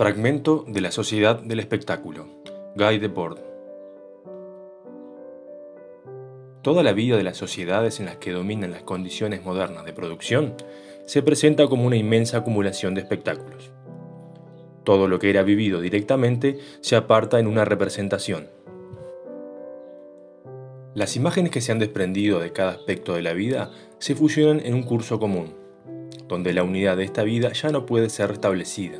Fragmento 0.00 0.64
de 0.66 0.80
la 0.80 0.92
Sociedad 0.92 1.42
del 1.42 1.60
Espectáculo. 1.60 2.26
Guy 2.74 2.98
Debord. 2.98 3.36
Toda 6.62 6.82
la 6.82 6.94
vida 6.94 7.18
de 7.18 7.22
las 7.22 7.36
sociedades 7.36 8.00
en 8.00 8.06
las 8.06 8.16
que 8.16 8.32
dominan 8.32 8.70
las 8.70 8.82
condiciones 8.82 9.44
modernas 9.44 9.84
de 9.84 9.92
producción 9.92 10.54
se 11.04 11.22
presenta 11.22 11.66
como 11.66 11.84
una 11.84 11.96
inmensa 11.96 12.38
acumulación 12.38 12.94
de 12.94 13.02
espectáculos. 13.02 13.72
Todo 14.84 15.06
lo 15.06 15.18
que 15.18 15.28
era 15.28 15.42
vivido 15.42 15.82
directamente 15.82 16.56
se 16.80 16.96
aparta 16.96 17.38
en 17.38 17.46
una 17.46 17.66
representación. 17.66 18.48
Las 20.94 21.14
imágenes 21.14 21.50
que 21.50 21.60
se 21.60 21.72
han 21.72 21.78
desprendido 21.78 22.40
de 22.40 22.54
cada 22.54 22.70
aspecto 22.70 23.12
de 23.12 23.20
la 23.20 23.34
vida 23.34 23.70
se 23.98 24.14
fusionan 24.14 24.64
en 24.64 24.72
un 24.72 24.82
curso 24.82 25.20
común, 25.20 25.52
donde 26.26 26.54
la 26.54 26.62
unidad 26.62 26.96
de 26.96 27.04
esta 27.04 27.22
vida 27.22 27.52
ya 27.52 27.68
no 27.68 27.84
puede 27.84 28.08
ser 28.08 28.30
restablecida. 28.30 28.98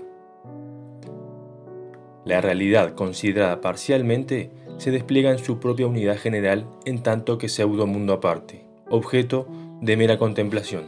La 2.24 2.40
realidad 2.40 2.94
considerada 2.94 3.60
parcialmente 3.60 4.50
se 4.76 4.90
despliega 4.90 5.30
en 5.30 5.38
su 5.38 5.58
propia 5.58 5.86
unidad 5.86 6.18
general 6.18 6.66
en 6.84 7.02
tanto 7.02 7.38
que 7.38 7.48
pseudo 7.48 7.86
mundo 7.86 8.12
aparte, 8.12 8.64
objeto 8.88 9.46
de 9.80 9.96
mera 9.96 10.18
contemplación. 10.18 10.84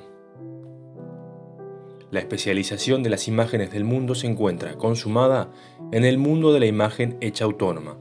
La 2.10 2.20
especialización 2.20 3.02
de 3.02 3.08
las 3.08 3.26
imágenes 3.28 3.72
del 3.72 3.84
mundo 3.84 4.14
se 4.14 4.26
encuentra 4.26 4.76
consumada 4.76 5.50
en 5.92 6.04
el 6.04 6.18
mundo 6.18 6.52
de 6.52 6.60
la 6.60 6.66
imagen 6.66 7.16
hecha 7.22 7.46
autónoma, 7.46 7.96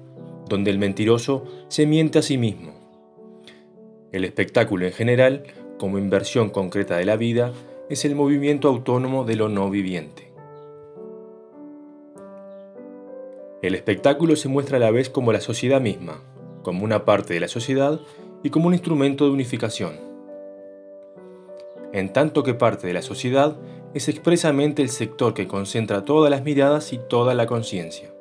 donde 0.50 0.70
el 0.70 0.80
mentiroso 0.80 1.46
se 1.70 1.86
miente 1.86 2.20
a 2.20 2.22
sí 2.22 2.38
mismo. 2.38 2.74
El 4.12 4.26
espectáculo 4.26 4.86
en 4.86 4.92
general, 4.92 5.44
como 5.80 5.98
inversión 5.98 6.50
concreta 6.50 6.98
de 6.98 7.06
la 7.06 7.16
vida, 7.16 7.54
es 7.90 8.04
el 8.04 8.16
movimiento 8.16 8.68
autónomo 8.68 9.24
de 9.24 9.38
lo 9.38 9.48
no 9.48 9.70
viviente. 9.70 10.31
El 13.62 13.76
espectáculo 13.76 14.36
se 14.36 14.50
muestra 14.50 14.78
a 14.78 14.80
la 14.80 14.90
vez 14.90 15.10
como 15.10 15.32
la 15.32 15.40
sociedad 15.40 15.80
misma, 15.80 16.24
como 16.64 16.84
una 16.84 17.06
parte 17.06 17.36
de 17.36 17.40
la 17.40 17.48
sociedad 17.48 18.00
y 18.42 18.50
como 18.50 18.68
un 18.68 18.74
instrumento 18.74 19.26
de 19.26 19.32
unificación. 19.32 20.00
En 21.94 22.12
tanto 22.12 22.42
que 22.42 22.56
parte 22.56 22.88
de 22.88 22.94
la 22.94 23.04
sociedad 23.04 23.58
es 23.94 24.10
expresamente 24.10 24.82
el 24.82 24.90
sector 24.90 25.36
que 25.36 25.48
concentra 25.48 26.06
todas 26.06 26.32
las 26.32 26.44
miradas 26.44 26.92
y 26.92 27.00
toda 27.08 27.36
la 27.36 27.46
conciencia. 27.46 28.12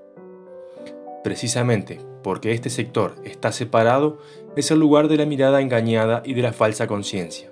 Precisamente 1.25 2.01
porque 2.23 2.53
este 2.53 2.69
sector 2.69 3.15
está 3.25 3.51
separado 3.51 4.19
es 4.57 4.71
el 4.71 4.79
lugar 4.79 5.09
de 5.09 5.17
la 5.17 5.25
mirada 5.25 5.63
engañada 5.63 6.23
y 6.23 6.35
de 6.35 6.43
la 6.43 6.53
falsa 6.53 6.87
conciencia. 6.87 7.51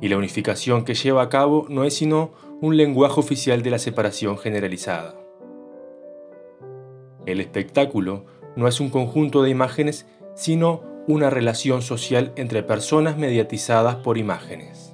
Y 0.00 0.08
la 0.08 0.16
unificación 0.16 0.86
que 0.86 0.94
lleva 0.94 1.20
a 1.20 1.28
cabo 1.28 1.66
no 1.68 1.84
es 1.84 1.94
sino 1.94 2.32
un 2.62 2.78
lenguaje 2.78 3.20
oficial 3.20 3.62
de 3.62 3.70
la 3.70 3.78
separación 3.78 4.38
generalizada. 4.38 5.21
El 7.26 7.40
espectáculo 7.40 8.24
no 8.56 8.68
es 8.68 8.80
un 8.80 8.90
conjunto 8.90 9.42
de 9.42 9.50
imágenes, 9.50 10.06
sino 10.34 10.82
una 11.06 11.30
relación 11.30 11.82
social 11.82 12.32
entre 12.36 12.62
personas 12.62 13.16
mediatizadas 13.16 13.96
por 13.96 14.18
imágenes. 14.18 14.91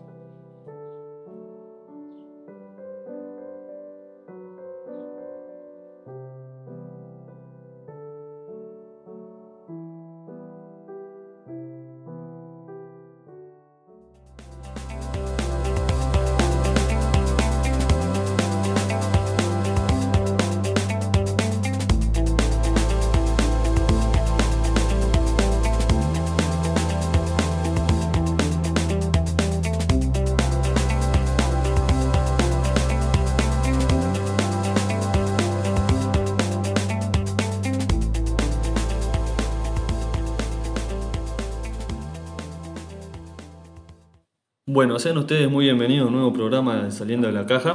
Bueno, 44.98 45.10
sean 45.10 45.18
ustedes 45.18 45.48
muy 45.48 45.66
bienvenidos 45.66 46.06
a 46.06 46.08
un 46.08 46.14
nuevo 46.14 46.32
programa 46.32 46.82
de 46.82 46.90
Saliendo 46.90 47.28
de 47.28 47.32
la 47.32 47.46
Caja, 47.46 47.74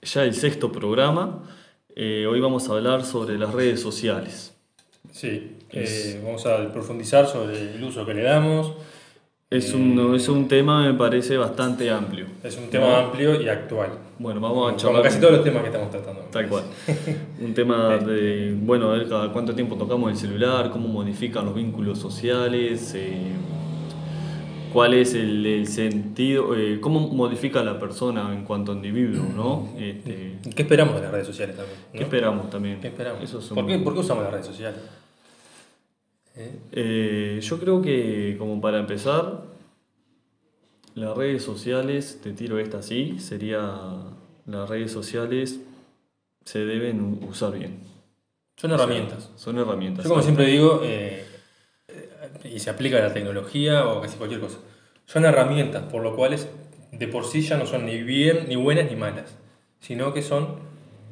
ya 0.00 0.24
el 0.24 0.32
sexto 0.32 0.72
programa. 0.72 1.42
Eh, 1.94 2.26
hoy 2.26 2.40
vamos 2.40 2.66
a 2.66 2.72
hablar 2.72 3.04
sobre 3.04 3.36
las 3.36 3.52
redes 3.52 3.78
sociales. 3.78 4.54
Sí, 5.10 5.58
eh, 5.70 6.18
vamos 6.24 6.46
a 6.46 6.72
profundizar 6.72 7.26
sobre 7.26 7.74
el 7.74 7.84
uso 7.84 8.06
que 8.06 8.14
le 8.14 8.22
damos. 8.22 8.72
Es 9.50 9.74
un, 9.74 10.14
es 10.16 10.30
un 10.30 10.48
tema, 10.48 10.90
me 10.90 10.94
parece, 10.94 11.36
bastante 11.36 11.90
amplio. 11.90 12.24
Es 12.42 12.56
un 12.56 12.70
tema 12.70 13.00
amplio 13.00 13.42
y 13.42 13.50
actual. 13.50 13.90
Bueno, 14.18 14.40
vamos 14.40 14.72
a 14.72 14.76
charlar. 14.76 15.02
Como 15.02 15.04
casi 15.04 15.20
todos 15.20 15.32
los 15.34 15.44
temas 15.44 15.60
que 15.60 15.68
estamos 15.68 15.90
tratando. 15.90 16.22
Tal 16.32 16.48
cual. 16.48 16.64
un 17.42 17.52
tema 17.52 17.98
de, 17.98 18.56
bueno, 18.58 18.90
a 18.90 18.96
ver 18.96 19.10
cada 19.10 19.30
cuánto 19.30 19.54
tiempo 19.54 19.76
tocamos 19.76 20.10
el 20.10 20.16
celular, 20.16 20.70
cómo 20.70 20.88
modifican 20.88 21.44
los 21.44 21.54
vínculos 21.54 21.98
sociales. 21.98 22.94
Cuál 24.72 24.94
es 24.94 25.14
el, 25.14 25.66
sentido, 25.66 26.56
eh, 26.56 26.80
cómo 26.80 27.00
modifica 27.00 27.60
a 27.60 27.64
la 27.64 27.78
persona 27.78 28.32
en 28.32 28.44
cuanto 28.44 28.72
a 28.72 28.74
individuo, 28.74 29.24
¿no? 29.34 29.68
Este, 29.78 30.38
¿Qué 30.54 30.62
esperamos 30.62 30.94
de 30.94 31.02
las 31.02 31.10
redes 31.10 31.26
sociales 31.26 31.56
también? 31.56 31.78
¿Qué 31.92 32.02
esperamos 32.02 32.50
también? 32.50 32.80
¿Qué 32.80 32.88
esperamos? 32.88 33.30
¿Por, 33.30 33.66
qué, 33.66 33.76
usamos 33.76 34.24
las 34.24 34.32
redes 34.32 34.46
sociales? 34.46 34.80
Eh, 36.72 37.40
yo 37.42 37.58
creo 37.60 37.82
que, 37.82 38.36
como 38.38 38.60
para 38.60 38.78
empezar, 38.78 39.42
las 40.94 41.16
redes 41.16 41.42
sociales, 41.42 42.20
te 42.22 42.32
tiro 42.32 42.58
esta 42.58 42.78
así, 42.78 43.18
sería 43.18 43.78
las 44.46 44.68
redes 44.68 44.90
sociales 44.90 45.60
se 46.44 46.64
deben 46.64 47.20
usar 47.28 47.52
bien. 47.58 47.80
Son 48.56 48.70
herramientas. 48.70 49.30
son 49.36 49.58
herramientas. 49.58 50.04
Yo 50.04 50.10
como 50.10 50.22
siempre 50.22 50.46
digo, 50.46 50.80
eh, 50.84 51.24
y 52.44 52.58
se 52.58 52.70
aplica 52.70 52.98
a 52.98 53.00
la 53.00 53.12
tecnología 53.12 53.86
o 53.86 54.00
casi 54.00 54.16
cualquier 54.16 54.40
cosa. 54.40 54.58
Son 55.06 55.24
herramientas, 55.24 55.82
por 55.84 56.02
lo 56.02 56.16
cual 56.16 56.36
de 56.92 57.08
por 57.08 57.24
sí 57.24 57.42
ya 57.42 57.56
no 57.56 57.66
son 57.66 57.86
ni 57.86 58.02
bien, 58.02 58.46
ni 58.48 58.56
buenas, 58.56 58.90
ni 58.90 58.96
malas, 58.96 59.36
sino 59.80 60.12
que 60.12 60.22
son 60.22 60.56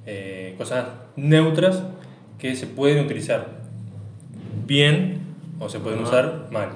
eh, 0.06 0.54
cosas 0.58 0.86
neutras 1.16 1.82
que 2.38 2.56
se 2.56 2.66
pueden 2.66 3.04
utilizar 3.04 3.48
bien 4.66 5.20
o 5.58 5.68
se 5.68 5.78
pueden 5.80 6.00
usar 6.00 6.48
mal. 6.50 6.70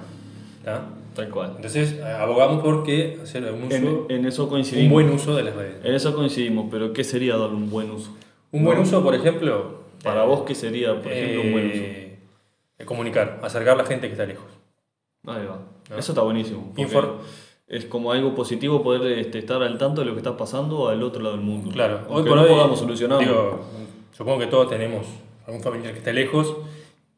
Tal 1.14 1.28
cual. 1.30 1.52
Entonces, 1.56 2.00
abogamos 2.02 2.60
por 2.60 2.82
que 2.82 3.20
hacer 3.22 3.44
un 3.44 3.64
uso, 3.64 4.06
en, 4.08 4.26
eso 4.26 4.48
coincidimos. 4.48 4.86
un 4.86 4.92
buen 4.92 5.10
uso 5.10 5.36
de 5.36 5.44
las 5.44 5.54
redes. 5.54 5.76
En 5.84 5.94
eso 5.94 6.14
coincidimos, 6.14 6.66
pero 6.70 6.92
¿qué 6.92 7.04
sería 7.04 7.36
dar 7.36 7.50
un 7.50 7.70
buen 7.70 7.90
uso? 7.90 8.10
Un 8.50 8.64
buen 8.64 8.78
uso, 8.78 9.02
por 9.02 9.14
ejemplo... 9.14 9.84
Para 10.02 10.24
vos, 10.24 10.42
¿qué 10.42 10.54
sería, 10.54 11.00
por 11.00 11.10
ejemplo, 11.10 11.40
un 11.40 11.52
buen 11.52 11.70
uso? 11.70 11.82
Comunicar, 12.84 13.40
acercar 13.42 13.74
a 13.74 13.82
la 13.82 13.86
gente 13.86 14.06
que 14.06 14.12
está 14.12 14.26
lejos. 14.26 14.46
Ahí 15.26 15.46
va. 15.46 15.60
Eso 15.96 16.12
está 16.12 16.22
buenísimo. 16.22 16.72
Es 17.66 17.86
como 17.86 18.12
algo 18.12 18.34
positivo 18.34 18.82
poder 18.82 19.18
este, 19.18 19.38
estar 19.38 19.62
al 19.62 19.78
tanto 19.78 20.02
de 20.02 20.06
lo 20.06 20.12
que 20.12 20.18
está 20.18 20.36
pasando 20.36 20.88
al 20.88 21.02
otro 21.02 21.22
lado 21.22 21.36
del 21.36 21.44
mundo. 21.44 21.70
Claro, 21.70 22.02
hoy 22.08 22.22
por 22.22 22.36
no 22.36 22.42
hoy 22.42 22.48
podamos 22.48 22.78
solucionarlo. 22.78 23.60
supongo 24.12 24.38
que 24.40 24.46
todos 24.46 24.68
tenemos 24.68 25.06
algún 25.46 25.62
familiar 25.62 25.92
que 25.92 25.98
está 25.98 26.12
lejos 26.12 26.56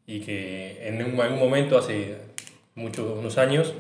y 0.07 0.21
que 0.21 0.87
en 0.87 1.03
algún 1.03 1.39
momento, 1.39 1.77
hace 1.77 2.17
muchos 2.77 3.19
unos 3.19 3.39
años, 3.39 3.75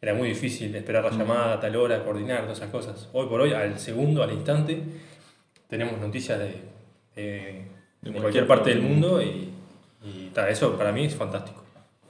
era 0.00 0.12
muy 0.14 0.28
difícil 0.28 0.74
esperar 0.74 1.04
la 1.04 1.10
mm. 1.10 1.18
llamada 1.18 1.52
a 1.54 1.60
tal 1.60 1.76
hora, 1.76 2.04
coordinar, 2.04 2.42
todas 2.42 2.58
esas 2.58 2.70
cosas. 2.70 3.08
Hoy 3.12 3.26
por 3.28 3.40
hoy, 3.40 3.52
al 3.52 3.78
segundo, 3.78 4.22
al 4.22 4.32
instante, 4.32 4.82
tenemos 5.68 6.00
noticias 6.00 6.40
de, 6.40 7.64
de 8.02 8.12
cualquier 8.12 8.46
parte 8.46 8.70
del 8.70 8.82
mundo 8.82 9.22
y 9.22 9.52
y 10.04 10.30
eso 10.48 10.76
para 10.76 10.92
mí 10.92 11.04
es 11.04 11.14
fantástico. 11.14 11.64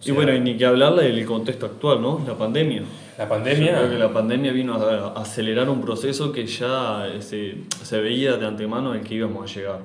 y 0.05 0.11
bueno, 0.11 0.35
y 0.35 0.41
ni 0.41 0.57
que 0.57 0.67
hablarle 0.67 1.05
del 1.05 1.25
contexto 1.27 1.67
actual, 1.67 2.01
¿no? 2.01 2.23
La 2.27 2.37
pandemia. 2.37 2.83
La 3.17 3.29
pandemia. 3.29 3.79
creo 3.79 3.91
que 3.91 3.99
la 3.99 4.13
pandemia 4.13 4.53
vino 4.53 4.75
a 4.75 5.21
acelerar 5.21 5.69
un 5.69 5.81
proceso 5.81 6.31
que 6.33 6.47
ya 6.47 7.07
se, 7.21 7.57
se 7.83 8.01
veía 8.01 8.37
de 8.37 8.47
antemano 8.47 8.95
en 8.95 9.03
que 9.03 9.15
íbamos 9.15 9.51
a 9.51 9.55
llegar. 9.55 9.81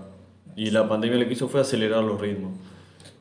Y 0.56 0.70
la 0.70 0.88
pandemia 0.88 1.18
lo 1.18 1.28
que 1.28 1.34
hizo 1.34 1.48
fue 1.48 1.62
acelerar 1.62 2.04
los 2.04 2.20
ritmos. 2.22 2.52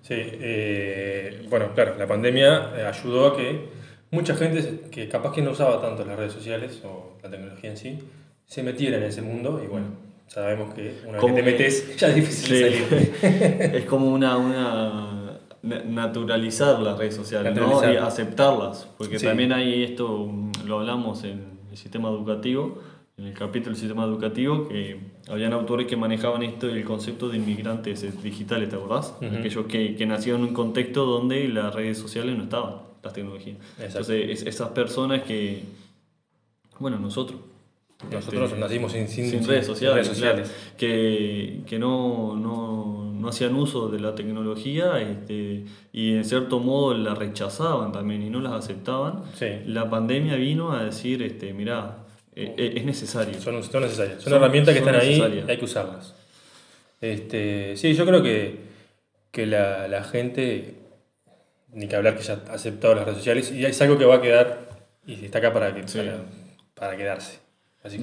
Sí, 0.03 0.15
eh, 0.17 1.47
bueno, 1.49 1.73
claro, 1.75 1.95
la 1.97 2.07
pandemia 2.07 2.73
eh, 2.77 2.87
ayudó 2.87 3.29
a 3.29 3.37
que 3.37 3.69
mucha 4.11 4.35
gente 4.35 4.83
que 4.91 5.09
capaz 5.09 5.33
que 5.33 5.43
no 5.43 5.53
usaba 5.53 5.81
tanto 5.81 6.05
las 6.05 6.17
redes 6.19 6.33
sociales 6.33 6.83
o 6.85 7.19
la 7.23 7.31
tecnología 7.31 7.71
en 7.71 7.77
sí, 7.77 7.99
se 8.45 8.63
metiera 8.63 8.99
en 8.99 9.05
ese 9.05 9.23
mundo 9.23 9.63
y 9.65 9.69
bueno, 9.69 9.87
Sabemos 10.33 10.73
que 10.73 10.99
una 11.07 11.19
vez 11.19 11.27
que 11.27 11.33
te 11.33 11.43
metes 11.43 11.97
ya 11.99 12.09
es 12.09 12.15
difícil 12.15 12.59
salir. 12.59 13.15
es 13.75 13.85
como 13.85 14.11
una, 14.11 14.39
una 14.39 15.39
naturalizar 15.63 16.81
las 16.81 16.97
redes 16.97 17.15
sociales, 17.15 17.55
¿no? 17.55 17.93
y 17.93 17.97
aceptarlas, 17.97 18.89
porque 18.97 19.19
también 19.19 19.53
hay 19.53 19.85
esto, 19.85 20.33
lo 20.65 20.81
hablamos 20.81 21.23
en 21.25 21.59
el 21.71 21.77
sistema 21.77 22.09
educativo, 22.09 22.81
en 23.19 23.27
el 23.27 23.35
capítulo 23.35 23.73
del 23.73 23.81
sistema 23.81 24.05
educativo 24.05 24.69
que 24.69 24.99
habían 25.29 25.53
autores 25.53 25.87
que 25.87 25.97
manejaban 25.97 26.43
esto 26.43 26.67
el 26.67 26.83
concepto 26.83 27.29
de 27.29 27.37
inmigrantes 27.37 28.23
digitales, 28.23 28.71
¿te 28.71 28.77
acordás? 28.77 29.15
Aquellos 29.39 29.67
que, 29.67 29.95
que, 29.97 30.07
nacieron 30.07 30.41
en 30.41 30.49
un 30.49 30.55
contexto 30.55 31.05
donde 31.05 31.47
las 31.47 31.75
redes 31.75 31.99
sociales 31.99 32.39
no 32.39 32.45
estaban, 32.45 32.77
las 33.03 33.13
tecnologías. 33.13 33.59
Entonces, 33.79 34.47
esas 34.47 34.71
personas 34.71 35.25
que, 35.25 35.63
bueno, 36.79 36.99
nosotros. 36.99 37.39
Nosotros 38.11 38.51
este, 38.51 38.61
nacimos 38.61 38.93
sin, 38.93 39.09
sin, 39.09 39.47
redes 39.47 39.67
sociales, 39.67 40.11
que, 40.77 41.61
que 41.67 41.79
no, 41.79 42.37
no, 42.37 43.13
no, 43.15 43.29
hacían 43.29 43.55
uso 43.55 43.89
de 43.89 44.01
la 44.01 44.15
tecnología 44.15 45.01
este, 45.01 45.65
y 45.93 46.17
en 46.17 46.25
cierto 46.25 46.59
modo 46.59 46.95
la 46.95 47.15
rechazaban 47.15 47.93
también 47.93 48.23
y 48.23 48.31
no 48.31 48.41
las 48.41 48.53
aceptaban. 48.53 49.23
La 49.67 49.89
pandemia 49.89 50.37
vino 50.37 50.73
a 50.73 50.85
decir, 50.85 51.23
este, 51.23 51.53
mirá, 51.53 51.99
eh, 52.35 52.55
eh, 52.57 52.73
es 52.77 52.85
necesario. 52.85 53.41
Son, 53.41 53.63
son 53.63 53.83
necesarias. 53.83 54.23
Son, 54.23 54.33
herramientas 54.33 54.75
que 54.75 54.81
están 54.81 54.97
ahí 54.97 55.45
y 55.47 55.51
hay 55.51 55.57
que 55.57 55.65
usarlas. 55.65 56.15
Este, 57.01 57.77
sí, 57.77 57.95
yo 57.95 58.07
creo 58.07 58.23
que, 58.23 58.59
que 59.31 59.47
la, 59.47 59.89
la, 59.89 60.05
gente, 60.05 60.77
ni 61.73 61.89
que 61.89 61.97
hablar 61.97 62.17
que 62.17 62.23
ya 62.23 62.43
ha 62.49 62.55
aceptado 62.55 62.95
las 62.95 63.05
redes 63.05 63.19
sociales, 63.19 63.53
y 63.53 63.65
es 63.65 63.81
algo 63.83 63.99
que 63.99 64.05
va 64.05 64.17
a 64.17 64.23
quedar 64.23 64.73
y 65.07 65.25
está 65.25 65.39
acá 65.39 65.53
para, 65.53 65.75
que, 65.75 65.83
para, 66.75 66.97
quedarse. 66.97 67.41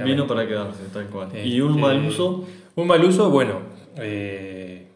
Vino 0.04 0.28
para 0.28 0.48
quedarse, 0.48 0.84
tal 0.94 1.08
cual. 1.08 1.30
¿Y 1.36 1.62
un 1.62 1.80
mal 1.80 2.06
uso? 2.06 2.46
Un 2.76 2.88
mal 2.88 3.04
uso, 3.04 3.30
bueno, 3.30 3.62
eh, 3.98 4.88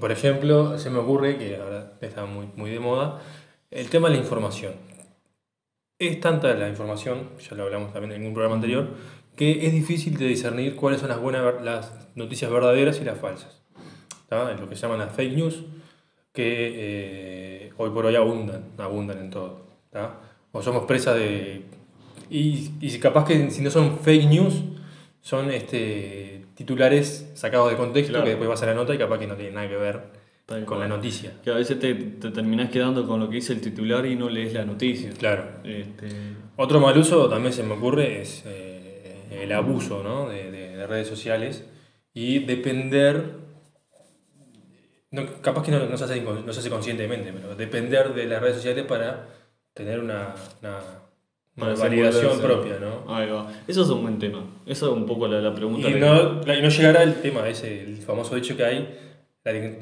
por 0.00 0.10
ejemplo, 0.10 0.78
se 0.78 0.90
me 0.90 0.98
ocurre 0.98 1.38
que 1.38 1.56
ahora 1.56 1.92
está 2.00 2.26
muy, 2.26 2.48
muy 2.56 2.70
de 2.70 2.80
moda, 2.80 3.20
el 3.70 3.88
tema 3.88 4.08
de 4.08 4.16
la 4.16 4.20
información 4.20 4.72
es 5.98 6.20
tanta 6.20 6.52
la 6.54 6.68
información, 6.68 7.30
ya 7.38 7.56
lo 7.56 7.64
hablamos 7.64 7.92
también 7.92 8.20
en 8.20 8.26
un 8.26 8.34
programa 8.34 8.56
anterior, 8.56 8.88
que 9.34 9.66
es 9.66 9.72
difícil 9.72 10.16
de 10.16 10.26
discernir 10.26 10.76
cuáles 10.76 11.00
son 11.00 11.08
las 11.08 11.20
buenas 11.20 11.62
las 11.62 11.92
noticias 12.14 12.50
verdaderas 12.50 13.00
y 13.00 13.04
las 13.04 13.18
falsas. 13.18 13.62
Es 14.30 14.60
lo 14.60 14.68
que 14.68 14.74
se 14.74 14.82
llaman 14.82 14.98
las 14.98 15.14
fake 15.14 15.34
news, 15.34 15.64
que 16.32 16.72
eh, 16.74 17.72
hoy 17.78 17.90
por 17.90 18.06
hoy 18.06 18.16
abundan, 18.16 18.64
abundan 18.78 19.18
en 19.18 19.30
todo. 19.30 19.66
O 20.52 20.62
somos 20.62 20.84
presa 20.84 21.14
de... 21.14 21.64
Y, 22.30 22.72
y 22.80 22.98
capaz 22.98 23.24
que 23.24 23.50
si 23.50 23.62
no 23.62 23.70
son 23.70 23.98
fake 23.98 24.28
news, 24.28 24.62
son 25.20 25.50
este, 25.50 26.46
titulares 26.54 27.30
sacados 27.34 27.70
de 27.70 27.76
contexto 27.76 28.22
que 28.22 28.30
después 28.30 28.48
vas 28.48 28.62
a 28.62 28.66
la 28.66 28.74
nota 28.74 28.94
y 28.94 28.98
capaz 28.98 29.18
que 29.18 29.26
no 29.26 29.34
tienen 29.34 29.54
nada 29.54 29.68
que 29.68 29.76
ver 29.76 30.02
con 30.64 30.78
la 30.78 30.86
noticia. 30.86 31.32
Que 31.42 31.50
a 31.50 31.54
veces 31.54 31.78
te, 31.80 31.94
te 31.94 32.30
terminás 32.30 32.70
quedando 32.70 33.06
con 33.06 33.18
lo 33.20 33.28
que 33.28 33.36
dice 33.36 33.52
el 33.52 33.60
titular 33.60 34.06
y 34.06 34.14
no 34.14 34.28
lees 34.28 34.54
la 34.54 34.64
noticia. 34.64 35.10
Claro. 35.18 35.44
Este... 35.64 36.08
Otro 36.56 36.80
mal 36.80 36.96
uso 36.96 37.28
también 37.28 37.52
se 37.52 37.62
me 37.62 37.74
ocurre 37.74 38.22
es 38.22 38.42
eh, 38.46 39.26
el 39.30 39.52
abuso 39.52 40.02
¿no? 40.02 40.28
de, 40.28 40.50
de, 40.50 40.86
redes 40.86 41.08
sociales 41.08 41.64
y 42.14 42.38
depender, 42.38 43.32
no, 45.10 45.42
capaz 45.42 45.64
que 45.64 45.72
no, 45.72 45.84
no, 45.84 45.98
se 45.98 46.04
hace, 46.04 46.20
no, 46.20 46.52
se 46.52 46.60
hace, 46.60 46.70
conscientemente, 46.70 47.32
pero 47.32 47.56
depender 47.56 48.14
de 48.14 48.26
las 48.26 48.40
redes 48.40 48.56
sociales 48.56 48.84
para 48.86 49.26
tener 49.74 49.98
una, 49.98 50.34
una 50.62 50.78
validación 51.56 52.40
propia, 52.40 52.78
¿no? 52.78 53.14
Ahí 53.14 53.28
va. 53.28 53.50
Eso 53.66 53.82
es 53.82 53.88
un 53.88 54.02
buen 54.02 54.18
tema. 54.18 54.44
Eso 54.66 54.86
es 54.86 54.92
un 54.92 55.06
poco 55.06 55.26
la, 55.26 55.40
la 55.40 55.54
pregunta. 55.54 55.88
Y 55.88 55.94
no, 55.94 56.42
y 56.42 56.62
no 56.62 56.68
llegará 56.68 57.02
el 57.02 57.14
tema 57.16 57.48
ese, 57.48 57.82
el 57.82 57.96
famoso 57.98 58.36
hecho 58.36 58.56
que 58.56 58.64
hay 58.64 58.98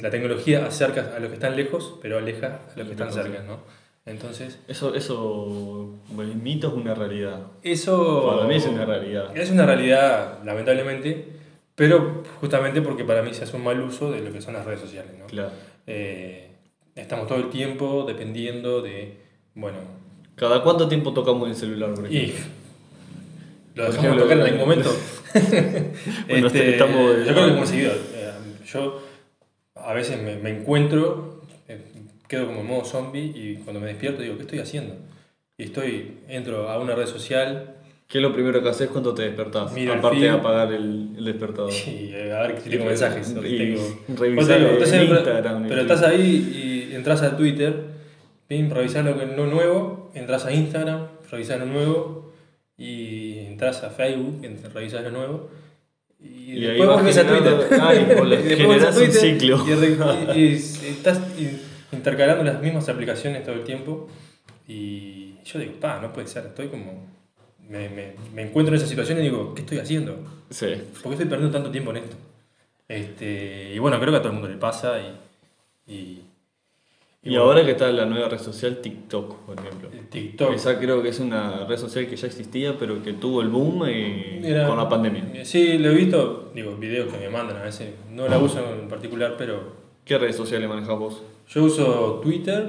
la, 0.00 0.10
tecnología 0.10 0.66
acerca 0.66 1.14
a 1.16 1.18
los 1.18 1.28
que 1.28 1.34
están 1.34 1.56
lejos, 1.56 1.98
pero 2.02 2.18
aleja 2.18 2.60
a 2.74 2.78
los 2.78 2.86
que 2.86 2.92
están 2.92 3.12
cerca, 3.12 3.42
¿no? 3.42 3.60
Entonces... 4.06 4.58
Eso, 4.68 4.94
eso, 4.94 5.94
el 6.18 6.36
mito 6.36 6.68
es 6.68 6.74
una 6.74 6.94
realidad. 6.94 7.40
Eso... 7.62 8.34
Para 8.36 8.46
mí 8.46 8.56
es 8.56 8.66
una 8.66 8.84
realidad. 8.84 9.34
Es 9.36 9.50
una 9.50 9.64
realidad, 9.64 10.40
lamentablemente, 10.44 11.28
pero 11.74 12.22
justamente 12.40 12.82
porque 12.82 13.04
para 13.04 13.22
mí 13.22 13.32
se 13.32 13.44
hace 13.44 13.56
un 13.56 13.64
mal 13.64 13.80
uso 13.80 14.10
de 14.10 14.20
lo 14.20 14.32
que 14.32 14.42
son 14.42 14.52
las 14.52 14.66
redes 14.66 14.80
sociales, 14.80 15.12
¿no? 15.18 15.26
Claro. 15.26 15.50
Eh, 15.86 16.50
estamos 16.94 17.26
todo 17.26 17.38
el 17.38 17.48
tiempo 17.48 18.04
dependiendo 18.06 18.82
de, 18.82 19.16
bueno... 19.54 20.03
¿Cada 20.36 20.62
cuánto 20.62 20.88
tiempo 20.88 21.12
tocamos 21.12 21.48
el 21.48 21.54
celular, 21.54 21.94
por 21.94 22.06
ejemplo? 22.06 22.44
Y 23.74 23.78
lo 23.78 23.84
dejamos 23.86 24.18
tocar 24.18 24.38
en 24.38 24.42
algún 24.42 24.60
momento. 24.60 24.96
bueno, 26.28 26.46
este, 26.46 26.70
estamos, 26.70 27.16
yo 27.18 27.32
creo 27.32 27.46
que 27.46 27.52
hemos 27.52 27.68
seguido. 27.68 27.92
Eh, 27.92 28.32
yo 28.66 29.02
a 29.74 29.92
veces 29.92 30.22
me, 30.22 30.36
me 30.36 30.50
encuentro, 30.50 31.42
eh, 31.68 31.80
quedo 32.28 32.46
como 32.46 32.60
en 32.60 32.66
modo 32.66 32.84
zombie 32.84 33.32
y 33.34 33.56
cuando 33.64 33.80
me 33.80 33.88
despierto 33.88 34.22
digo, 34.22 34.36
¿qué 34.36 34.42
estoy 34.42 34.58
haciendo? 34.60 34.96
Y 35.56 35.64
estoy, 35.64 36.18
entro 36.28 36.68
a 36.68 36.78
una 36.78 36.94
red 36.94 37.06
social. 37.06 37.76
¿Qué 38.08 38.18
es 38.18 38.22
lo 38.22 38.32
primero 38.32 38.62
que 38.62 38.68
haces 38.68 38.88
cuando 38.88 39.14
te 39.14 39.22
despertás? 39.22 39.72
Aparte 39.72 40.20
de 40.20 40.30
apagar 40.30 40.72
el, 40.72 41.14
el, 41.16 41.24
despertador. 41.24 41.72
Sí, 41.72 42.12
a 42.12 42.42
ver 42.42 42.60
si 42.60 42.70
tengo 42.70 42.84
mensajes. 42.84 43.30
Y 43.30 43.58
tengo... 43.58 43.98
revisar 44.16 44.60
Instagram. 44.60 45.68
Pero, 45.68 45.80
estás 45.80 46.02
ahí 46.02 46.88
y 46.90 46.94
entras 46.94 47.22
a 47.22 47.36
Twitter, 47.36 47.93
pim, 48.48 48.70
revisar 48.70 49.04
lo, 49.04 49.14
lo 49.14 49.46
nuevo, 49.46 50.10
entras 50.14 50.46
a 50.46 50.52
Instagram, 50.52 51.08
revisar 51.30 51.58
lo 51.60 51.66
nuevo 51.66 52.32
y 52.76 53.38
entras 53.40 53.82
a 53.84 53.90
Facebook, 53.90 54.42
revisas 54.72 55.02
lo 55.02 55.10
nuevo 55.10 55.50
y, 56.20 56.60
después 56.60 56.88
volvés 56.88 57.18
a 57.18 57.26
Twitter. 57.26 57.68
Ay, 57.82 58.06
y 58.46 58.56
generas 58.56 58.96
un 58.96 59.12
ciclo. 59.12 59.64
Y, 60.34 60.54
estás 60.54 61.20
intercalando 61.92 62.44
las 62.44 62.60
mismas 62.62 62.88
aplicaciones 62.88 63.44
todo 63.44 63.54
el 63.54 63.64
tiempo. 63.64 64.08
Y 64.66 65.34
yo 65.44 65.58
digo, 65.58 65.74
pa, 65.80 66.00
no 66.00 66.12
puede 66.12 66.26
ser. 66.26 66.46
Estoy 66.46 66.68
como. 66.68 67.12
Me, 67.68 67.88
me, 67.88 68.14
me, 68.34 68.42
encuentro 68.42 68.74
en 68.74 68.80
esa 68.80 68.88
situación 68.88 69.18
y 69.18 69.22
digo, 69.22 69.54
¿qué 69.54 69.62
estoy 69.62 69.78
haciendo? 69.78 70.18
Sí. 70.50 70.66
¿Por 71.02 71.10
qué 71.10 71.10
estoy 71.10 71.26
perdiendo 71.26 71.50
tanto 71.50 71.70
tiempo 71.70 71.90
en 71.92 71.96
esto? 71.98 72.16
Este, 72.88 73.72
y 73.74 73.78
bueno, 73.78 73.98
creo 73.98 74.12
que 74.12 74.18
a 74.18 74.20
todo 74.20 74.28
el 74.28 74.34
mundo 74.34 74.48
le 74.48 74.58
pasa. 74.58 74.98
y 75.00 75.18
y, 75.86 76.22
ahora 77.36 77.64
que 77.64 77.70
está 77.70 77.90
la 77.90 78.04
nueva 78.04 78.28
red 78.28 78.38
social 78.38 78.78
TikTok, 78.78 79.36
por 79.46 79.58
ejemplo. 79.58 79.88
TikTok. 80.10 80.52
Esa 80.52 80.78
creo 80.78 81.02
que 81.02 81.08
es 81.08 81.20
una 81.20 81.64
red 81.64 81.78
social 81.78 82.06
que 82.06 82.16
ya 82.16 82.26
existía, 82.26 82.76
pero 82.78 83.02
que 83.02 83.14
tuvo 83.14 83.40
el 83.40 83.48
boom 83.48 83.78
con 83.78 84.76
la 84.76 84.88
pandemia. 84.88 85.44
Sí, 85.44 85.78
lo 85.78 85.90
he 85.90 85.94
visto, 85.94 86.50
digo, 86.54 86.76
videos 86.76 87.12
que 87.12 87.18
me 87.18 87.30
mandan 87.30 87.56
a 87.56 87.62
veces. 87.62 87.94
No 88.10 88.28
la 88.28 88.38
uso 88.38 88.60
en 88.80 88.88
particular, 88.88 89.36
pero... 89.38 89.84
¿Qué 90.04 90.18
redes 90.18 90.36
sociales 90.36 90.68
manejas 90.68 90.98
vos? 90.98 91.22
Yo 91.48 91.64
uso 91.64 92.20
Twitter, 92.22 92.68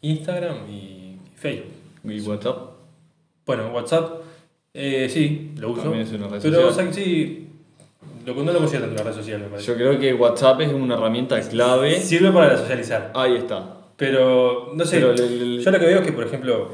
Instagram 0.00 0.70
y 0.70 1.16
Facebook. 1.34 1.72
¿Y 2.04 2.20
WhatsApp? 2.20 2.56
Bueno, 3.46 3.72
WhatsApp, 3.72 4.22
eh, 4.72 5.08
sí, 5.10 5.52
lo 5.58 5.70
uso. 5.70 5.82
También 5.82 6.02
es 6.02 6.12
una 6.12 6.28
red 6.28 6.40
pero, 6.40 6.68
social. 6.68 6.94
sí, 6.94 7.43
lo, 8.24 8.34
no 8.34 8.52
lo 8.52 8.58
considero 8.58 8.86
tanto 8.86 9.02
la 9.02 9.10
red 9.10 9.16
social, 9.16 9.40
me 9.40 9.48
parece. 9.48 9.66
Yo 9.66 9.74
creo 9.74 9.98
que 9.98 10.14
WhatsApp 10.14 10.60
es 10.62 10.72
una 10.72 10.94
herramienta 10.94 11.40
clave. 11.40 12.00
Sirve 12.00 12.30
para 12.30 12.56
socializar. 12.56 13.12
Ahí 13.14 13.36
está. 13.36 13.78
Pero, 13.96 14.72
no 14.74 14.84
sé, 14.84 15.00
yo 15.00 15.12
lo 15.12 15.78
que 15.78 15.86
veo 15.86 16.00
es 16.00 16.06
que, 16.06 16.12
por 16.12 16.24
ejemplo, 16.24 16.70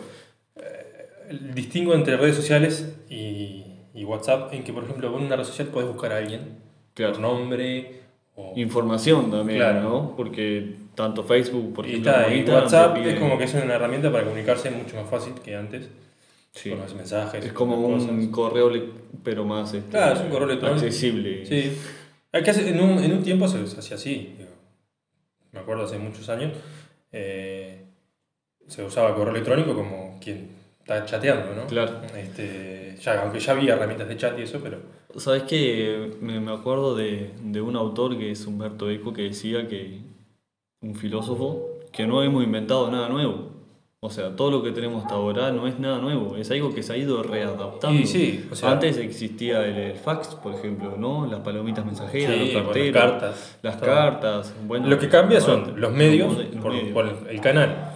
eh, 0.57 1.38
distingo 1.54 1.95
entre 1.95 2.16
redes 2.16 2.37
sociales 2.37 2.97
y, 3.09 3.64
y, 3.95 4.04
WhatsApp, 4.04 4.52
en 4.54 4.64
que, 4.64 4.73
por 4.73 4.85
ejemplo, 4.85 5.09
en 5.16 5.25
una 5.25 5.37
red 5.37 5.45
social 5.45 5.69
puedes 5.69 5.90
buscar 5.90 6.12
a 6.12 6.16
alguien 6.16 6.59
claro. 6.95 7.12
por 7.12 7.21
nombre. 7.21 8.00
O... 8.37 8.54
Información 8.57 9.30
también, 9.30 9.59
claro. 9.59 9.83
¿no? 9.83 10.14
Porque 10.16 10.76
tanto 10.95 11.25
Facebook, 11.25 11.75
por 11.75 11.87
ejemplo, 11.87 12.12
y, 12.33 12.42
WhatsApp 12.49 12.97
es 12.99 13.19
como 13.19 13.37
que 13.37 13.45
es 13.45 13.54
una 13.54 13.75
herramienta 13.75 14.11
para 14.11 14.25
comunicarse 14.25 14.71
mucho 14.71 14.97
más 14.97 15.09
fácil 15.11 15.35
que 15.45 15.57
antes. 15.57 15.90
Sí. 16.52 16.71
Con 16.71 16.80
los 16.80 16.95
mensajes. 16.95 17.45
Es 17.45 17.52
como 17.52 17.76
un 17.76 18.30
correo, 18.30 18.71
pero 19.23 19.45
más 19.45 19.73
este, 19.73 19.90
claro, 19.90 20.16
es 20.16 20.21
un 20.23 20.30
correo 20.30 20.49
electrónico. 20.49 20.85
accesible. 20.85 21.47
Sí. 21.47 21.76
En 22.33 22.80
un, 22.80 22.99
en 23.02 23.12
un 23.12 23.23
tiempo 23.23 23.49
se 23.49 23.59
hacía 23.78 23.97
así. 23.97 24.37
Me 25.52 25.61
acuerdo 25.61 25.85
hace 25.85 25.99
muchos 25.99 26.28
años. 26.28 26.52
Eh, 27.12 27.85
se 28.66 28.85
usaba 28.85 29.14
correo 29.14 29.35
electrónico 29.35 29.75
como 29.75 30.19
quien 30.21 30.50
está 30.78 31.04
chateando, 31.04 31.54
¿no? 31.54 31.66
Claro. 31.66 32.02
Este, 32.16 32.97
ya, 33.00 33.23
aunque 33.23 33.40
ya 33.40 33.52
había 33.52 33.75
herramientas 33.75 34.09
de 34.09 34.16
chat 34.16 34.38
y 34.38 34.42
eso, 34.42 34.61
pero... 34.62 34.78
¿Sabes 35.16 35.42
qué? 35.45 36.12
Me, 36.21 36.38
me 36.38 36.52
acuerdo 36.52 36.95
de, 36.95 37.33
de, 37.42 37.61
un 37.61 37.75
autor 37.75 38.16
que 38.16 38.30
es 38.30 38.47
Humberto 38.47 38.88
Eco 38.90 39.12
que 39.12 39.23
decía 39.23 39.66
que, 39.66 39.99
un 40.80 40.95
filósofo, 40.95 41.80
que 41.92 42.07
no 42.07 42.23
hemos 42.23 42.45
inventado 42.45 42.88
nada 42.90 43.09
nuevo. 43.09 43.50
O 44.02 44.09
sea, 44.09 44.35
todo 44.35 44.50
lo 44.50 44.62
que 44.62 44.73
tenemos 44.73 45.02
hasta 45.02 45.14
ahora 45.14 45.52
no 45.52 45.66
es 45.66 45.78
nada 45.78 45.99
nuevo, 45.99 46.35
es 46.38 46.50
algo 46.50 46.75
que 46.75 46.83
se 46.83 46.95
ha 46.95 46.97
ido 46.97 47.23
readaptando. 47.23 48.07
sí, 48.07 48.49
Antes 48.62 48.97
existía 48.97 49.66
el, 49.66 49.95
fax, 49.95 50.37
por 50.37 50.54
ejemplo, 50.54 50.95
¿no? 50.97 51.26
Las 51.26 51.40
palomitas 51.40 51.85
mensajeras, 51.85 52.38
los 52.38 52.49
carteros, 52.49 52.95
las 52.95 53.11
cartas. 53.11 53.59
Las 53.61 53.76
cartas. 53.76 54.54
Bueno, 54.66 54.88
lo 54.88 54.99
que 54.99 55.11
cambia 55.11 55.42
son 55.42 55.78
los 55.78 55.92
medios, 55.92 56.35
por, 56.62 56.75
el 57.28 57.40
canal. 57.42 57.95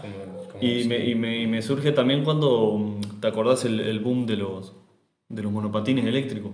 y, 0.60 0.84
me, 0.84 0.98
y, 1.06 1.14
me, 1.14 1.40
y, 1.40 1.46
me, 1.46 1.62
surge 1.62 1.92
también 1.92 2.22
cuando, 2.22 2.98
¿te 3.22 3.26
acordás 3.26 3.64
el, 3.64 3.80
el 3.80 4.00
boom 4.00 4.26
de 4.26 4.36
los, 4.36 4.74
de 5.30 5.42
los 5.42 5.50
monopatines 5.50 6.04
eléctricos? 6.04 6.50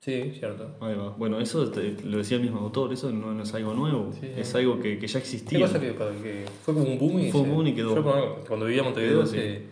Sí, 0.00 0.32
cierto. 0.38 0.76
Ahí 0.80 0.94
va. 0.94 1.10
Bueno, 1.10 1.40
eso 1.40 1.70
lo 2.04 2.18
decía 2.18 2.36
el 2.36 2.42
mismo 2.42 2.60
autor, 2.60 2.92
eso 2.92 3.10
no, 3.10 3.42
es 3.42 3.54
algo 3.54 3.74
nuevo, 3.74 4.12
es 4.22 4.54
algo 4.54 4.78
que, 4.78 4.98
que, 4.98 5.06
ya 5.06 5.18
existía. 5.18 5.58
¿Qué 5.58 5.64
pasa 5.64 5.80
que, 5.80 6.44
fue 6.62 6.74
como 6.74 6.86
un 6.86 6.98
boom 6.98 7.20
y, 7.20 7.30
fue 7.32 7.40
un 7.40 7.54
boom 7.54 7.66
y 7.66 7.74
quedó. 7.74 7.94
Yo 7.94 8.44
cuando 8.46 8.66
vivía 8.66 8.82
en 8.82 8.86
Montevideo 8.86 9.26
se 9.26 9.62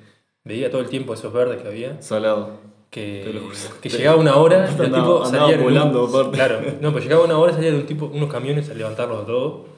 veía 0.42 0.70
todo 0.70 0.80
el 0.80 0.88
tiempo 0.88 1.14
esos 1.14 1.32
verdes 1.32 1.62
que 1.62 1.68
había. 1.68 2.02
Salado. 2.02 2.58
que, 2.90 3.40
que 3.80 3.88
llegaba 3.88 4.16
una 4.16 4.36
hora 4.36 4.68
y 4.70 4.82
el 4.82 4.92
tipo 4.92 5.24
salía 5.24 5.58
volando, 5.58 6.30
Claro, 6.32 6.60
no, 6.80 6.92
pero 6.92 7.04
llegaba 7.04 7.24
una 7.24 7.38
hora 7.38 7.52
salía 7.52 7.70
de 7.70 7.78
un 7.78 7.86
tipo, 7.86 8.06
unos 8.06 8.30
camiones 8.30 8.70
a 8.70 8.74
levantarlos 8.74 9.20
de 9.20 9.26
todo, 9.26 9.73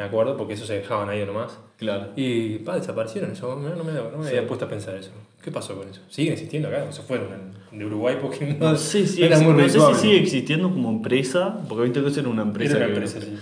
me 0.00 0.06
acuerdo, 0.06 0.34
porque 0.34 0.54
eso 0.54 0.64
se 0.64 0.78
dejaban 0.78 1.10
ahí 1.10 1.26
nomás. 1.26 1.58
Claro. 1.76 2.08
Y 2.16 2.58
pa, 2.60 2.76
desaparecieron 2.76 3.32
eso, 3.32 3.54
no, 3.54 3.68
no 3.76 3.84
me, 3.84 3.92
no 3.92 4.16
me 4.16 4.28
había 4.28 4.46
puesto 4.46 4.64
a 4.64 4.68
pensar 4.68 4.96
eso. 4.96 5.10
¿Qué 5.42 5.50
pasó 5.50 5.76
con 5.76 5.88
eso? 5.90 6.00
¿Siguen 6.08 6.32
existiendo 6.32 6.68
acá? 6.68 6.86
¿O 6.88 6.92
se 6.92 7.02
fueron 7.02 7.28
de 7.70 7.84
Uruguay? 7.84 8.16
Porque 8.20 8.46
no, 8.46 8.70
no, 8.70 8.76
sí, 8.78 9.06
sí, 9.06 9.22
era 9.22 9.38
muy 9.38 9.52
no 9.52 9.68
sé 9.68 9.78
si 9.78 10.00
sigue 10.00 10.18
existiendo 10.18 10.70
como 10.70 10.88
empresa, 10.88 11.58
porque 11.68 11.84
viste 11.84 12.02
que 12.02 12.20
era 12.20 12.28
una 12.30 12.42
empresa. 12.42 12.76
Era 12.76 12.86
una 12.86 12.94
empresa, 12.94 13.20
sí. 13.20 13.36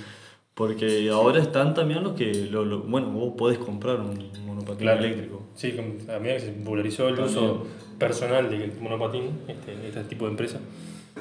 Porque 0.55 1.09
ahora 1.11 1.41
están 1.41 1.75
también 1.75 2.03
los 2.03 2.15
que, 2.15 2.49
lo, 2.51 2.81
bueno, 2.81 3.11
vos 3.11 3.35
podés 3.39 3.59
comprar 3.59 4.01
un 4.01 4.33
monopatín 4.45 4.89
eléctrico. 4.89 5.43
Sí, 5.55 5.77
a 5.79 6.19
medida 6.19 6.35
que 6.35 6.41
se 6.41 6.51
popularizó 6.51 7.09
el 7.09 7.21
uso 7.21 7.67
personal 8.01 8.51
del 8.51 8.73
monopatín, 8.81 9.31
este, 9.47 9.87
este 9.87 10.03
tipo 10.05 10.25
de 10.25 10.33
empresa, 10.33 10.59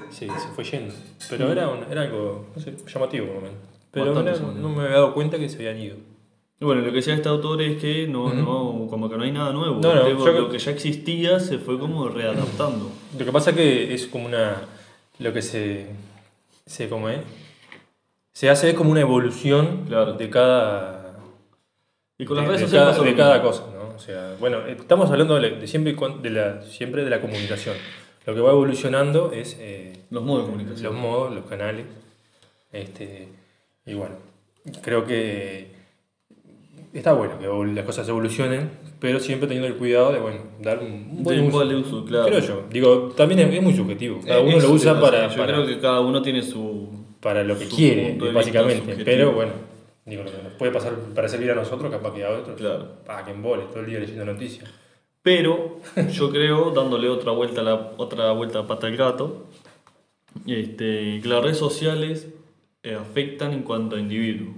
sí, 0.10 0.25
se 0.25 0.48
fue 0.56 0.63
yendo. 0.63 0.96
Pero 1.29 1.51
era, 1.51 1.70
era 1.91 2.01
algo 2.01 2.48
no 2.56 2.60
sé, 2.60 2.74
llamativo 2.91 3.27
por 3.27 3.36
lo 3.36 3.41
menos. 3.41 3.76
Pero 4.04 4.13
no, 4.54 4.70
me 4.70 4.84
había 4.84 4.96
dado 4.96 5.13
cuenta 5.13 5.38
que 5.38 5.50
se 5.50 5.58
habían 5.58 5.80
ido. 5.80 5.96
bueno, 6.60 6.82
lo 6.82 6.88
que 6.88 6.98
decía 6.98 7.13
este 7.13 7.30
autor 7.30 7.62
es 7.62 7.82
que 7.82 8.08
no, 8.08 8.34
no, 8.34 8.88
como 8.89 9.10
que 9.10 9.18
no 9.18 9.24
hay 9.24 9.32
nada 9.32 9.51
nuevo. 9.51 9.80
No, 9.82 9.94
no, 9.96 10.10
lo 10.10 10.50
que 10.50 10.60
ya 10.60 10.72
existía 10.72 11.39
se 11.39 11.58
fue 11.58 11.80
como 11.80 12.10
readaptando. 12.10 12.92
Lo 13.18 13.25
que 13.25 13.32
pasa 13.32 13.51
es 13.51 13.56
que 13.56 13.94
es 13.94 14.08
como 14.08 14.25
una. 14.25 14.62
Lo 15.20 15.34
que 15.34 15.42
se. 15.42 15.88
se 16.66 16.89
como 16.89 17.10
es 17.10 17.22
se 18.38 18.51
hace 18.51 18.75
como 18.75 18.92
una 18.92 19.01
evolución 19.01 19.89
de 19.89 20.30
cada. 20.30 21.16
Y 22.20 22.25
con 22.25 22.38
las 22.38 22.46
de, 22.46 22.51
redes 22.51 22.70
sociales. 22.70 23.04
De 23.04 23.16
cada, 23.16 23.42
cosa, 23.42 23.63
¿no? 23.74 23.96
O 23.96 24.00
sea, 24.00 24.36
bueno, 24.39 24.60
estamos 24.68 25.10
hablando 25.10 25.39
de, 25.39 25.66
siempre, 25.66 25.96
de 26.22 26.30
la, 26.30 26.62
siempre 26.62 27.04
de 27.04 27.10
la 27.10 27.20
comunicación. 27.20 27.75
Lo 28.27 28.36
que 28.36 28.42
va 28.42 28.51
evolucionando 28.51 29.32
es. 29.32 29.58
Eh, 29.60 30.04
los 30.12 30.22
modos 30.22 30.44
de 30.44 30.51
comunicación. 30.51 30.94
Los 30.94 31.01
modos, 31.01 31.34
los 31.34 31.46
canales. 31.46 31.88
Este, 32.72 33.30
y 33.88 33.94
bueno, 33.94 34.15
creo 34.82 35.06
que 35.06 35.72
está 36.94 37.13
bueno 37.13 37.39
que 37.39 37.48
las 37.74 37.86
cosas 37.86 38.08
evolucionen, 38.10 38.70
pero 39.00 39.20
siempre 39.20 39.48
teniendo 39.48 39.67
el 39.67 39.75
cuidado 39.75 40.12
de 40.12 40.20
bueno, 40.20 40.39
dar 40.60 40.79
un 40.79 41.24
buen 41.24 41.46
uso. 41.46 41.98
uso. 41.98 42.06
claro. 42.06 42.27
Creo 42.27 42.39
yo. 42.39 42.63
Digo, 42.70 43.13
también 43.15 43.39
es, 43.51 43.62
muy 43.62 43.74
subjetivo. 43.74 44.20
Cada 44.25 44.41
uno 44.41 44.60
lo 44.60 44.72
usa 44.72 45.00
para. 45.00 45.27
Yo 45.34 45.44
creo 45.46 45.65
que 45.65 45.79
cada 45.79 46.01
uno 46.01 46.22
tiene 46.22 46.41
su 46.41 46.89
para 47.22 47.44
lo 47.44 47.58
que 47.58 47.67
quiere, 47.67 48.17
básicamente. 48.34 49.03
Pero 49.03 49.32
bueno, 49.32 49.53
digo, 50.06 50.24
lo 50.24 50.32
que 50.32 50.44
nos 50.44 50.53
puede 50.53 50.72
pasar 50.72 50.96
para 51.15 51.27
servir 51.27 51.51
a 51.51 51.56
nosotros, 51.56 51.91
capaz 51.91 52.13
que 52.13 52.24
a 52.24 52.29
otros. 52.29 52.58
Claro. 52.58 52.88
Para 53.06 53.24
que 53.24 53.32
embole, 53.32 53.63
todo 53.70 53.82
el 53.82 53.86
día 53.88 54.00
leyendo 54.00 54.25
noticias. 54.25 54.70
Pero 55.22 55.79
yo 56.12 56.29
creo, 56.29 56.72
dándole 56.72 57.10
otra 57.10 57.32
vuelta 57.32 57.62
a 57.62 57.63
la 57.63 57.91
otra 57.98 58.32
vuelta 58.32 58.60
a 58.60 58.67
pata 58.67 58.88
al 58.88 58.98
gato, 58.98 59.46
este, 60.46 61.20
que 61.22 61.27
las 61.27 61.44
redes 61.44 61.58
sociales 61.58 62.27
eh, 62.88 62.96
afectan 62.96 63.51
en 63.53 63.63
cuanto 63.63 63.98
a 63.98 64.00
individuo. 64.00 64.53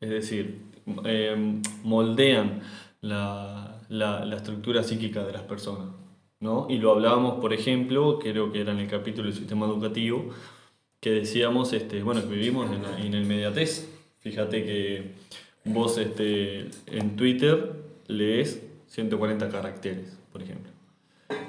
Es 0.00 0.10
decir, 0.10 0.60
em, 1.04 1.62
moldean 1.82 2.60
la, 3.00 3.80
la, 3.88 4.24
la, 4.24 4.36
estructura 4.36 4.82
psíquica 4.82 5.24
de 5.24 5.32
las 5.32 5.42
personas. 5.42 5.88
¿no? 6.40 6.66
Y 6.68 6.76
lo 6.76 6.92
hablábamos, 6.92 7.40
por 7.40 7.54
ejemplo, 7.54 8.18
creo 8.18 8.52
que 8.52 8.60
era 8.60 8.72
en 8.72 8.80
el 8.80 8.88
capítulo 8.88 9.28
del 9.28 9.36
sistema 9.36 9.64
educativo, 9.64 10.28
que 11.00 11.10
decíamos, 11.10 11.72
este, 11.72 12.02
bueno, 12.02 12.20
que 12.28 12.34
vivimos 12.34 12.70
en, 12.70 12.82
la, 12.82 13.00
en 13.00 13.14
el 13.14 13.24
mediatez. 13.24 13.90
Fíjate 14.18 14.64
que 14.64 15.12
vos 15.64 15.96
este, 15.96 16.68
en 16.86 17.16
Twitter 17.16 17.72
lees 18.08 18.62
140 18.88 19.48
caracteres, 19.48 20.18
por 20.32 20.42
ejemplo. 20.42 20.70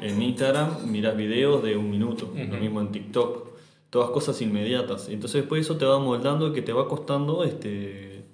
En 0.01 0.22
Instagram 0.22 0.89
miras 0.89 1.17
videos 1.17 1.62
de 1.62 1.75
un 1.75 1.89
minuto, 1.89 2.31
lo 2.34 2.57
mismo 2.57 2.79
en 2.79 2.91
TikTok. 2.93 3.54
Todas 3.96 4.10
cosas 4.10 4.42
inmediatas. 4.42 5.08
Entonces 5.08 5.44
después 5.44 5.62
eso 5.62 5.78
te 5.78 5.86
va 5.86 6.00
moldando 6.00 6.50
y 6.50 6.52
que 6.52 6.62
te 6.62 6.74
va 6.74 6.86
costando, 6.90 7.46
este, 7.46 8.25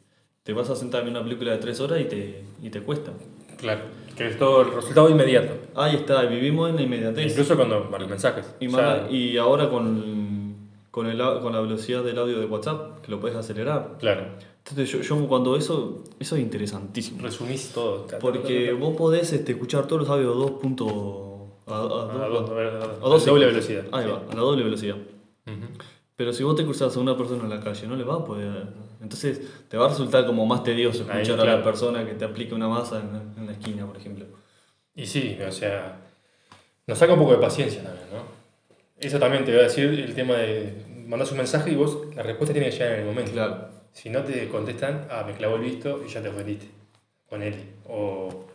te 0.41 0.53
vas 0.53 0.71
a 0.71 0.75
sentar 0.75 1.03
en 1.03 1.09
una 1.09 1.21
película 1.21 1.51
de 1.51 1.59
tres 1.59 1.79
horas 1.79 2.01
y 2.01 2.05
te, 2.05 2.43
y 2.63 2.71
te 2.71 2.81
cuesta. 2.81 3.11
Claro, 3.57 3.81
que 4.17 4.25
es 4.25 4.39
todo 4.39 4.63
el 4.63 4.73
resultado 4.73 5.07
inmediato. 5.11 5.53
Ahí 5.75 5.97
está, 5.97 6.23
vivimos 6.23 6.71
en 6.71 6.77
la 6.77 6.81
inmediatez. 6.81 7.33
Incluso 7.33 7.55
cuando, 7.55 7.91
para 7.91 7.99
los 7.99 8.09
mensajes. 8.09 8.55
Y, 8.59 9.15
y 9.15 9.37
ahora 9.37 9.69
con 9.69 10.41
con, 10.91 11.05
el, 11.07 11.17
con 11.17 11.53
la 11.53 11.61
velocidad 11.61 12.03
del 12.03 12.17
audio 12.17 12.39
de 12.39 12.45
WhatsApp, 12.45 13.01
que 13.01 13.11
lo 13.11 13.19
puedes 13.19 13.37
acelerar. 13.37 13.97
Claro. 13.99 14.25
Entonces 14.57 14.91
yo, 14.91 15.01
yo, 15.01 15.27
cuando 15.27 15.55
eso, 15.55 16.03
eso 16.19 16.35
es 16.35 16.41
interesantísimo. 16.41 17.21
Resumís 17.21 17.71
todo. 17.71 18.07
Porque 18.19 18.73
vos 18.73 18.95
podés 18.95 19.31
este, 19.33 19.51
escuchar 19.51 19.85
todos 19.85 20.01
los 20.01 20.09
audios 20.09 20.35
a 20.35 20.39
dos 20.39 20.51
puntos... 20.51 20.91
A, 21.67 21.75
a, 21.75 21.79
dos, 23.07 23.25
doble 23.25 23.45
velocidad. 23.45 23.85
Ahí 23.91 24.09
va, 24.09 24.23
a 24.29 24.35
la 24.35 24.41
doble 24.41 24.63
velocidad. 24.63 24.97
Pero 26.15 26.33
si 26.33 26.43
vos 26.43 26.55
te 26.55 26.63
cruzas 26.63 26.95
a 26.95 26.99
una 26.99 27.17
persona 27.17 27.43
en 27.43 27.49
la 27.49 27.59
calle, 27.59 27.87
no 27.87 27.95
le 27.95 28.03
va 28.03 28.15
a 28.15 28.25
poder... 28.25 28.67
Entonces 29.01 29.41
te 29.67 29.77
va 29.77 29.85
a 29.85 29.89
resultar 29.89 30.25
como 30.25 30.45
más 30.45 30.63
tedioso 30.63 31.01
escuchar 31.01 31.39
a 31.39 31.45
la 31.57 31.63
persona 31.63 32.05
que 32.05 32.13
te 32.13 32.25
aplique 32.25 32.53
una 32.53 32.67
masa 32.67 32.99
en, 32.99 33.39
en 33.39 33.47
la 33.47 33.53
esquina, 33.53 33.85
por 33.85 33.97
ejemplo. 33.97 34.25
Y 34.93 35.07
sí, 35.07 35.37
o 35.47 35.51
sea, 35.51 35.97
nos 36.85 36.97
saca 36.97 37.13
un 37.13 37.19
poco 37.19 37.31
de 37.31 37.37
paciencia 37.39 37.83
también, 37.83 38.05
¿no? 38.11 38.23
Eso 38.99 39.17
también 39.17 39.43
te 39.45 39.51
voy 39.51 39.61
a 39.61 39.63
decir 39.63 39.85
el 39.85 40.13
tema 40.13 40.35
de 40.35 40.85
mandas 41.07 41.31
un 41.31 41.37
mensaje 41.37 41.71
y 41.71 41.75
vos 41.75 41.97
la 42.15 42.23
respuesta 42.23 42.53
tiene 42.53 42.69
que 42.69 42.75
llegar 42.75 42.93
en 42.93 42.99
el 42.99 43.05
momento. 43.05 43.31
Claro. 43.31 43.69
Si 43.91 44.09
no 44.09 44.21
te 44.23 44.47
contestan, 44.47 45.07
ah, 45.09 45.23
me 45.25 45.33
clavó 45.33 45.55
el 45.55 45.61
visto 45.61 46.01
y 46.05 46.09
ya 46.09 46.21
te 46.21 46.29
ofendiste 46.29 46.67
con 47.29 47.41
él. 47.41 47.55
O, 47.87 48.45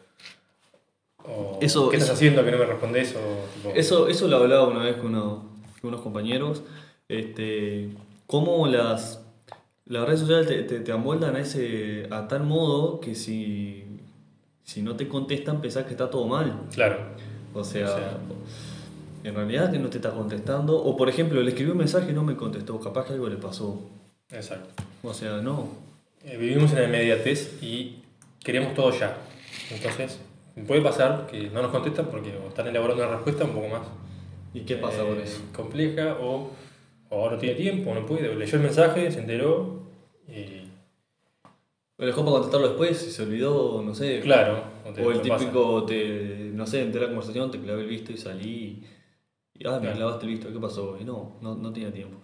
eso, 1.61 1.89
¿qué 1.89 1.97
estás 1.97 2.13
haciendo 2.13 2.45
que 2.45 2.53
no 2.53 2.59
me 2.59 2.67
respondes? 2.67 3.17
O, 3.17 3.71
eso, 3.75 4.09
eso 4.09 4.29
lo 4.29 4.37
hablaba 4.37 4.69
una 4.69 4.85
vez 4.85 4.97
con, 4.97 5.15
unos 5.83 6.01
compañeros. 6.01 6.63
Este, 7.09 7.91
cómo 8.27 8.67
las, 8.67 9.25
las 9.85 10.07
redes 10.07 10.21
sociales 10.21 10.49
te, 10.49 10.63
te, 10.63 10.81
te, 10.81 10.93
amoldan 10.93 11.37
a, 11.37 11.41
ese, 11.41 12.09
a 12.11 12.29
tal 12.29 12.43
modo 12.43 13.01
que 13.01 13.15
si, 13.15 13.85
si 14.65 14.83
no 14.83 14.97
te 14.97 15.09
contestan 15.09 15.61
pensás 15.61 15.85
que 15.85 15.93
está 15.93 16.11
todo 16.11 16.27
mal. 16.27 16.63
Claro. 16.73 16.99
O 17.55 17.65
sea 17.65 18.19
en 19.27 19.35
realidad 19.35 19.73
que 19.73 19.79
no 19.79 19.89
te 19.91 19.99
está 19.99 20.11
contestando. 20.11 20.77
O 20.77 20.97
por 20.97 21.09
ejemplo, 21.09 21.43
le 21.43 21.49
escribió 21.49 21.73
un 21.73 21.79
mensaje 21.79 22.11
y 22.11 22.15
no 22.15 22.23
me 22.23 22.37
contestó, 22.37 22.79
capaz 22.79 23.07
que 23.07 23.15
algo 23.15 23.29
le 23.29 23.37
pasó. 23.37 23.81
Exacto. 24.31 24.83
O 25.03 25.13
sea, 25.13 25.39
no. 25.39 25.69
Eh, 26.25 26.37
vivimos 26.37 26.71
en 26.73 26.79
la 26.79 26.85
inmediatez 26.85 27.61
y 27.61 28.03
queremos 28.43 28.75
todo 28.75 28.93
ya. 28.93 29.17
Entonces, 29.71 30.21
puede 30.67 30.81
pasar 30.81 31.27
que 31.29 31.51
no 31.51 31.61
nos 31.61 31.73
contestan 31.73 32.07
porque 32.07 32.33
están 32.49 32.69
elaborando 32.69 33.05
una 33.05 33.15
respuesta 33.15 33.45
un 33.45 33.51
poco 33.51 33.69
más. 33.69 33.83
¿Y 34.55 34.61
qué 34.61 34.77
pasa 34.77 34.99
con 34.99 35.19
eh, 35.19 35.25
eso? 35.25 35.41
Compleja 35.55 36.17
o, 36.21 36.53
o 37.11 37.31
no 37.31 37.39
tiene 37.39 37.55
tiempo, 37.55 37.95
no 37.95 38.05
puede. 38.07 38.35
Leyó 38.35 38.57
el 38.57 38.65
mensaje, 38.65 39.11
se 39.11 39.21
enteró 39.21 39.83
y 40.29 40.67
lo 41.99 42.07
dejó 42.07 42.21
para 42.23 42.33
contestarlo 42.33 42.69
después 42.69 43.07
y 43.07 43.11
se 43.11 43.23
olvidó, 43.23 43.83
no 43.83 43.95
sé. 43.95 44.21
Claro. 44.21 44.65
O, 44.85 45.11
el 45.11 45.21
típico, 45.23 45.85
te, 45.85 46.51
no 46.53 46.67
sé, 46.67 46.83
enteré 46.83 47.05
la 47.05 47.11
conversación, 47.11 47.51
te 47.51 47.61
clavé 47.61 47.83
el 47.83 47.89
visto 47.89 48.13
y 48.13 48.19
salí. 48.19 48.85
Y, 49.55 49.67
ah, 49.67 49.81
me 49.81 49.93
clavaste 49.93 50.27
el 50.27 50.33
visto, 50.33 50.53
¿qué 50.53 50.59
pasó? 50.59 50.99
Y 51.01 51.05
no, 51.05 51.39
no, 51.41 51.55
no 51.55 51.73
tenía 51.73 51.93
tiempo. 51.93 52.19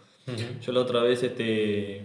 Yo 0.61 0.73
la 0.73 0.81
otra 0.81 1.03
vez 1.03 1.23
este, 1.23 2.03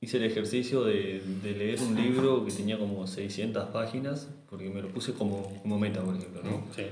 hice 0.00 0.16
el 0.16 0.24
ejercicio 0.24 0.82
de, 0.82 1.22
de, 1.42 1.52
leer 1.52 1.80
un 1.80 1.94
libro 1.94 2.44
que 2.44 2.50
tenía 2.50 2.78
como 2.78 3.06
600 3.06 3.68
páginas, 3.68 4.28
porque 4.48 4.68
me 4.70 4.82
lo 4.82 4.88
puse 4.88 5.12
como, 5.12 5.60
como 5.62 5.78
meta, 5.78 6.02
por 6.02 6.16
ejemplo, 6.16 6.42
¿no? 6.42 6.66
Sí. 6.74 6.86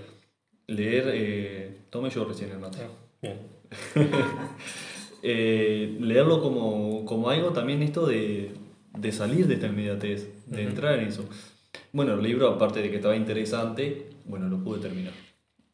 Leer, 0.69 1.11
eh, 1.15 1.77
tomé 1.91 2.11
yo 2.11 2.25
recién 2.27 2.51
el 2.51 2.59
mate. 2.59 2.79
Ah, 2.83 2.89
bien. 3.23 3.39
eh, 5.23 5.97
leerlo 6.01 6.41
como, 6.43 7.05
como 7.05 7.31
algo 7.31 7.51
también 7.51 7.83
esto 7.83 8.07
de, 8.07 8.53
de 8.97 9.13
salir 9.13 9.47
de 9.47 9.55
esta 9.55 9.67
inmediatez, 9.67 10.29
de 10.47 10.63
entrar 10.63 10.99
en 10.99 11.09
eso. 11.09 11.25
Bueno, 11.93 12.15
el 12.15 12.23
libro, 12.23 12.49
aparte 12.49 12.83
de 12.83 12.91
que 12.91 12.97
estaba 12.97 13.17
interesante, 13.17 14.11
bueno, 14.25 14.49
lo 14.49 14.63
pude 14.63 14.81
terminar. 14.81 15.13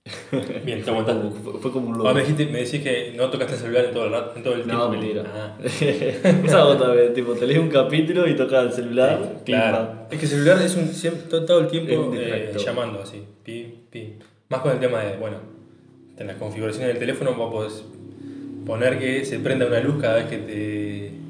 Bien, 0.65 0.83
te 0.83 0.91
aguantaste. 0.91 1.31
Fue, 1.43 1.53
fue, 1.61 1.73
como 1.73 1.89
un 1.89 1.97
loco. 1.97 2.09
Ah, 2.09 2.13
me, 2.13 2.21
dijiste, 2.21 2.47
me 2.47 2.59
decís 2.59 2.83
que 2.83 3.15
no 3.17 3.31
tocaste 3.31 3.55
el 3.55 3.61
celular 3.61 3.85
en 3.87 3.95
todo 3.95 4.05
el, 4.05 4.37
en 4.37 4.43
todo 4.43 4.55
el 4.55 4.63
tiempo. 4.63 4.83
No, 4.83 4.91
mentira. 4.91 5.25
Ah. 5.27 5.57
Esa 5.65 6.67
otra 6.67 6.89
vez, 6.89 7.15
tipo, 7.15 7.33
te 7.33 7.47
lees 7.47 7.59
un 7.59 7.71
capítulo 7.71 8.29
y 8.29 8.37
tocas 8.37 8.67
el 8.67 8.73
celular. 8.73 9.41
claro. 9.45 10.07
Es 10.11 10.19
que 10.19 10.27
el 10.27 10.31
celular 10.31 10.61
es 10.61 10.77
un, 10.77 10.89
siempre, 10.89 11.41
todo 11.41 11.61
el 11.61 11.69
tiempo 11.69 12.13
eh, 12.15 12.53
llamando 12.59 13.01
así. 13.01 13.23
Pim, 13.43 13.87
pim. 13.91 14.19
Más 14.51 14.61
con 14.61 14.73
el 14.73 14.79
tema 14.79 15.01
de, 15.01 15.17
bueno, 15.17 15.39
en 16.19 16.27
las 16.27 16.37
configuraciones 16.37 16.89
del 16.89 16.99
teléfono 16.99 17.35
vos 17.35 17.53
podés 17.53 17.85
poner 18.65 18.99
que 18.99 19.25
se 19.25 19.39
prenda 19.39 19.67
una 19.67 19.81
luz 19.81 20.01
cada 20.01 20.17
vez 20.17 20.27
que 20.27 20.39
te 20.39 21.25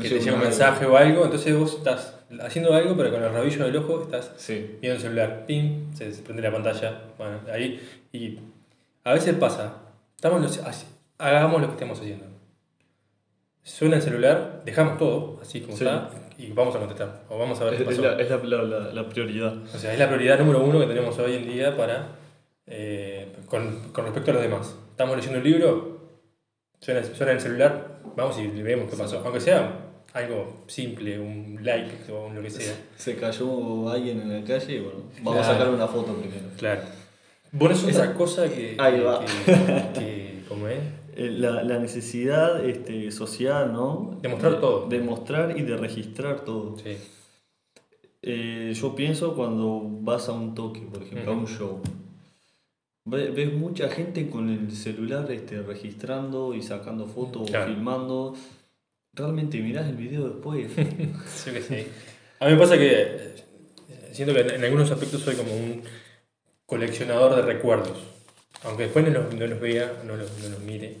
que 0.00 0.08
te, 0.08 0.20
llega 0.20 0.36
un 0.36 0.42
mensaje 0.42 0.86
o 0.86 0.96
algo, 0.96 1.24
entonces 1.24 1.56
vos 1.56 1.74
estás 1.74 2.14
haciendo 2.40 2.72
algo, 2.74 2.96
pero 2.96 3.10
con 3.10 3.22
el 3.22 3.32
rabillo 3.32 3.64
del 3.64 3.76
ojo 3.76 4.02
estás 4.02 4.32
viendo 4.48 4.96
el 4.96 5.00
celular, 5.00 5.44
pim, 5.46 5.94
se, 5.94 6.06
prende 6.22 6.42
la 6.42 6.52
pantalla, 6.52 7.02
bueno, 7.18 7.40
ahí, 7.52 7.80
y 8.12 8.38
a 9.04 9.12
veces 9.12 9.34
pasa, 9.34 9.74
estamos 10.16 10.60
hagamos 11.18 11.60
lo 11.60 11.66
que 11.68 11.72
estemos 11.74 12.00
haciendo. 12.00 12.26
Suena 13.64 13.96
el 13.96 14.02
celular, 14.02 14.62
dejamos 14.64 14.98
todo, 14.98 15.38
así 15.40 15.60
como 15.60 15.74
está, 15.74 16.10
y 16.36 16.50
vamos 16.50 16.74
a 16.74 16.78
contestar, 16.78 17.22
o 17.28 17.38
vamos 17.38 17.60
a 17.60 17.64
ver 17.64 17.76
qué 17.76 17.84
pasó. 17.84 18.18
Es, 18.18 18.30
la, 18.30 18.62
la, 18.62 18.92
la, 18.92 19.08
prioridad. 19.08 19.54
O 19.72 19.78
sea, 19.78 19.92
es 19.92 19.98
la 19.98 20.06
prioridad 20.06 20.38
número 20.38 20.64
uno 20.64 20.80
que 20.80 20.86
tenemos 20.86 21.16
hoy 21.18 21.36
en 21.36 21.46
día 21.46 21.76
para, 21.76 22.08
eh, 22.66 23.36
con, 23.46 23.92
con 23.92 24.04
respecto 24.06 24.32
a 24.32 24.34
los 24.34 24.42
demás. 24.42 24.74
Estamos 24.90 25.16
leyendo 25.16 25.38
un 25.38 25.44
libro, 25.44 25.91
suena, 26.82 27.02
suena 27.02 27.32
el 27.32 27.40
celular, 27.40 28.00
vamos 28.16 28.38
y 28.38 28.46
vemos 28.62 28.90
qué 28.90 28.96
pasó. 28.96 29.22
Aunque 29.24 29.40
sea 29.40 29.78
algo 30.12 30.64
simple, 30.66 31.18
un 31.18 31.58
like 31.62 32.12
o 32.12 32.28
lo 32.30 32.42
que 32.42 32.50
sea. 32.50 32.74
Se 32.96 33.16
cayó 33.16 33.88
alguien 33.88 34.20
en 34.20 34.40
la 34.40 34.44
calle 34.46 34.74
y 34.74 34.80
bueno, 34.80 34.98
vamos 35.22 35.40
a 35.46 35.52
sacar 35.52 35.70
una 35.70 35.86
foto 35.88 36.12
primero. 36.14 36.48
Claro. 36.58 36.82
Bueno, 37.52 37.74
es 37.74 37.84
otra 37.84 38.12
cosa 38.14 38.48
que, 38.48 38.76
Ahí 38.78 39.00
va. 39.00 39.24
que, 39.94 40.42
¿cómo 40.48 40.68
es? 40.68 40.78
Eh, 41.16 41.30
La, 41.30 41.62
la 41.62 41.78
necesidad 41.78 42.64
este, 42.64 43.10
social, 43.12 43.72
¿no? 43.72 44.18
Demostrar 44.20 44.60
todo. 44.60 44.88
De 44.88 44.98
mostrar 45.00 45.56
y 45.58 45.62
de 45.62 45.76
registrar 45.76 46.40
todo. 46.44 46.76
Sí. 46.78 46.96
Eh, 48.22 48.72
yo 48.74 48.94
pienso 48.94 49.34
cuando 49.34 49.82
vas 49.84 50.28
a 50.28 50.32
un 50.32 50.54
toque, 50.54 50.80
por 50.80 51.02
ejemplo, 51.02 51.32
a 51.32 51.34
un 51.36 51.46
show. 51.46 51.80
Ve- 53.04 53.30
Ves 53.30 53.52
mucha 53.52 53.88
gente 53.88 54.28
con 54.30 54.48
el 54.48 54.70
celular 54.72 55.30
este, 55.32 55.60
registrando 55.62 56.54
y 56.54 56.62
sacando 56.62 57.06
fotos 57.06 57.48
Claro. 57.50 57.64
o 57.72 57.74
filmando. 57.74 58.34
Realmente 59.14 59.58
mirás 59.60 59.88
el 59.88 59.96
video 59.96 60.28
después. 60.28 60.68
Sí 61.26 61.50
que 61.50 61.62
sí. 61.62 61.86
A 62.40 62.46
mí 62.46 62.52
me 62.52 62.58
pasa 62.58 62.76
que 62.78 62.92
eh, 63.02 63.34
siento 64.12 64.34
que 64.34 64.40
en, 64.40 64.50
en 64.50 64.64
algunos 64.64 64.90
aspectos 64.90 65.20
soy 65.22 65.34
como 65.36 65.52
un 65.54 65.82
coleccionador 66.66 67.36
de 67.36 67.42
recuerdos. 67.42 67.98
Aunque 68.64 68.84
después 68.84 69.04
no 69.06 69.10
los, 69.12 69.34
no 69.34 69.46
los 69.46 69.60
vea, 69.60 70.02
no 70.06 70.16
los, 70.16 70.30
no 70.42 70.48
los 70.48 70.60
mire. 70.60 70.98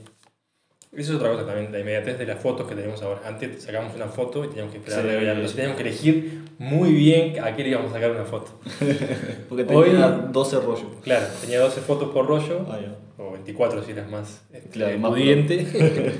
Eso 0.94 1.12
es 1.12 1.16
otra 1.18 1.30
cosa 1.32 1.46
también, 1.46 1.72
la 1.72 1.78
inmediatez 1.80 2.18
de 2.18 2.26
las 2.26 2.38
fotos 2.38 2.68
que 2.68 2.74
tenemos 2.74 3.00
ahora. 3.02 3.22
Antes 3.26 3.62
sacábamos 3.62 3.96
una 3.96 4.08
foto 4.08 4.44
y 4.44 4.48
teníamos 4.48 4.72
que 4.72 4.78
esperar 4.78 5.00
Sí. 5.48 5.54
teníamos 5.56 5.76
que 5.80 5.88
elegir 5.88 6.42
muy 6.58 6.92
bien 6.92 7.42
a 7.42 7.56
qué 7.56 7.62
le 7.62 7.70
íbamos 7.70 7.90
a 7.92 7.94
sacar 7.94 8.10
una 8.10 8.24
foto. 8.24 8.60
Porque 9.48 9.64
Hoy- 9.72 9.88
tenía 9.90 10.08
12 10.10 10.56
rollos. 10.60 10.84
Claro, 11.02 11.26
tenía 11.40 11.60
12 11.60 11.80
fotos 11.80 12.10
por 12.10 12.26
rollo. 12.26 12.66
Ah, 12.68 12.78
o 13.16 13.32
24 13.32 13.82
si 13.82 13.92
eras 13.92 14.10
más, 14.10 14.42
este, 14.52 14.68
Claro, 14.68 14.98
más 14.98 15.12
pudiente. 15.12 15.66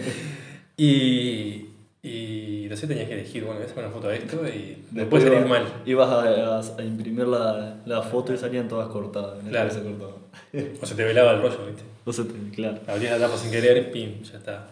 y, 0.78 1.66
y 2.02 2.41
entonces 2.64 2.88
tenías 2.88 3.09
que 3.09 3.14
elegir, 3.14 3.45
bueno, 3.45 3.59
voy 3.61 3.66
a 3.66 3.69
sacar 3.69 3.85
una 3.85 3.92
foto 3.92 4.09
de 4.09 4.16
esto 4.16 4.47
y 4.49 4.83
no 4.92 5.04
puede 5.07 5.28
salir 5.28 5.47
mal. 5.47 5.64
Ibas 5.87 6.09
a, 6.11 6.78
a- 6.78 6.85
imprimir 6.85 7.26
la, 7.26 7.76
la 7.87 8.02
foto 8.02 8.33
y 8.35 8.38
salían 8.38 8.69
todas 8.69 8.88
cortadas. 8.88 9.42
la 9.45 9.50
Claro. 9.50 9.69
cabeza 9.71 9.85
cortada. 9.88 10.12
O 10.83 10.87
se 10.87 10.95
te 10.95 11.04
velaba 11.04 11.33
el 11.33 11.42
rollo, 11.42 11.66
¿viste? 11.66 11.83
Entonces, 11.99 12.26
claro. 12.54 12.78
Abrías 12.87 13.19
la 13.19 13.26
tapa 13.26 13.38
sin 13.38 13.50
querer, 13.50 13.90
pim, 13.90 14.23
ya 14.23 14.38
está. 14.38 14.69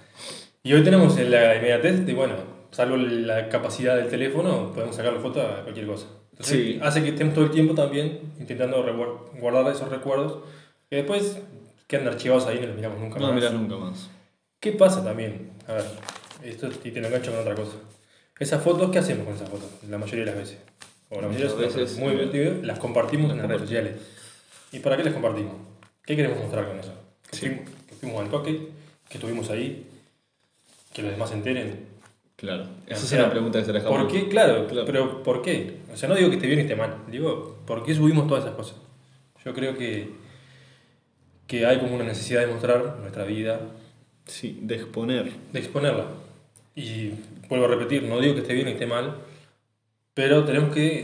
Y 0.63 0.73
hoy 0.75 0.83
tenemos 0.83 1.19
la 1.19 1.57
inmediatez 1.57 2.05
de, 2.05 2.13
bueno, 2.15 2.35
salvo 2.71 2.97
la 2.97 3.49
capacidad 3.49 3.97
del 3.97 4.09
teléfono, 4.09 4.73
podemos 4.75 4.95
sacar 4.97 5.13
la 5.13 5.21
foto 5.21 5.41
a 5.41 5.63
cualquier 5.63 5.87
cosa. 5.87 6.07
Entonces, 6.33 6.57
Sí. 6.57 6.79
hace 6.83 7.03
que 7.03 7.11
estemos 7.11 7.35
todo 7.35 7.45
el 7.45 7.51
tiempo 7.51 7.75
también 7.75 8.21
intentando 8.39 8.85
guardar 9.41 9.73
esos 9.73 9.89
recuerdos 9.91 10.39
que 10.89 10.97
después 10.97 11.39
quedan 11.87 12.09
archivados 12.09 12.47
ahí 12.47 12.59
y 12.59 12.61
no 12.61 12.67
los 12.69 12.77
miramos 12.77 12.99
nunca 13.01 13.19
No 13.19 13.27
más. 13.27 13.35
mirás 13.35 13.53
nunca 13.53 13.77
más. 13.77 14.09
¿Qué 14.61 14.73
pasa 14.73 15.03
también? 15.05 15.51
A 15.67 15.75
ver, 15.75 15.85
esto 16.45 16.69
y 16.85 16.91
te 16.91 17.01
lo 17.01 17.07
engancho 17.09 17.31
con 17.31 17.41
otra 17.41 17.55
cosa. 17.55 17.77
Esas 18.39 18.63
fotos, 18.63 18.91
¿qué 18.91 18.99
hacemos 18.99 19.25
con 19.27 19.35
esas 19.35 19.49
fotos? 19.49 19.69
La 19.89 19.99
mayoría 19.99 20.25
de 20.25 20.31
las 20.31 20.37
veces. 20.41 20.59
O 21.11 21.21
la 21.21 21.29
mayoría 21.29 21.49
de 21.49 21.63
las 21.63 21.75
veces, 21.77 21.99
muy 21.99 22.09
eh, 22.09 22.13
divertido, 22.13 22.55
las 22.63 22.79
compartimos 22.79 23.31
en 23.33 23.39
las 23.39 23.47
redes 23.49 23.63
sociales. 23.63 23.95
¿Y 24.73 24.79
para 24.79 24.97
qué 24.97 25.05
las 25.05 25.13
compartimos? 25.13 25.55
¿Qué 26.05 26.17
queremos 26.17 26.39
mostrar 26.39 26.67
con 26.69 26.79
eso? 26.79 26.93
Que, 27.29 27.37
Sí. 27.37 27.47
fuimos, 27.49 27.71
que 27.89 27.95
fuimos 27.97 28.21
al 28.23 28.31
toque, 28.31 28.69
que 29.09 29.15
estuvimos 29.19 29.51
ahí, 29.51 29.87
que 30.93 31.03
los 31.03 31.11
demás 31.11 31.29
se 31.29 31.35
enteren. 31.37 31.91
Claro. 32.37 32.65
Esa 32.87 33.01
O 33.01 33.03
es 33.03 33.09
sea, 33.09 33.19
una 33.25 33.31
pregunta 33.31 33.59
que 33.59 33.65
se 33.67 33.73
la 33.73 33.83
¿Por 33.83 34.09
qué? 34.09 34.29
Claro, 34.29 34.67
Claro. 34.67 34.87
pero 34.87 35.23
¿por 35.23 35.43
qué? 35.43 35.77
O 35.93 35.97
sea, 35.97 36.09
no 36.09 36.15
digo 36.15 36.31
que 36.31 36.37
esté 36.37 36.47
bien 36.47 36.59
ni 36.61 36.63
esté 36.63 36.77
mal. 36.77 36.97
Digo, 37.11 37.59
¿por 37.67 37.85
qué 37.85 37.95
subimos 37.95 38.27
todas 38.27 38.45
esas 38.45 38.57
cosas? 38.57 38.77
Yo 39.45 39.53
creo 39.53 39.77
que, 39.77 40.09
que 41.47 41.67
hay 41.67 41.79
como 41.81 41.97
una 41.97 42.05
necesidad 42.05 42.41
de 42.41 42.47
mostrar 42.47 42.97
nuestra 43.01 43.25
vida, 43.25 43.61
Sí, 44.27 44.59
de 44.63 44.77
exponer. 44.77 45.31
de 45.53 45.59
exponerla. 45.59 46.07
Y 46.75 47.11
vuelvo 47.49 47.67
a 47.67 47.69
repetir, 47.69 48.03
no 48.05 48.21
digo 48.21 48.35
que 48.35 48.41
esté 48.41 48.55
bien 48.55 48.67
ni 48.67 48.73
esté 48.73 48.87
mal, 48.87 49.17
pero 50.15 50.45
tenemos 50.45 50.73
que, 50.75 51.03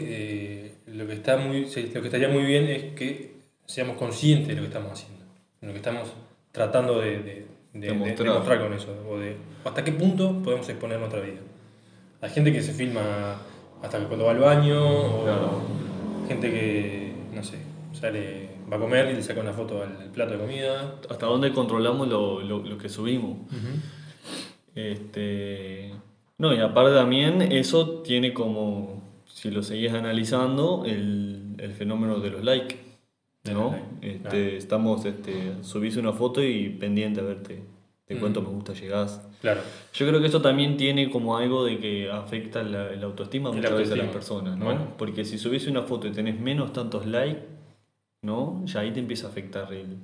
eh, 0.66 0.74
lo, 0.87 1.07
que 1.07 1.12
está 1.14 1.37
muy, 1.37 1.62
lo 1.66 2.00
que 2.00 2.07
estaría 2.09 2.29
muy 2.29 2.44
bien 2.44 2.64
es 2.68 2.94
que 2.94 3.35
seamos 3.66 3.96
conscientes 3.96 4.48
de 4.48 4.55
lo 4.57 4.61
que 4.62 4.68
estamos 4.68 4.92
haciendo, 4.92 5.24
de 5.61 5.66
lo 5.66 5.72
que 5.72 5.79
estamos 5.79 6.09
tratando 6.52 7.00
de, 7.00 7.11
de, 7.11 7.18
de- 7.18 7.46
de- 7.74 7.81
de 7.81 7.87
Demostrar. 7.92 8.29
mostrar 8.35 8.61
con 8.61 8.72
eso, 8.72 8.88
o 9.09 9.18
de 9.18 9.37
hasta 9.64 9.85
qué 9.85 9.92
punto 9.92 10.40
podemos 10.42 10.68
exponer 10.68 10.98
nuestra 10.98 11.20
vida. 11.20 11.40
Hay 12.20 12.31
gente 12.31 12.52
que 12.52 12.62
se 12.62 12.72
filma 12.72 13.37
hasta 13.83 13.98
cuando 14.07 14.24
va 14.24 14.31
al 14.33 14.38
baño, 14.38 14.83
o 14.83 15.24
Claro. 15.24 15.62
gente 16.29 16.50
que, 16.50 17.12
no 17.35 17.42
sé, 17.42 17.59
sale, 17.92 18.48
va 18.72 18.76
a 18.76 18.81
comer 18.81 19.11
y 19.11 19.14
le 19.14 19.22
saca 19.22 19.40
una 19.40 19.52
foto 19.52 19.83
al, 19.83 19.96
al 20.00 20.11
plato 20.11 20.33
de 20.35 20.38
comida. 20.38 20.94
Hasta 21.11 21.26
dónde 21.26 21.52
controlamos 21.52 22.09
lo, 22.09 22.40
lo, 22.40 22.61
lo 22.61 22.79
que 22.79 22.88
subimos. 22.88 23.38
Este. 24.76 25.92
No, 26.38 26.54
y 26.54 26.58
aparte 26.60 26.94
también 26.94 27.40
eso 27.42 28.02
tiene 28.02 28.32
como, 28.34 29.02
si 29.26 29.50
lo 29.50 29.62
seguís 29.62 29.92
analizando, 29.92 30.84
el, 30.86 31.54
el 31.58 31.72
fenómeno 31.72 32.20
de 32.20 32.30
los 32.30 32.44
likes. 32.44 32.76
¿no? 33.52 33.76
Este, 34.02 34.18
claro. 34.20 34.36
Estamos, 34.38 35.04
este, 35.04 35.62
subís 35.62 35.96
una 35.96 36.12
foto 36.12 36.42
y 36.42 36.68
pendiente 36.68 37.20
a 37.20 37.22
verte 37.22 37.62
de 38.08 38.14
Mm. 38.16 38.18
cuánto 38.18 38.42
me 38.42 38.48
gusta 38.48 38.72
llegás. 38.72 39.20
Claro, 39.40 39.60
Yo 39.94 40.06
creo 40.08 40.20
que 40.20 40.26
eso 40.26 40.40
también 40.42 40.76
tiene 40.76 41.10
como 41.10 41.36
algo 41.36 41.64
de 41.64 41.78
que 41.78 42.10
afecta 42.10 42.62
la, 42.64 42.90
la 42.92 43.06
autoestima 43.06 43.50
muchas 43.52 43.72
veces 43.72 43.92
a 43.92 43.96
las 43.96 44.08
personas, 44.08 44.56
¿no? 44.58 44.64
Bueno. 44.64 44.88
Porque 44.98 45.24
si 45.24 45.38
subís 45.38 45.66
una 45.68 45.82
foto 45.82 46.06
y 46.08 46.12
tenés 46.12 46.38
menos 46.40 46.72
tantos 46.72 47.06
likes, 47.06 47.46
¿no? 48.22 48.62
Ya 48.66 48.80
ahí 48.80 48.90
te 48.92 48.98
empieza 49.00 49.28
a 49.28 49.30
afectar 49.30 49.72
el... 49.72 49.96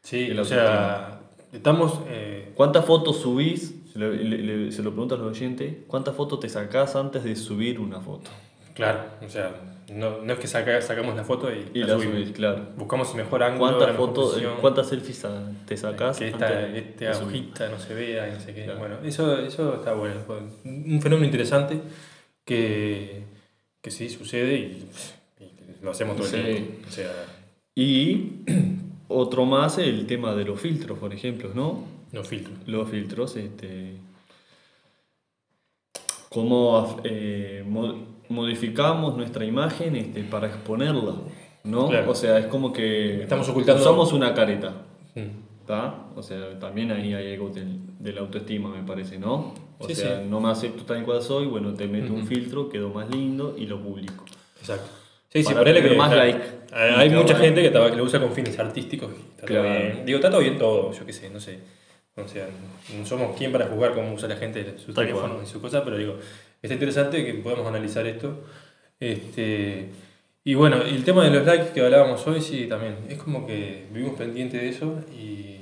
sí, 0.00 0.26
El 0.30 0.38
o 0.38 0.44
sea, 0.44 1.20
estamos... 1.52 2.00
eh, 2.08 2.52
¿Cuántas 2.54 2.84
fotos 2.84 3.18
subís? 3.20 3.74
Se 3.94 4.00
lo, 4.00 4.10
le- 4.12 4.38
le- 4.42 4.72
se 4.72 4.82
lo 4.82 4.90
pregunto 4.90 5.14
a 5.14 5.18
los 5.18 5.28
oyentes. 5.28 5.72
¿Cuántas 5.86 6.14
fotos 6.16 6.40
te 6.40 6.48
sacás 6.48 6.96
antes 6.96 7.22
de 7.24 7.34
subir 7.36 7.78
una 7.78 8.00
foto? 8.00 8.28
Claro, 8.74 9.04
o 9.24 9.28
sea, 9.30 9.54
no, 9.92 10.20
no 10.22 10.32
es 10.32 10.38
que 10.40 10.48
saca- 10.48 10.82
sacamos 10.82 11.14
la 11.14 11.22
foto 11.22 11.48
y, 11.54 11.70
Y 11.78 11.84
la 11.84 11.96
subís, 11.96 12.32
claro. 12.32 12.70
Buscamos 12.76 13.08
el 13.12 13.18
mejor 13.18 13.44
ángulo, 13.44 13.76
¿Cuántas 13.76 13.96
fotos, 13.96 14.30
posición, 14.30 14.54
cuántas 14.60 14.88
selfies 14.88 15.24
te 15.64 15.76
sacás 15.76 16.18
que 16.18 16.26
esta, 16.28 16.66
esta 16.76 17.24
hojita 17.24 17.68
no 17.68 17.78
se 17.78 17.94
vea 17.94 18.28
y 18.28 18.32
no 18.32 18.40
sé 18.40 18.52
qué. 18.52 18.64
Claro. 18.64 18.80
Bueno, 18.80 18.96
eso, 19.04 19.38
eso 19.38 19.74
está 19.76 19.94
bueno. 19.94 20.16
Un 20.64 21.00
fenómeno 21.00 21.24
interesante 21.26 21.80
que, 22.44 23.22
que 23.80 23.90
sí 23.92 24.08
sucede 24.10 24.54
y, 24.56 24.88
y 25.40 25.84
lo 25.84 25.92
hacemos 25.92 26.16
todo 26.16 26.26
el 26.26 26.32
Sí. 26.32 26.42
tiempo. 26.42 26.88
O 26.88 26.90
sea, 26.90 27.12
Y 27.76 28.32
otro 29.08 29.44
más, 29.44 29.78
el 29.78 30.06
tema 30.06 30.34
de 30.34 30.44
los 30.46 30.60
filtros, 30.60 30.98
por 30.98 31.12
ejemplo, 31.14 31.50
¿no? 31.54 31.93
No 32.14 32.24
filtro. 32.24 32.52
Los 32.66 32.88
filtros, 32.88 33.36
este. 33.36 33.96
Cómo 36.30 37.00
eh, 37.04 37.62
mo- 37.66 37.94
modificamos 38.28 39.16
nuestra 39.16 39.44
imagen 39.44 39.94
este, 39.96 40.22
para 40.24 40.48
exponerla, 40.48 41.14
¿no? 41.64 41.88
Claro. 41.88 42.10
O 42.10 42.14
sea, 42.14 42.38
es 42.38 42.46
como 42.46 42.72
que. 42.72 43.22
Estamos 43.22 43.48
ocultando- 43.48 43.80
Usamos 43.82 44.12
una 44.12 44.34
careta, 44.34 44.72
Mm. 45.14 45.60
¿está? 45.60 46.06
O 46.16 46.22
sea, 46.22 46.58
también 46.58 46.90
ahí 46.90 47.14
hay 47.14 47.34
algo 47.34 47.50
del, 47.50 47.78
de 48.00 48.12
la 48.12 48.20
autoestima, 48.22 48.68
me 48.70 48.82
parece, 48.82 49.18
¿no? 49.18 49.54
O 49.78 49.86
Sí, 49.86 49.94
sea, 49.94 50.20
sí. 50.22 50.26
no 50.28 50.40
me 50.40 50.50
acepto 50.50 50.84
tal 50.84 51.04
cual 51.04 51.22
soy, 51.22 51.46
bueno, 51.46 51.74
te 51.74 51.86
meto 51.86 52.12
un 52.12 52.26
filtro, 52.26 52.68
quedo 52.68 52.88
más 52.90 53.08
lindo 53.10 53.54
y 53.58 53.66
lo 53.66 53.80
publico. 53.80 54.24
Exacto. 54.60 54.88
Sí, 55.28 55.42
sí, 55.42 55.52
ponele 55.52 55.82
que 55.82 55.94
más 55.96 56.14
like. 56.14 56.40
Hay, 56.72 57.10
mucha 57.10 57.36
gente 57.36 57.60
que, 57.62 57.70
que 57.72 57.96
lo 57.96 58.04
usa 58.04 58.20
con 58.20 58.32
fines 58.32 58.56
artísticos 58.58 59.10
está 59.12 59.46
todo 59.46 59.62
Claro. 59.62 59.68
bien. 59.68 60.06
Digo, 60.06 60.16
está 60.18 60.30
todo 60.30 60.40
bien 60.40 60.58
todo, 60.58 60.92
yo 60.92 61.04
qué 61.06 61.12
sé, 61.12 61.28
no 61.30 61.38
sé. 61.40 61.58
O 62.16 62.28
sea, 62.28 62.48
no 62.96 63.04
somos 63.04 63.36
quien 63.36 63.50
para 63.52 63.66
juzgar 63.66 63.94
cómo 63.94 64.12
usa 64.14 64.28
la 64.28 64.36
gente 64.36 64.78
sus 64.78 64.94
Tal 64.94 65.06
teléfonos 65.06 65.32
cual. 65.32 65.44
y 65.44 65.46
sus 65.46 65.60
cosas, 65.60 65.82
pero 65.84 65.96
digo, 65.98 66.16
está 66.62 66.74
interesante 66.74 67.24
que 67.24 67.34
podamos 67.34 67.66
analizar 67.66 68.06
esto. 68.06 68.44
Este, 69.00 69.90
y 70.44 70.54
bueno, 70.54 70.82
el 70.82 71.04
tema 71.04 71.24
de 71.24 71.30
los 71.30 71.44
likes 71.46 71.72
que 71.72 71.80
hablábamos 71.80 72.26
hoy, 72.26 72.40
sí, 72.40 72.66
también. 72.68 72.96
Es 73.08 73.18
como 73.18 73.46
que 73.46 73.86
vivimos 73.92 74.16
pendientes 74.16 74.60
de 74.60 74.68
eso 74.68 75.00
y, 75.12 75.60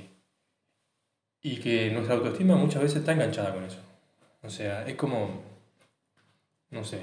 y 1.41 1.57
que 1.57 1.89
nuestra 1.91 2.15
autoestima 2.15 2.55
muchas 2.55 2.81
veces 2.83 2.99
está 2.99 3.13
enganchada 3.13 3.53
con 3.53 3.63
eso. 3.63 3.79
O 4.43 4.49
sea, 4.49 4.85
es 4.87 4.95
como, 4.95 5.41
no 6.71 6.83
sé, 6.83 6.99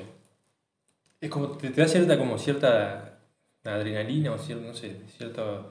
es 1.21 1.31
como, 1.31 1.49
te, 1.57 1.71
te 1.71 1.81
da 1.81 1.89
cierta, 1.89 2.19
como 2.19 2.39
cierta 2.39 3.19
adrenalina 3.65 4.33
o 4.33 4.39
cierta, 4.39 4.67
no 4.67 4.75
sé, 4.75 4.97
cierta 5.17 5.63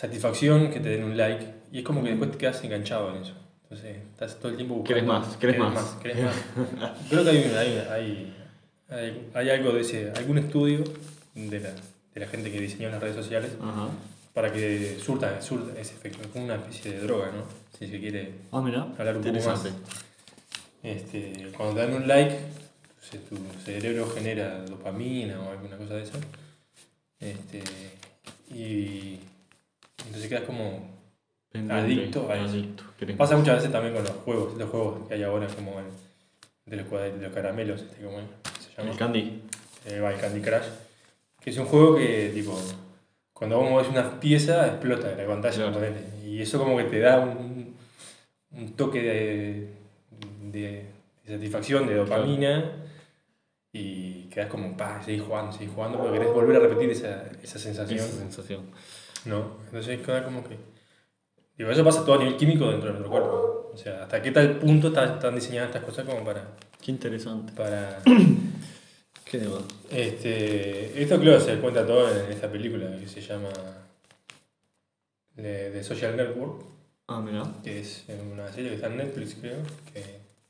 satisfacción 0.00 0.70
que 0.70 0.80
te 0.80 0.88
den 0.88 1.04
un 1.04 1.16
like 1.16 1.44
y 1.72 1.78
es 1.78 1.84
como 1.84 2.02
que 2.02 2.10
después 2.10 2.32
te 2.32 2.38
quedas 2.38 2.62
enganchado 2.64 3.14
en 3.14 3.22
eso. 3.22 3.34
Entonces, 3.64 3.98
estás 4.12 4.38
todo 4.38 4.48
el 4.48 4.56
tiempo 4.56 4.74
buscando. 4.76 4.94
Querés 4.94 5.06
más, 5.06 5.36
querés 5.36 5.58
más. 5.58 5.84
querés 6.02 6.22
más. 6.22 6.92
Creo 7.08 7.22
que 7.24 7.30
hay, 7.30 7.36
hay, 7.88 8.34
hay, 8.88 9.30
hay, 9.34 9.50
algo 9.50 9.72
de 9.72 9.82
ese, 9.82 10.10
algún 10.16 10.38
estudio 10.38 10.82
de 11.34 11.60
la, 11.60 11.70
de 12.14 12.20
la 12.20 12.26
gente 12.26 12.50
que 12.50 12.60
diseñó 12.60 12.88
las 12.88 13.00
redes 13.00 13.14
sociales 13.14 13.50
Ajá. 13.62 13.88
para 14.34 14.50
que 14.52 14.98
surta, 15.04 15.40
surta 15.42 15.78
ese 15.78 15.92
efecto. 15.94 16.22
Es 16.22 16.28
como 16.28 16.46
una 16.46 16.56
especie 16.56 16.92
de 16.92 17.00
droga, 17.00 17.26
¿no? 17.26 17.44
Si 17.78 17.86
se 17.86 18.00
quiere 18.00 18.32
Ah, 18.50 18.60
mira. 18.60 18.88
hablar 18.98 19.16
un 19.18 19.22
poco 19.22 19.38
más. 19.48 19.64
Este, 20.82 21.52
cuando 21.56 21.74
te 21.74 21.80
dan 21.86 21.94
un 21.94 22.08
like, 22.08 22.36
se- 23.02 23.18
tu 23.18 23.36
cerebro 23.64 24.08
genera 24.10 24.62
dopamina 24.64 25.38
o 25.40 25.50
alguna 25.52 25.76
cosa 25.76 25.94
de 25.94 26.02
eso. 26.02 26.18
Este, 27.20 27.62
y 28.52 29.18
entonces 30.06 30.28
quedas 30.28 30.44
como 30.44 31.00
adicto 31.68 32.30
a 32.30 32.38
eso. 32.38 32.56
Pasa 33.16 33.36
muchas 33.36 33.56
veces 33.56 33.72
también 33.72 33.94
con 33.94 34.04
los 34.04 34.12
juegos, 34.12 34.56
los 34.56 34.70
juegos 34.70 35.08
que 35.08 35.14
hay 35.14 35.22
ahora, 35.22 35.46
como 35.48 35.78
el 35.78 35.86
de 36.66 36.76
los, 36.76 36.90
de 36.90 37.18
los 37.18 37.32
caramelos, 37.32 37.82
este, 37.82 38.04
como 38.04 38.18
se 38.18 38.76
llama. 38.76 38.92
El 38.92 38.96
Candy. 38.96 39.42
Eh, 39.86 39.96
el 39.96 40.20
Candy 40.20 40.40
Crush. 40.40 40.68
Que 41.40 41.50
es 41.50 41.56
un 41.56 41.66
juego 41.66 41.96
que, 41.96 42.30
tipo, 42.34 42.58
cuando 43.32 43.58
vos 43.58 43.70
mueves 43.70 43.90
una 43.90 44.20
pieza, 44.20 44.66
explota 44.66 45.14
la 45.16 45.26
pantalla. 45.26 45.72
Y 46.24 46.40
eso 46.40 46.58
como 46.58 46.76
que 46.76 46.84
te 46.84 47.00
da 47.00 47.20
un, 47.20 47.74
un 48.52 48.72
toque 48.74 49.02
de, 49.02 49.68
de, 50.52 50.86
satisfacción, 51.26 51.86
de 51.86 51.94
dopamina. 51.94 52.72
Y 53.72 54.24
quedas 54.24 54.50
como, 54.50 54.76
pa, 54.76 55.02
seguís 55.02 55.22
jugando, 55.22 55.52
seguís 55.52 55.70
jugando, 55.72 55.98
porque 55.98 56.18
querés 56.18 56.34
volver 56.34 56.56
a 56.56 56.60
repetir 56.60 56.90
esa, 56.90 57.24
esa 57.42 57.58
sensación. 57.58 58.00
Esa 58.00 58.18
sensación. 58.18 58.70
No, 59.24 59.58
entonces 59.66 60.00
queda 60.00 60.24
como 60.24 60.42
que 60.46 60.56
y 61.60 61.62
eso 61.62 61.84
pasa 61.84 62.06
todo 62.06 62.14
a 62.14 62.18
nivel 62.20 62.38
químico 62.38 62.70
dentro 62.70 62.86
de 62.86 62.92
nuestro 62.94 63.10
cuerpo. 63.10 63.70
O 63.74 63.76
sea, 63.76 64.04
hasta 64.04 64.22
qué 64.22 64.30
tal 64.30 64.58
punto 64.58 64.88
están, 64.88 65.34
diseñadas 65.34 65.68
estas 65.68 65.84
cosas 65.84 66.06
como 66.06 66.24
para... 66.24 66.56
Qué 66.82 66.90
interesante. 66.90 67.52
Para... 67.52 68.02
¿Qué 69.26 69.38
demás? 69.38 69.64
Este, 69.90 71.02
esto 71.02 71.20
creo 71.20 71.38
que 71.38 71.44
se 71.44 71.58
cuenta 71.58 71.86
todo 71.86 72.10
en 72.10 72.32
esta 72.32 72.50
película 72.50 72.98
que 72.98 73.06
se 73.06 73.20
llama 73.20 73.50
The 75.36 75.84
Social 75.84 76.16
Network. 76.16 76.62
Ah, 77.08 77.20
mira. 77.20 77.44
Que 77.62 77.80
es 77.80 78.06
una 78.32 78.50
serie 78.50 78.70
que 78.70 78.76
está 78.76 78.86
en 78.86 78.96
Netflix, 78.96 79.36
creo, 79.38 79.58
que 79.92 80.02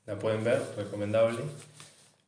la 0.07 0.17
pueden 0.17 0.45
ver, 0.45 0.63
recomendable, 0.77 1.41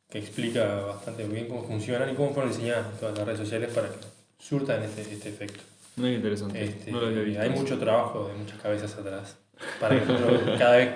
que 0.09 0.19
explica 0.19 0.81
bastante 0.81 1.25
bien 1.25 1.47
cómo 1.47 1.63
funcionan 1.63 2.09
y 2.09 2.15
cómo 2.15 2.33
fueron 2.33 2.51
diseñadas 2.51 2.99
todas 2.99 3.17
las 3.17 3.27
redes 3.27 3.39
sociales 3.39 3.73
para 3.73 3.87
que 3.87 3.95
surtan 4.39 4.83
este, 4.83 5.03
este 5.03 5.29
efecto. 5.29 5.72
Muy 5.95 6.15
interesante. 6.15 6.63
Este, 6.63 6.91
no 6.91 7.01
lo 7.01 7.07
había 7.07 7.21
visto. 7.21 7.41
Hay 7.41 7.49
mucho 7.49 7.77
trabajo 7.77 8.27
de 8.27 8.33
muchas 8.33 8.59
cabezas 8.59 8.95
atrás 8.95 9.37
para 9.79 9.99
que 9.99 10.11
nosotros 10.11 10.41
cada 10.57 10.77
vez 10.77 10.89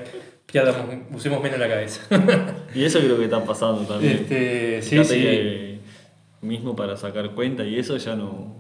usemos 1.14 1.42
menos 1.42 1.60
la 1.60 1.68
cabeza. 1.68 2.02
y 2.76 2.84
eso 2.84 3.00
creo 3.00 3.18
que 3.18 3.26
está 3.26 3.44
pasando 3.44 3.82
también. 3.82 4.14
Este, 4.14 4.82
sí, 4.82 5.04
sí. 5.04 5.80
mismo 6.42 6.76
para 6.76 6.96
sacar 6.98 7.32
cuenta 7.32 7.64
y 7.64 7.78
eso 7.78 7.98
ya 7.98 8.16
no, 8.16 8.56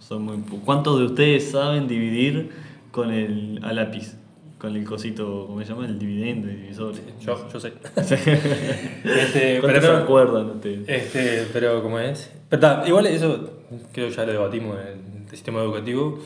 son 0.00 0.22
muy... 0.22 0.38
¿Cuántos 0.64 0.98
de 0.98 1.06
ustedes 1.06 1.50
saben 1.50 1.86
dividir 1.86 2.50
con 2.90 3.12
el 3.12 3.60
a 3.62 3.72
lápiz? 3.72 4.14
Con 4.58 4.74
el 4.74 4.84
cosito, 4.84 5.46
¿cómo 5.46 5.60
se 5.60 5.68
llama? 5.68 5.86
El 5.86 6.00
dividendo, 6.00 6.48
el 6.48 6.62
divisor. 6.62 6.92
yo, 7.20 7.48
yo 7.48 7.60
sé. 7.60 7.74
este, 7.96 9.60
pero 9.60 9.80
se 9.80 9.88
acuerdan 9.88 10.50
ustedes? 10.50 10.88
Este, 10.88 11.46
pero 11.52 11.80
como 11.80 12.00
es. 12.00 12.32
Pero, 12.48 12.84
igual 12.84 13.06
eso 13.06 13.50
creo 13.92 14.08
que 14.08 14.14
ya 14.16 14.26
lo 14.26 14.32
debatimos 14.32 14.76
en 14.80 15.14
el 15.14 15.17
sistema 15.30 15.60
educativo, 15.60 16.18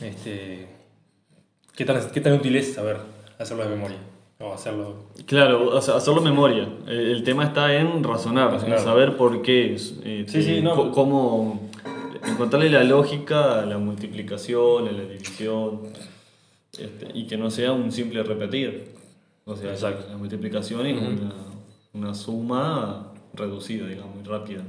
este, 0.00 0.68
¿qué, 1.74 1.84
tan, 1.84 2.10
¿qué 2.10 2.20
tan 2.20 2.34
útil 2.34 2.56
es 2.56 2.74
saber 2.74 2.98
hacerlo 3.38 3.64
de 3.64 3.70
memoria? 3.70 3.98
O 4.38 4.52
hacerlo... 4.52 5.04
Claro, 5.26 5.76
hacerlo 5.76 6.20
de 6.20 6.30
memoria. 6.30 6.68
El, 6.86 7.22
tema 7.24 7.44
está 7.44 7.74
en 7.74 8.02
razonar, 8.02 8.54
en 8.54 8.78
saber 8.78 9.16
por 9.16 9.42
qué, 9.42 9.74
este, 9.74 10.64
cómo 10.94 11.68
encontrarle 12.26 12.70
la 12.70 12.84
lógica 12.84 13.60
a 13.60 13.66
la 13.66 13.78
multiplicación, 13.78 14.88
a 14.88 14.92
la 14.92 15.02
división, 15.02 15.80
este, 16.78 17.08
y 17.12 17.26
que 17.26 17.36
no 17.36 17.50
sea 17.50 17.72
un 17.72 17.92
simple 17.92 18.22
repetir. 18.22 18.94
O 19.44 19.56
sea, 19.56 19.74
la 19.74 20.16
multiplicación 20.16 20.86
es 20.86 20.96
una, 21.00 21.34
una 21.92 22.14
suma 22.14 23.12
reducida, 23.34 23.86
digamos, 23.86 24.16
muy 24.16 24.24
rápida. 24.24 24.62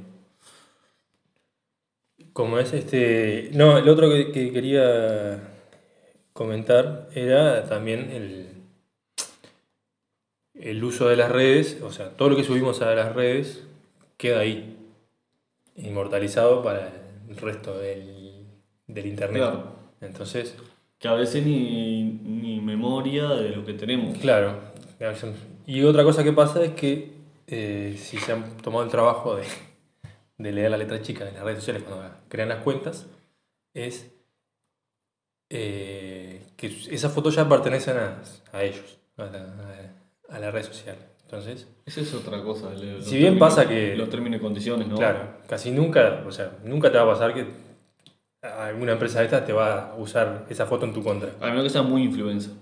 Como 2.33 2.59
es 2.59 2.73
este. 2.73 3.49
No, 3.53 3.77
el 3.77 3.89
otro 3.89 4.09
que, 4.09 4.51
quería 4.51 5.49
comentar 6.33 7.09
era 7.13 7.65
también 7.65 8.11
el, 8.11 8.47
el 10.53 10.83
uso 10.83 11.09
de 11.09 11.17
las 11.17 11.31
redes, 11.31 11.81
o 11.83 11.91
sea, 11.91 12.09
todo 12.11 12.29
lo 12.29 12.35
que 12.35 12.43
subimos 12.43 12.81
a 12.81 12.95
las 12.95 13.13
redes 13.13 13.63
queda 14.17 14.39
ahí, 14.39 14.77
inmortalizado 15.75 16.63
para 16.63 16.91
el 17.29 17.37
resto 17.37 17.77
del, 17.77 18.45
del 18.87 19.05
internet. 19.07 19.43
Entonces. 19.99 20.55
Que 20.99 21.07
a 21.07 21.13
veces 21.13 21.43
ni, 21.43 22.03
ni, 22.03 22.61
memoria 22.61 23.29
de 23.29 23.49
lo 23.49 23.65
que 23.65 23.73
tenemos. 23.73 24.19
Claro. 24.19 24.59
Y 25.65 25.81
otra 25.81 26.03
cosa 26.03 26.23
que 26.23 26.31
pasa 26.31 26.63
es 26.63 26.73
que 26.73 27.11
eh, 27.47 27.95
si 27.97 28.17
se 28.17 28.31
han 28.31 28.57
tomado 28.57 28.83
el 28.83 28.91
trabajo 28.91 29.35
de 29.35 29.43
de 30.41 30.51
leer 30.51 30.71
la 30.71 30.77
letra 30.77 31.01
chica 31.01 31.27
en 31.27 31.35
las 31.35 31.43
redes 31.43 31.59
sociales 31.59 31.83
cuando 31.83 32.09
crean 32.27 32.49
las 32.49 32.63
cuentas 32.63 33.07
es 33.73 34.11
eh, 35.49 36.43
que 36.55 36.67
esas 36.67 37.11
fotos 37.11 37.35
ya 37.35 37.47
pertenecen 37.47 37.97
a, 37.97 38.63
ellos, 38.63 38.97
a 39.17 39.25
la, 39.25 39.95
a, 40.29 40.39
la, 40.39 40.51
red 40.51 40.63
social. 40.63 40.95
Entonces, 41.23 41.67
esa 41.85 42.01
es 42.01 42.13
otra 42.13 42.41
cosa. 42.41 42.69
si 43.01 43.17
bien 43.17 43.37
pasa 43.37 43.67
que. 43.67 43.95
Los 43.95 44.09
términos 44.09 44.39
y 44.39 44.41
condiciones, 44.41 44.87
¿no? 44.87 44.95
Claro, 44.95 45.19
casi 45.47 45.71
nunca, 45.71 46.23
o 46.25 46.31
sea, 46.31 46.53
nunca 46.63 46.89
te 46.91 46.97
va 46.97 47.03
a 47.03 47.07
pasar 47.07 47.33
que 47.33 47.45
alguna 48.41 48.93
empresa 48.93 49.19
de 49.19 49.25
estas 49.25 49.45
te 49.45 49.51
va 49.51 49.91
a 49.91 49.95
usar 49.95 50.45
esa 50.49 50.65
foto 50.65 50.85
en 50.85 50.93
tu 50.93 51.03
contra. 51.03 51.31
A 51.41 51.47
menos 51.47 51.63
que 51.63 51.69
sea 51.69 51.83
muy 51.83 52.03
influencer. 52.03 52.53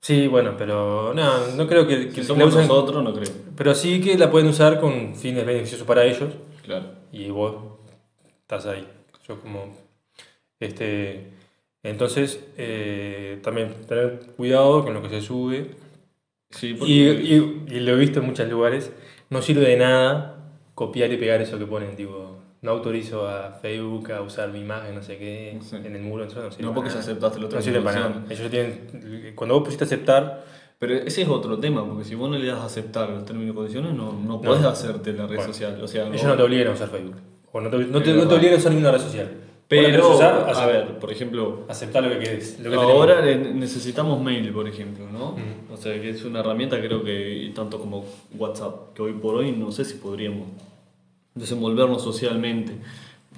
Sí, 0.00 0.26
bueno, 0.26 0.54
pero 0.56 1.12
no, 1.12 1.46
no 1.48 1.66
creo 1.66 1.86
que, 1.86 2.08
que 2.08 2.22
si 2.22 2.24
somos 2.24 2.54
nosotros, 2.54 3.04
no 3.04 3.12
creo. 3.12 3.30
Pero 3.54 3.74
sí 3.74 4.00
que 4.00 4.16
la 4.16 4.30
pueden 4.30 4.48
usar 4.48 4.80
con 4.80 5.14
fines 5.14 5.44
beneficiosos 5.44 5.86
para 5.86 6.04
ellos. 6.04 6.32
Claro 6.62 6.99
y 7.12 7.30
vos 7.30 7.56
estás 8.40 8.66
ahí. 8.66 8.86
Yo 9.26 9.40
como, 9.40 9.74
este, 10.58 11.30
entonces, 11.82 12.44
eh, 12.56 13.38
también 13.42 13.74
tener 13.88 14.20
cuidado 14.36 14.84
con 14.84 14.94
lo 14.94 15.02
que 15.02 15.08
se 15.08 15.20
sube. 15.20 15.70
Sí, 16.50 16.76
y, 16.82 17.02
y, 17.02 17.80
lo 17.80 17.92
he 17.92 17.96
visto 17.96 18.20
en 18.20 18.26
muchos 18.26 18.48
lugares, 18.48 18.92
no 19.30 19.40
sirve 19.40 19.68
de 19.68 19.76
nada 19.76 20.36
copiar 20.74 21.12
y 21.12 21.16
pegar 21.16 21.40
eso 21.40 21.58
que 21.58 21.66
ponen, 21.66 21.94
tipo, 21.94 22.40
no 22.62 22.72
autorizo 22.72 23.28
a 23.28 23.52
Facebook 23.52 24.12
a 24.12 24.20
usar 24.20 24.50
mi 24.50 24.60
imagen, 24.60 24.94
no 24.94 25.02
sé 25.02 25.16
qué, 25.16 25.50
en 25.72 25.96
el 25.96 26.02
muro, 26.02 26.26
no 26.26 26.50
No 26.58 26.74
porque 26.74 26.90
ya 26.90 26.98
aceptaste 26.98 27.38
el 27.38 27.44
otro. 27.44 27.58
No 27.58 27.62
sirve 27.62 27.80
para 27.80 28.00
nada. 28.00 28.24
Ellos 28.28 28.50
tienen, 28.50 29.32
cuando 29.34 29.54
vos 29.54 29.64
pusiste 29.64 29.84
aceptar, 29.84 30.44
pero 30.80 30.94
ese 30.94 31.20
es 31.20 31.28
otro 31.28 31.58
tema, 31.58 31.86
porque 31.86 32.04
si 32.04 32.14
vos 32.14 32.30
no 32.30 32.38
le 32.38 32.46
das 32.46 32.60
a 32.60 32.64
aceptar 32.64 33.10
los 33.10 33.26
términos 33.26 33.52
y 33.52 33.54
condiciones, 33.54 33.92
no, 33.92 34.14
no 34.14 34.40
podés 34.40 34.64
hacerte 34.64 35.12
la 35.12 35.26
red 35.26 35.44
social. 35.44 35.78
O 35.82 35.86
sea, 35.86 36.08
ellos 36.08 36.24
no 36.24 36.34
te 36.34 36.42
obligan 36.42 36.68
a 36.68 36.70
usar 36.70 36.88
Facebook. 36.88 37.16
O 37.52 37.60
no 37.60 37.68
te, 37.68 37.76
no 37.76 38.02
te, 38.02 38.14
no 38.14 38.26
te 38.26 38.54
a 38.54 38.56
usar 38.56 38.72
ninguna 38.72 38.92
red 38.92 39.00
social. 39.00 39.30
Pero, 39.68 40.14
usar, 40.14 40.50
a 40.56 40.66
ver, 40.66 40.98
por 40.98 41.12
ejemplo... 41.12 41.64
Aceptar 41.68 42.02
lo 42.02 42.08
que 42.08 42.18
quieres. 42.20 42.58
ahora 42.74 43.20
necesitamos 43.20 44.22
mail, 44.22 44.50
por 44.54 44.66
ejemplo, 44.66 45.04
¿no? 45.12 45.36
O 45.70 45.76
sea, 45.76 46.00
que 46.00 46.08
es 46.08 46.24
una 46.24 46.40
herramienta 46.40 46.80
creo 46.80 47.04
que 47.04 47.52
tanto 47.54 47.78
como 47.78 48.06
WhatsApp, 48.38 48.94
que 48.94 49.02
hoy 49.02 49.12
por 49.12 49.34
hoy 49.34 49.52
no 49.52 49.70
sé 49.72 49.84
si 49.84 49.98
podríamos 49.98 50.48
desenvolvernos 51.34 52.02
socialmente. 52.02 52.72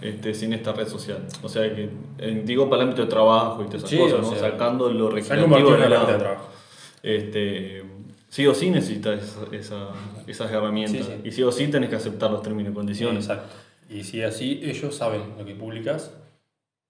Este, 0.01 0.35
sin 0.35 0.53
esta 0.53 0.73
red 0.73 0.89
social. 0.89 1.27
O 1.43 1.49
sea 1.49 1.63
que, 1.75 1.89
digo 2.45 2.69
para 2.69 2.83
el 2.83 2.89
ámbito 2.89 3.03
de 3.03 3.09
trabajo 3.09 3.63
y 3.63 3.67
todas 3.67 3.93
esas 3.93 4.01
cosas, 4.01 4.21
¿no? 4.21 4.37
Sacando 4.37 4.91
lo 4.91 5.11
recreativo 5.11 5.77
de 5.77 5.89
la, 5.89 6.05
de 6.05 6.19
trabajo 6.19 6.53
este, 7.03 7.83
sí 8.29 8.47
o 8.47 8.55
sí 8.55 8.71
necesitas 8.71 9.37
esa, 9.53 9.89
esas 10.27 10.51
herramientas. 10.51 11.09
Y 11.25 11.33
sí 11.33 11.43
o 11.43 11.53
sí 11.53 11.69
tenés 11.69 11.91
que 11.91 11.97
aceptar 11.97 12.31
los 12.31 12.43
términos 12.43 12.73
y 12.73 12.75
condiciones. 12.75 13.25
Exacto. 13.25 13.55
Y 13.91 14.05
si 14.05 14.23
así, 14.23 14.61
ellos 14.63 14.95
saben 14.95 15.23
lo 15.37 15.45
que 15.45 15.55
publicas 15.55 16.15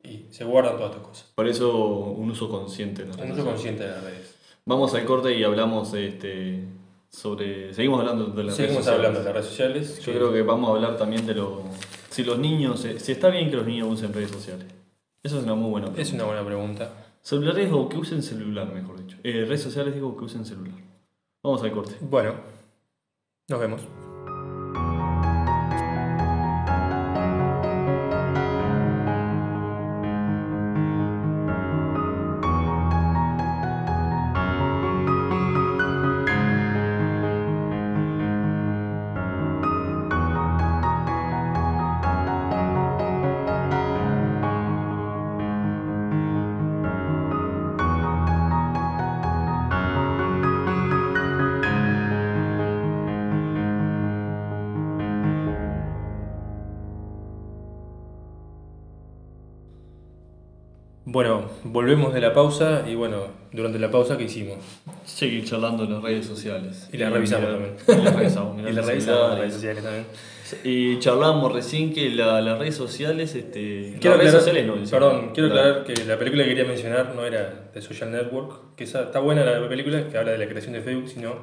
y 0.03 0.27
se 0.31 0.45
guardan 0.45 0.77
todas 0.77 0.93
estas 0.93 1.07
cosas. 1.07 1.33
Por 1.35 1.49
eso 1.49 1.77
un 1.77 2.31
uso 2.31 2.49
consciente. 2.49 3.05
De 3.05 3.23
un 3.23 3.33
uso 3.33 3.45
consciente 3.45 3.85
de 3.85 3.91
las 3.91 4.05
redes. 4.05 4.37
Vamos 4.65 4.95
al 4.95 5.05
corte 5.05 5.37
y 5.37 5.43
hablamos 5.43 5.93
este, 5.95 6.65
sobre... 7.09 7.75
Seguimos 7.75 8.01
hablando 8.01 8.27
de 8.27 8.45
las 8.45 8.57
redes 8.57 8.75
sociales. 8.75 8.85
Seguimos 8.85 8.89
hablando 8.89 9.19
de 9.19 9.25
las 9.25 9.35
redes 9.35 9.47
sociales. 9.47 10.01
Yo 10.05 10.13
creo 10.13 10.33
que 10.33 10.43
vamos 10.43 10.71
a 10.71 10.75
hablar 10.75 10.97
también 10.97 11.27
de 11.27 11.35
lo... 11.35 11.65
Si 12.11 12.23
los 12.23 12.39
niños... 12.39 12.87
Si 12.99 13.11
está 13.13 13.31
bien 13.31 13.51
que 13.51 13.57
los 13.57 13.67
niños 13.67 13.89
usen 13.91 14.13
redes 14.13 14.31
sociales. 14.31 14.67
Eso 15.25 15.39
es 15.39 15.45
una 15.45 15.55
muy 15.55 15.71
buena 15.71 15.87
pregunta. 15.87 16.03
Es 16.03 16.13
una 16.13 16.25
buena 16.25 16.45
pregunta. 16.45 16.93
Celulares 17.23 17.71
o 17.73 17.89
que 17.89 17.97
usen 17.97 18.21
celular, 18.21 18.75
mejor 18.75 18.99
dicho. 18.99 19.17
Eh, 19.23 19.45
redes 19.47 19.63
sociales 19.63 19.95
digo 19.95 20.17
que 20.17 20.25
usen 20.25 20.45
celular. 20.45 20.75
Vamos 21.43 21.63
al 21.63 21.73
corte. 21.73 21.97
Bueno, 22.01 22.35
nos 23.49 23.61
vemos. 23.61 23.83
De 62.15 62.21
la 62.21 62.33
pausa 62.33 62.85
y 62.89 62.95
bueno, 62.95 63.27
durante 63.53 63.79
la 63.79 63.91
pausa, 63.91 64.17
¿qué 64.17 64.25
hicimos? 64.25 64.59
Seguir 65.05 65.45
charlando 65.45 65.85
en 65.85 65.93
las 65.93 66.03
redes 66.03 66.27
sociales. 66.27 66.89
Y 66.93 66.97
las 66.97 67.13
revisamos 67.13 67.51
también. 67.51 67.75
Y 67.87 68.05
las 68.05 68.15
revisamos, 68.17 68.59
y 68.71 68.73
las 68.73 68.87
revisamos 68.87 69.31
las 69.31 69.39
redes 69.39 69.55
sociales 69.55 69.83
también. 69.83 70.07
Y 70.65 70.99
charlamos 70.99 71.53
recién 71.53 71.93
que 71.93 72.11
la, 72.11 72.41
las 72.41 72.59
redes 72.59 72.77
sociales, 72.77 73.35
este, 73.35 73.97
quiero 74.01 74.17
las 74.17 74.25
redes 74.25 74.35
aclarar, 74.35 74.41
sociales 74.41 74.67
no. 74.67 74.91
Perdón, 74.91 75.31
quiero 75.33 75.49
aclarar 75.49 75.85
que 75.85 76.05
la 76.05 76.19
película 76.19 76.43
que 76.45 76.51
quería 76.51 76.65
mencionar 76.65 77.15
no 77.15 77.25
era 77.25 77.71
The 77.73 77.81
Social 77.81 78.13
Network, 78.13 78.75
que 78.77 78.85
esa, 78.85 79.05
está 79.05 79.21
buena 79.21 79.45
la 79.45 79.69
película, 79.69 80.09
que 80.09 80.19
habla 80.19 80.33
de 80.33 80.39
la 80.39 80.47
creación 80.47 80.75
de 80.75 80.83
Facebook, 80.83 81.09
sino 81.09 81.37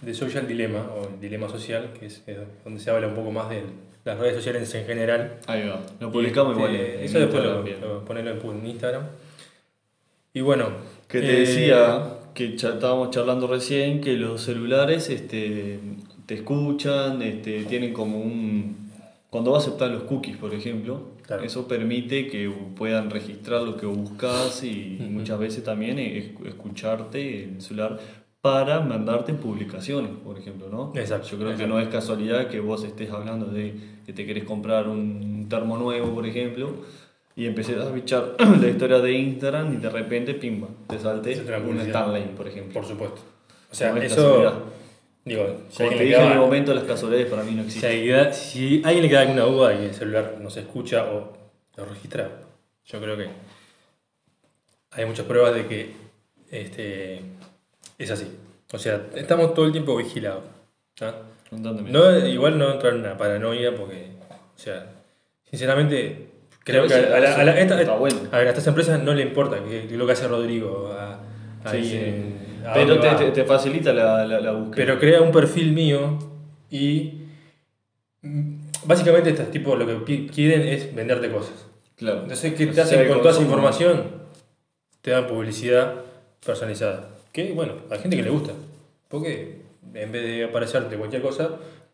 de 0.00 0.14
Social 0.14 0.46
Dilemma, 0.46 0.88
o 0.94 1.08
el 1.08 1.20
dilema 1.20 1.48
social, 1.48 1.90
que 1.98 2.06
es, 2.06 2.22
donde 2.64 2.80
se 2.80 2.90
habla 2.90 3.08
un 3.08 3.14
poco 3.14 3.32
más 3.32 3.50
de 3.50 3.64
las 4.04 4.18
redes 4.18 4.36
sociales 4.36 4.72
en 4.74 4.86
general. 4.86 5.38
Ahí 5.46 5.68
va, 5.68 5.80
lo 5.98 6.10
publicamos 6.10 6.56
igual. 6.56 6.74
En 6.74 7.00
eso 7.00 7.18
después 7.18 7.42
lo, 7.42 7.62
lo, 7.62 8.04
ponelo 8.04 8.30
en 8.30 8.66
Instagram. 8.66 9.02
Y 10.32 10.40
bueno. 10.40 10.68
Que 11.08 11.20
te 11.20 11.40
decía 11.40 11.96
eh, 11.96 12.20
que 12.34 12.54
estábamos 12.54 13.10
charlando 13.10 13.48
recién 13.48 14.00
que 14.00 14.12
los 14.12 14.42
celulares 14.42 15.10
este, 15.10 15.80
te 16.26 16.34
escuchan, 16.34 17.20
este, 17.22 17.64
tienen 17.64 17.92
como 17.92 18.20
un. 18.20 18.90
Cuando 19.28 19.52
vas 19.52 19.64
a 19.64 19.68
aceptar 19.68 19.90
los 19.90 20.04
cookies, 20.04 20.36
por 20.36 20.54
ejemplo, 20.54 21.10
eso 21.42 21.68
permite 21.68 22.28
que 22.28 22.52
puedan 22.76 23.10
registrar 23.10 23.62
lo 23.62 23.76
que 23.76 23.86
buscas 23.86 24.64
y 24.64 24.98
muchas 25.08 25.38
veces 25.38 25.62
también 25.62 25.98
escucharte 25.98 27.44
el 27.44 27.60
celular 27.60 27.98
para 28.40 28.80
mandarte 28.80 29.34
publicaciones, 29.34 30.12
por 30.24 30.38
ejemplo, 30.38 30.68
¿no? 30.68 30.92
Exacto. 30.96 31.28
Yo 31.28 31.38
creo 31.38 31.56
que 31.56 31.66
no 31.66 31.78
es 31.78 31.88
casualidad 31.88 32.48
que 32.48 32.58
vos 32.58 32.82
estés 32.84 33.10
hablando 33.10 33.46
de 33.46 33.74
que 34.06 34.12
te 34.12 34.26
querés 34.26 34.44
comprar 34.44 34.88
un 34.88 35.46
termo 35.48 35.76
nuevo, 35.76 36.12
por 36.14 36.26
ejemplo, 36.26 36.70
y 37.36 37.46
empecé 37.46 37.74
a 37.76 37.88
bichar 37.90 38.36
la 38.60 38.68
historia 38.68 38.98
de 38.98 39.12
Instagram 39.12 39.74
y 39.74 39.76
de 39.76 39.90
repente, 39.90 40.34
pimba, 40.34 40.68
te 40.88 40.98
salte 40.98 41.40
un 41.66 41.80
Stanley, 41.80 42.24
por 42.36 42.48
ejemplo. 42.48 42.74
Por 42.74 42.86
supuesto. 42.86 43.20
O 43.70 43.74
sea, 43.74 43.96
eso... 43.98 44.64
Digo, 45.22 45.64
si 45.68 45.84
Como 45.84 45.90
te 45.90 46.04
dije 46.04 46.16
en 46.16 46.32
el 46.32 46.38
momento, 46.38 46.72
las 46.72 46.84
casualidades 46.84 47.30
para 47.30 47.42
mí 47.42 47.52
no 47.52 47.62
existen. 47.62 48.32
Si, 48.32 48.82
alguien 48.84 49.02
le 49.02 49.08
queda 49.08 49.20
alguna 49.20 49.42
duda 49.42 49.74
y 49.74 49.84
el 49.84 49.94
celular 49.94 50.38
no 50.40 50.48
se 50.48 50.60
escucha 50.60 51.04
o 51.12 51.32
lo 51.76 51.84
registra, 51.84 52.30
yo 52.86 53.00
creo 53.00 53.16
que 53.18 53.28
hay 54.92 55.04
muchas 55.04 55.26
pruebas 55.26 55.54
de 55.54 55.66
que 55.66 55.92
este, 56.50 57.20
es 57.98 58.10
así. 58.10 58.26
O 58.72 58.78
sea, 58.78 59.08
estamos 59.14 59.52
todo 59.54 59.66
el 59.66 59.72
tiempo 59.72 59.96
vigilados. 59.96 60.44
No, 61.50 62.26
igual 62.26 62.58
no 62.58 62.72
entrar 62.72 62.94
en 62.94 63.00
una 63.00 63.16
paranoia 63.16 63.74
porque, 63.74 64.12
o 64.28 64.58
sea, 64.58 64.86
sinceramente, 65.48 66.29
creo 66.70 66.86
que 66.86 66.94
a, 66.94 67.44
la, 67.44 67.60
estas 68.48 68.66
empresas 68.66 69.02
no 69.02 69.14
le 69.14 69.22
importa 69.22 69.62
que, 69.62 69.86
lo 69.96 70.06
que 70.06 70.12
hace 70.12 70.28
Rodrigo 70.28 70.94
Pero 72.74 73.00
te, 73.00 73.30
te, 73.30 73.44
facilita 73.44 73.92
la, 73.92 74.24
la, 74.24 74.52
búsqueda. 74.52 74.76
Pero 74.76 74.98
crea 74.98 75.20
un 75.20 75.32
perfil 75.32 75.72
mío 75.72 76.18
y 76.70 77.22
mm, 78.22 78.54
básicamente 78.84 79.30
estos 79.30 79.50
tipos 79.50 79.78
lo 79.78 80.04
que 80.04 80.26
quieren 80.26 80.62
es 80.62 80.94
venderte 80.94 81.30
cosas. 81.30 81.66
Claro. 81.96 82.22
Entonces, 82.22 82.54
¿qué 82.54 82.66
te 82.66 82.80
hacen 82.80 83.06
con 83.08 83.18
toda 83.18 83.32
esa 83.32 83.42
información? 83.42 84.04
Te 85.02 85.10
dan 85.10 85.26
publicidad 85.26 85.96
personalizada. 86.44 87.10
Que, 87.32 87.52
bueno, 87.52 87.74
hay 87.90 87.98
gente 87.98 88.16
que 88.16 88.22
le 88.22 88.30
gusta. 88.30 88.52
Porque 89.08 89.60
en 89.94 90.12
vez 90.12 90.22
de 90.22 90.44
aparecerte 90.44 90.96
cualquier 90.96 91.22
cosa, 91.22 91.50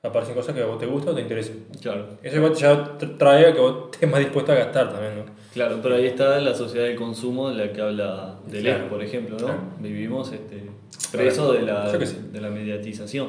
aparecen 0.07 0.35
cosas 0.35 0.55
que 0.55 0.63
a 0.63 0.67
vos 0.67 0.79
te 0.79 0.87
gustan 0.87 1.13
o 1.13 1.17
te 1.17 1.23
interesan. 1.23 1.57
Claro. 1.81 2.07
Eso 2.23 2.55
ya 2.55 2.99
trae 3.19 3.47
a 3.47 3.53
que 3.53 3.61
vos 3.61 3.91
estés 3.93 4.11
más 4.11 4.21
dispuesto 4.21 4.53
a 4.53 4.55
gastar 4.55 4.93
también, 4.93 5.17
¿no? 5.17 5.25
Claro, 5.53 5.79
pero 5.83 5.95
ahí 5.95 6.07
está 6.07 6.41
la 6.41 6.55
sociedad 6.55 6.87
del 6.87 6.97
consumo 6.97 7.51
de 7.51 7.67
la 7.67 7.73
que 7.73 7.81
habla 7.81 8.39
de 8.47 8.75
por 8.91 9.03
ejemplo, 9.03 9.39
¿no? 9.39 9.55
Vivimos 9.81 10.33
este, 10.33 10.65
preso 11.11 11.53
de 11.53 11.63
la, 11.63 11.91
de 11.91 12.41
la 12.41 12.51
mediatización. 12.51 13.29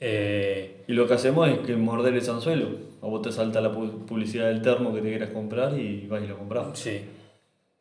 Eh, 0.00 0.84
y 0.86 0.92
lo 0.92 1.06
que 1.06 1.14
hacemos 1.14 1.48
es 1.48 1.58
que 1.60 1.76
morder 1.76 2.14
el 2.14 2.30
anzuelo. 2.30 2.68
A 3.02 3.06
vos 3.06 3.22
te 3.22 3.32
salta 3.32 3.60
la 3.60 3.72
publicidad 3.72 4.46
del 4.46 4.60
termo 4.60 4.92
que 4.92 5.00
te 5.00 5.08
quieras 5.08 5.30
comprar 5.30 5.78
y 5.78 6.06
vas 6.06 6.22
y 6.22 6.26
lo 6.26 6.36
compras. 6.36 6.66
Sí, 6.74 7.00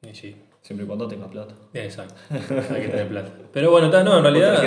y 0.08 0.13
sí. 0.13 0.36
Siempre 0.62 0.84
y 0.84 0.88
cuando 0.88 1.08
tengas 1.08 1.30
plata. 1.30 1.56
Exacto, 1.73 2.15
hay 2.30 2.82
que 2.82 2.89
tener 2.89 3.08
plata. 3.08 3.32
Pero 3.53 3.71
bueno, 3.71 3.88
no, 4.03 4.17
en 4.17 4.23
realidad. 4.23 4.62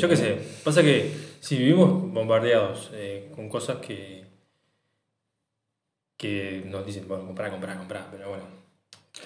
yo 0.00 0.08
qué 0.08 0.16
sé. 0.16 0.38
Pasa 0.64 0.82
que 0.82 1.10
si 1.44 1.58
vivimos 1.58 2.10
bombardeados 2.10 2.90
eh, 2.94 3.30
con 3.36 3.50
cosas 3.50 3.76
que. 3.76 4.24
que 6.16 6.62
nos 6.64 6.86
dicen, 6.86 7.06
bueno, 7.06 7.26
comprar, 7.26 7.50
comprar, 7.50 7.76
comprar. 7.76 8.08
Pero 8.10 8.30
bueno, 8.30 8.44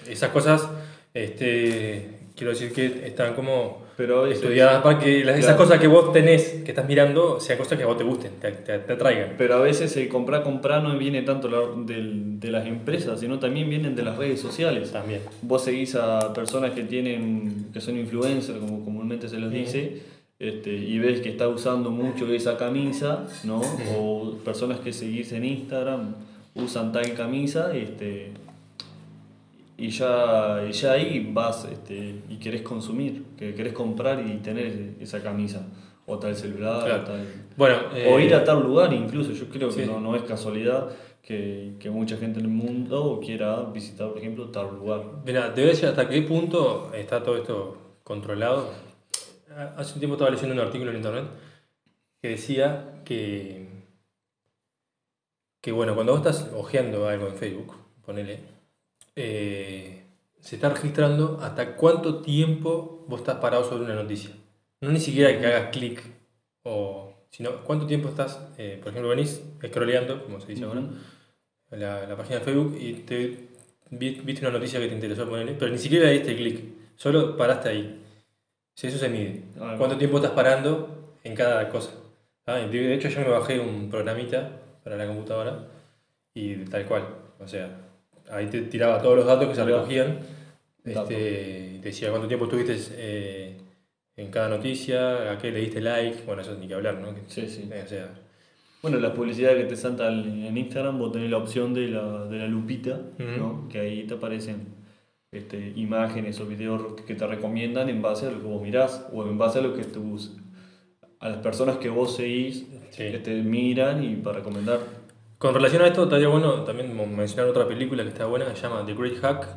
esas 0.05 0.29
cosas, 0.31 0.67
este, 1.13 2.19
quiero 2.35 2.51
decir 2.51 2.73
que 2.73 3.07
están 3.07 3.35
como 3.35 3.87
pero 3.95 4.27
estudiadas 4.27 4.81
para 4.81 4.99
que 4.99 5.21
esas 5.21 5.55
cosas 5.55 5.79
que 5.79 5.87
vos 5.87 6.11
tenés, 6.11 6.61
que 6.63 6.71
estás 6.71 6.87
mirando, 6.87 7.39
sean 7.39 7.57
cosas 7.57 7.77
que 7.77 7.83
a 7.83 7.87
vos 7.87 7.97
te 7.97 8.03
gusten, 8.03 8.31
te, 8.39 8.51
te, 8.51 8.93
atraigan. 8.93 9.35
Pero 9.37 9.55
a 9.55 9.59
veces 9.59 9.95
el 9.95 10.07
comprar, 10.09 10.43
comprar 10.43 10.83
no 10.83 10.97
viene 10.97 11.21
tanto 11.21 11.47
de, 11.85 12.51
las 12.51 12.65
empresas, 12.65 13.19
sino 13.21 13.39
también 13.39 13.69
vienen 13.69 13.95
de 13.95 14.03
las 14.03 14.17
redes 14.17 14.41
sociales. 14.41 14.91
También. 14.91 15.21
Vos 15.41 15.63
seguís 15.63 15.95
a 15.95 16.33
personas 16.33 16.71
que 16.71 16.83
tienen 16.83 17.67
que 17.73 17.79
son 17.79 17.97
influencers, 17.97 18.59
como 18.59 18.83
comúnmente 18.83 19.27
se 19.27 19.37
los 19.37 19.51
dice, 19.51 20.01
este, 20.39 20.73
y 20.73 20.97
ves 20.99 21.19
que 21.19 21.29
está 21.29 21.49
usando 21.49 21.91
mucho 21.91 22.25
esa 22.33 22.55
camisa, 22.55 23.27
¿no? 23.43 23.61
O 23.97 24.37
personas 24.45 24.79
que 24.79 24.93
seguís 24.93 25.33
en 25.33 25.43
Instagram 25.43 26.15
usan 26.55 26.93
tal 26.93 27.13
camisa, 27.13 27.75
este, 27.75 28.31
y 29.77 29.89
ya, 29.89 30.65
ya 30.71 30.91
ahí 30.93 31.29
vas 31.31 31.67
este, 31.71 32.15
y 32.29 32.37
querés 32.37 32.61
consumir, 32.61 33.23
que 33.37 33.53
querés 33.53 33.73
comprar 33.73 34.25
y 34.25 34.37
tener 34.37 34.95
esa 34.99 35.21
camisa, 35.21 35.67
o 36.05 36.17
tal 36.17 36.35
celular, 36.35 36.89
o 36.89 37.03
tal... 37.03 37.27
Bueno, 37.57 37.75
o 38.09 38.19
ir 38.19 38.33
a 38.33 38.41
eh, 38.41 38.45
tal 38.45 38.63
lugar 38.63 38.93
incluso, 38.93 39.33
yo 39.33 39.49
creo 39.49 39.69
que 39.69 39.85
no, 39.85 39.99
no, 39.99 40.15
es 40.15 40.23
casualidad 40.23 40.89
que, 41.21 41.73
que, 41.79 41.89
mucha 41.89 42.17
gente 42.17 42.39
en 42.39 42.45
el 42.45 42.51
mundo 42.51 43.19
quiera 43.23 43.61
visitar, 43.63 44.09
por 44.09 44.17
ejemplo, 44.17 44.47
tal 44.49 44.75
lugar. 44.75 45.03
Mira, 45.25 45.53
te 45.53 45.61
voy 45.61 45.69
a 45.69 45.73
decir 45.73 45.89
hasta 45.89 46.07
qué 46.07 46.21
punto 46.21 46.91
está 46.93 47.21
todo 47.21 47.37
esto 47.37 47.77
controlado. 48.03 48.88
Hace 49.55 49.93
un 49.93 49.99
tiempo 49.99 50.15
estaba 50.15 50.29
leyendo 50.29 50.53
un 50.53 50.59
artículo 50.61 50.91
en 50.91 50.97
internet 50.97 51.25
que 52.21 52.29
decía 52.29 53.01
que, 53.03 53.67
que 55.61 55.71
bueno, 55.71 55.95
cuando 55.95 56.15
vos 56.15 56.25
estás 56.25 56.51
hojeando 56.53 57.07
algo 57.07 57.27
en 57.27 57.35
Facebook, 57.35 57.75
ponele, 58.05 58.41
eh, 59.15 60.03
se 60.39 60.55
está 60.55 60.69
registrando 60.69 61.39
hasta 61.41 61.75
cuánto 61.75 62.21
tiempo 62.21 63.05
vos 63.07 63.21
estás 63.21 63.37
parado 63.37 63.63
sobre 63.63 63.85
una 63.85 63.95
noticia. 63.95 64.31
No 64.81 64.91
ni 64.91 64.99
siquiera 64.99 65.37
que 65.39 65.45
hagas 65.47 65.69
clic, 65.71 66.03
o, 66.63 67.13
sino 67.31 67.63
cuánto 67.63 67.87
tiempo 67.87 68.09
estás, 68.09 68.39
eh, 68.57 68.77
por 68.81 68.89
ejemplo, 68.89 69.09
venís 69.09 69.41
scrolleando, 69.65 70.23
como 70.23 70.39
se 70.39 70.47
dice 70.47 70.65
ahora, 70.65 70.83
la, 71.71 72.05
la, 72.05 72.17
página 72.17 72.39
de 72.39 72.45
Facebook 72.45 72.77
y 72.79 72.93
te 72.93 73.49
viste 73.91 74.41
una 74.41 74.51
noticia 74.51 74.79
que 74.79 74.87
te 74.87 74.95
interesó 74.95 75.27
ponerle, 75.27 75.53
pero 75.53 75.71
ni 75.71 75.77
siquiera 75.77 76.09
diste 76.09 76.35
clic, 76.35 76.61
solo 76.95 77.35
paraste 77.35 77.69
ahí. 77.69 78.05
Si 78.79 78.87
eso 78.87 78.97
se 78.97 79.09
mide. 79.09 79.41
Ah, 79.59 79.75
¿Cuánto 79.77 79.97
tiempo 79.97 80.19
estás 80.19 80.31
parando 80.31 81.17
en 81.25 81.35
cada 81.35 81.67
cosa? 81.67 81.91
Ah, 82.45 82.59
de 82.59 82.93
hecho, 82.93 83.09
yo 83.09 83.19
me 83.19 83.27
bajé 83.27 83.59
un 83.59 83.89
programita 83.89 84.51
para 84.85 84.95
la 84.95 85.05
computadora 85.05 85.67
y 86.33 86.55
tal 86.63 86.85
cual. 86.85 87.03
O 87.41 87.45
sea, 87.45 87.77
ahí 88.31 88.45
te 88.45 88.61
tiraba 88.61 89.01
todos 89.01 89.17
los 89.17 89.25
datos 89.25 89.49
que 89.49 89.55
se 89.55 89.65
recogían. 89.65 90.19
Este, 90.85 91.81
decía 91.83 92.09
cuánto 92.09 92.29
tiempo 92.29 92.45
estuviste 92.45 92.77
eh, 92.93 93.57
en 94.15 94.31
cada 94.31 94.47
noticia, 94.47 95.29
a 95.29 95.37
qué 95.37 95.51
le 95.51 95.59
diste 95.59 95.81
like, 95.81 96.23
bueno, 96.25 96.41
eso 96.41 96.55
ni 96.57 96.65
que 96.69 96.75
hablar, 96.75 96.99
¿no? 96.99 97.13
Sí, 97.27 97.49
sí. 97.49 97.69
o 97.69 97.85
sea, 97.85 98.07
bueno, 98.81 98.97
la 99.01 99.13
publicidad 99.13 99.57
que 99.57 99.65
te 99.65 99.75
salta 99.75 100.07
en 100.07 100.57
Instagram, 100.57 100.99
vos 100.99 101.11
tenés 101.11 101.29
la 101.29 101.37
opción 101.37 101.73
de 101.73 101.89
la, 101.89 102.27
de 102.27 102.37
la 102.37 102.47
lupita, 102.47 102.97
¿no? 103.17 103.67
que 103.67 103.81
ahí 103.81 104.03
te 104.03 104.13
aparecen 104.13 104.78
este, 105.31 105.73
imágenes 105.75 106.39
o 106.39 106.45
videos 106.45 107.01
que 107.05 107.15
te 107.15 107.27
recomiendan 107.27 107.89
en 107.89 108.01
base 108.01 108.27
a 108.27 108.31
lo 108.31 108.39
que 108.39 108.47
vos 108.47 108.61
mirás 108.61 109.07
o 109.13 109.23
en 109.23 109.37
base 109.37 109.59
a 109.59 109.61
lo 109.61 109.75
que 109.75 109.83
tus, 109.83 110.35
a 111.19 111.29
las 111.29 111.37
personas 111.39 111.77
que 111.77 111.89
vos 111.89 112.15
seguís 112.15 112.65
que 112.95 113.19
te 113.19 113.41
miran 113.41 114.03
y 114.03 114.15
para 114.15 114.39
recomendar. 114.39 114.79
Con 115.37 115.53
relación 115.53 115.83
a 115.83 115.87
esto, 115.87 116.03
estaría 116.03 116.27
bueno 116.27 116.63
también 116.63 116.95
mencionar 117.15 117.49
otra 117.49 117.67
película 117.67 118.03
que 118.03 118.09
está 118.09 118.25
buena, 118.25 118.45
que 118.45 118.55
se 118.55 118.63
llama 118.63 118.85
The 118.85 118.93
Great 118.93 119.21
Hack, 119.21 119.47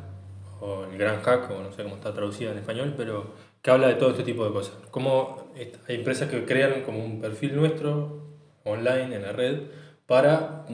o 0.61 0.85
El 0.85 0.97
Gran 0.97 1.21
Hack, 1.21 1.51
o 1.51 1.61
no 1.61 1.73
sé 1.73 1.83
cómo 1.83 1.95
está 1.95 2.13
traducida 2.13 2.51
en 2.51 2.59
español, 2.59 2.93
pero 2.95 3.33
que 3.61 3.71
habla 3.71 3.87
de 3.87 3.95
todo 3.95 4.11
este 4.11 4.23
tipo 4.23 4.45
de 4.45 4.53
cosas. 4.53 4.75
Cómo 4.91 5.51
hay 5.55 5.95
empresas 5.95 6.29
que 6.29 6.45
crean 6.45 6.83
como 6.83 7.03
un 7.03 7.19
perfil 7.19 7.55
nuestro 7.55 8.23
online 8.63 9.15
en 9.15 9.23
la 9.23 9.33
red 9.33 9.63
para 10.05 10.65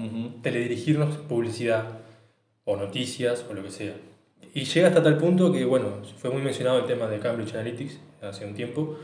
teledirigirnos 0.43 1.17
publicidad 1.17 2.01
o 2.65 2.75
noticias 2.75 3.45
o 3.49 3.53
lo 3.53 3.63
que 3.63 3.71
sea. 3.71 3.95
Y 4.53 4.63
llega 4.65 4.87
hasta 4.87 5.03
tal 5.03 5.17
punto 5.17 5.51
que, 5.51 5.65
bueno, 5.65 6.01
fue 6.17 6.29
muy 6.29 6.41
mencionado 6.41 6.79
el 6.79 6.85
tema 6.85 7.07
de 7.07 7.19
Cambridge 7.19 7.53
Analytics 7.53 7.99
hace 8.21 8.45
un 8.45 8.53
tiempo, 8.53 8.97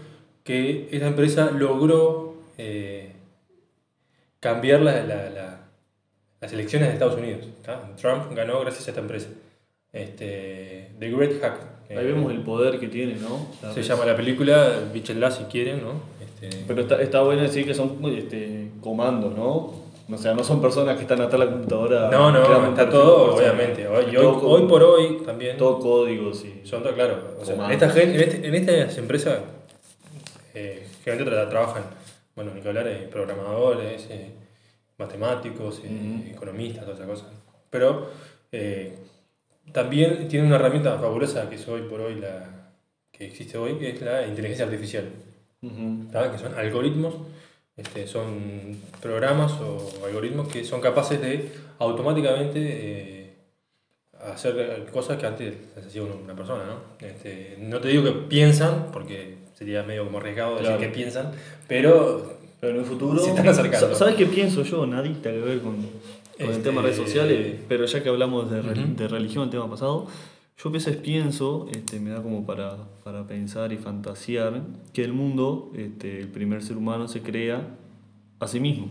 que 0.43 0.89
esa 0.91 1.07
empresa 1.07 1.51
logró 1.51 2.35
eh, 2.57 3.11
cambiar 4.39 4.81
la, 4.81 5.03
la 5.03 5.65
las 6.45 6.53
elecciones 6.53 6.89
de 6.89 6.93
Estados 6.93 7.17
Unidos. 7.17 7.45
Trump 7.99 8.35
ganó 8.35 8.59
gracias 8.59 8.87
a 8.87 8.91
esta 8.91 9.01
empresa. 9.01 9.29
Este, 9.91 10.91
The 10.99 11.11
Great 11.11 11.41
Hack. 11.41 11.59
Ahí 11.89 12.05
vemos 12.05 12.31
el 12.31 12.41
poder 12.41 12.79
que 12.79 12.87
tiene, 12.87 13.15
¿no? 13.15 13.47
se 13.73 13.83
llama 13.83 14.05
la 14.05 14.15
película, 14.15 14.71
Bichelá 14.91 15.31
si 15.31 15.43
quieren, 15.45 15.81
¿no? 15.81 16.01
Este... 16.19 16.63
Pero 16.67 16.81
está, 16.81 17.01
está 17.01 17.21
bueno 17.21 17.43
decir 17.43 17.65
que 17.65 17.73
son 17.73 17.99
este, 18.15 18.69
comandos, 18.81 19.35
¿no? 19.35 19.84
O 20.11 20.17
sea, 20.17 20.33
no 20.35 20.43
son 20.43 20.61
personas 20.61 20.95
que 20.97 21.01
están 21.01 21.19
atrás 21.21 21.39
de 21.39 21.45
la 21.45 21.51
computadora. 21.51 22.09
No, 22.11 22.31
no, 22.31 22.69
está 22.69 22.89
todo, 22.89 23.35
obviamente. 23.35 23.87
Hoy, 23.87 24.15
hoy, 24.15 24.67
por 24.67 24.83
hoy 24.83 25.21
también. 25.25 25.57
Todo 25.57 25.79
código, 25.79 26.33
sí. 26.33 26.61
Son 26.63 26.83
todo, 26.83 26.93
claro. 26.93 27.35
O 27.41 27.45
sea, 27.45 27.71
esta 27.71 27.89
gente, 27.89 28.15
en, 28.15 28.21
este, 28.21 28.47
en 28.47 28.55
estas 28.55 28.97
empresas, 28.99 29.39
eh, 30.53 30.87
generalmente 31.03 31.49
trabajan, 31.49 31.83
bueno, 32.35 32.51
ni 32.53 32.61
que 32.61 32.67
hablar, 32.67 32.85
de 32.85 33.07
programadores, 33.07 34.07
eh, 34.11 34.31
matemáticos, 34.97 35.81
eh, 35.83 36.31
economistas, 36.33 36.83
todas 36.85 36.99
esas 36.99 37.09
cosas. 37.09 37.29
Pero 37.69 38.09
eh, 38.51 38.97
también 39.71 40.27
tiene 40.27 40.45
una 40.45 40.57
herramienta 40.57 40.97
fabulosa 40.99 41.49
que 41.49 41.55
es 41.55 41.67
hoy 41.67 41.81
por 41.81 42.01
hoy 42.01 42.15
la 42.15 42.71
que 43.11 43.25
existe 43.25 43.57
hoy, 43.57 43.75
que 43.75 43.89
es 43.89 44.01
la 44.01 44.27
inteligencia 44.27 44.65
artificial. 44.65 45.05
Que 45.61 46.37
son 46.37 46.53
algoritmos, 46.55 47.15
este, 47.77 48.07
son 48.07 48.77
programas 49.01 49.51
o 49.53 50.05
algoritmos 50.05 50.47
que 50.47 50.63
son 50.63 50.81
capaces 50.81 51.21
de 51.21 51.51
automáticamente 51.79 52.59
eh, 52.61 53.33
hacer 54.21 54.87
cosas 54.91 55.17
que 55.17 55.25
antes 55.25 55.53
hacía 55.77 56.03
una 56.03 56.35
persona. 56.35 56.63
¿no? 56.65 57.05
Este, 57.05 57.57
no 57.59 57.79
te 57.79 57.89
digo 57.89 58.03
que 58.03 58.11
piensan, 58.11 58.87
porque 58.91 59.37
sería 59.53 59.83
medio 59.83 60.05
como 60.05 60.19
arriesgado 60.19 60.57
decir 60.57 60.77
que 60.77 60.89
piensan, 60.89 61.31
pero, 61.67 62.37
pero 62.59 62.73
en 62.73 62.79
el 62.79 62.85
futuro 62.85 63.19
se 63.19 63.29
están 63.29 63.47
acercando. 63.47 63.95
¿Sabes 63.95 64.15
qué 64.15 64.25
pienso 64.25 64.63
yo? 64.63 64.85
Nadita 64.85 65.31
que 65.31 65.39
ver 65.39 65.59
con 65.59 65.75
con 66.37 66.49
el 66.49 66.61
tema 66.61 66.81
de 66.81 66.87
redes 66.89 66.97
sociales, 66.97 67.39
este, 67.39 67.65
pero 67.67 67.85
ya 67.85 68.03
que 68.03 68.09
hablamos 68.09 68.51
de, 68.51 68.61
de 68.61 69.07
religión, 69.07 69.45
el 69.45 69.49
tema 69.49 69.69
pasado, 69.69 70.07
yo 70.57 70.69
a 70.69 70.71
veces 70.71 70.97
pienso, 70.97 71.67
este, 71.73 71.99
me 71.99 72.11
da 72.11 72.23
como 72.23 72.45
para, 72.45 72.77
para, 73.03 73.27
pensar 73.27 73.73
y 73.73 73.77
fantasear, 73.77 74.61
que 74.93 75.03
el 75.03 75.11
mundo, 75.11 75.71
este, 75.75 76.21
el 76.21 76.29
primer 76.29 76.63
ser 76.63 76.77
humano 76.77 77.07
se 77.07 77.21
crea 77.21 77.75
a 78.39 78.47
sí 78.47 78.59
mismo. 78.59 78.87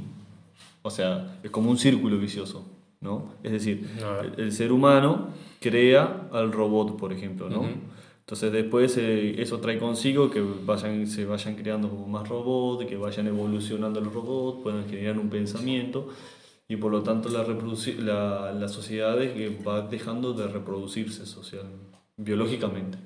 O 0.83 0.91
sea, 0.91 1.39
es 1.43 1.51
como 1.51 1.71
un 1.71 1.79
círculo 1.79 2.19
vicioso, 2.19 2.67
¿no? 3.01 3.33
Es 3.43 3.53
decir, 3.53 3.89
el, 4.37 4.53
ser 4.53 4.73
humano 4.73 5.29
crea 5.61 6.29
al 6.33 6.53
robot, 6.53 6.99
por 6.99 7.13
ejemplo, 7.13 7.49
¿no? 7.49 7.67
Entonces 8.21 8.53
después 8.53 8.97
eh, 8.99 9.41
eso 9.41 9.61
trae 9.61 9.79
consigo 9.79 10.31
que 10.31 10.41
vayan, 10.41 11.07
se 11.07 11.25
vayan 11.25 11.57
creando 11.57 11.89
como 11.89 12.07
más 12.07 12.29
robots, 12.29 12.87
que 12.87 12.97
vayan 12.97 13.27
evolucionando 13.27 14.01
los 14.01 14.13
robots, 14.13 14.63
puedan 14.63 14.89
generar 14.89 15.19
un 15.19 15.29
pensamiento 15.29 16.09
y 16.69 16.77
por 16.77 16.91
lo 16.91 17.03
tanto 17.03 17.29
la, 17.29 17.45
la, 17.99 18.53
la 18.53 18.69
sociedad 18.69 19.19
va 19.67 19.83
dejando 19.83 20.33
de 20.33 20.49
reproducirse 20.49 21.27
social, 21.27 21.67
biológicamente. 22.17 22.97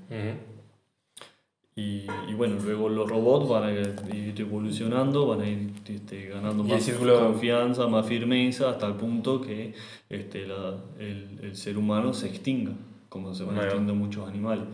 y, 1.74 2.06
y, 2.28 2.34
bueno, 2.36 2.56
luego 2.62 2.88
los 2.88 3.08
robots 3.08 3.48
van 3.48 3.64
a 3.64 3.72
ir 3.72 4.34
evolucionando, 4.36 5.26
van 5.26 5.40
a 5.40 5.48
ir 5.48 5.72
este, 5.86 6.26
ganando 6.26 6.62
más 6.62 6.88
confianza, 6.88 7.86
más 7.88 8.06
firmeza, 8.06 8.70
hasta 8.70 8.86
el 8.86 8.94
punto 8.94 9.40
que 9.40 9.74
este, 10.08 10.46
la, 10.46 10.76
el, 10.98 11.38
el, 11.42 11.56
ser 11.56 11.78
humano 11.78 12.14
se 12.14 12.28
extinga, 12.28 12.72
como 13.08 13.34
se 13.34 13.44
van 13.44 13.56
extinguiendo 13.56 13.94
muchos 13.94 14.28
animales, 14.28 14.64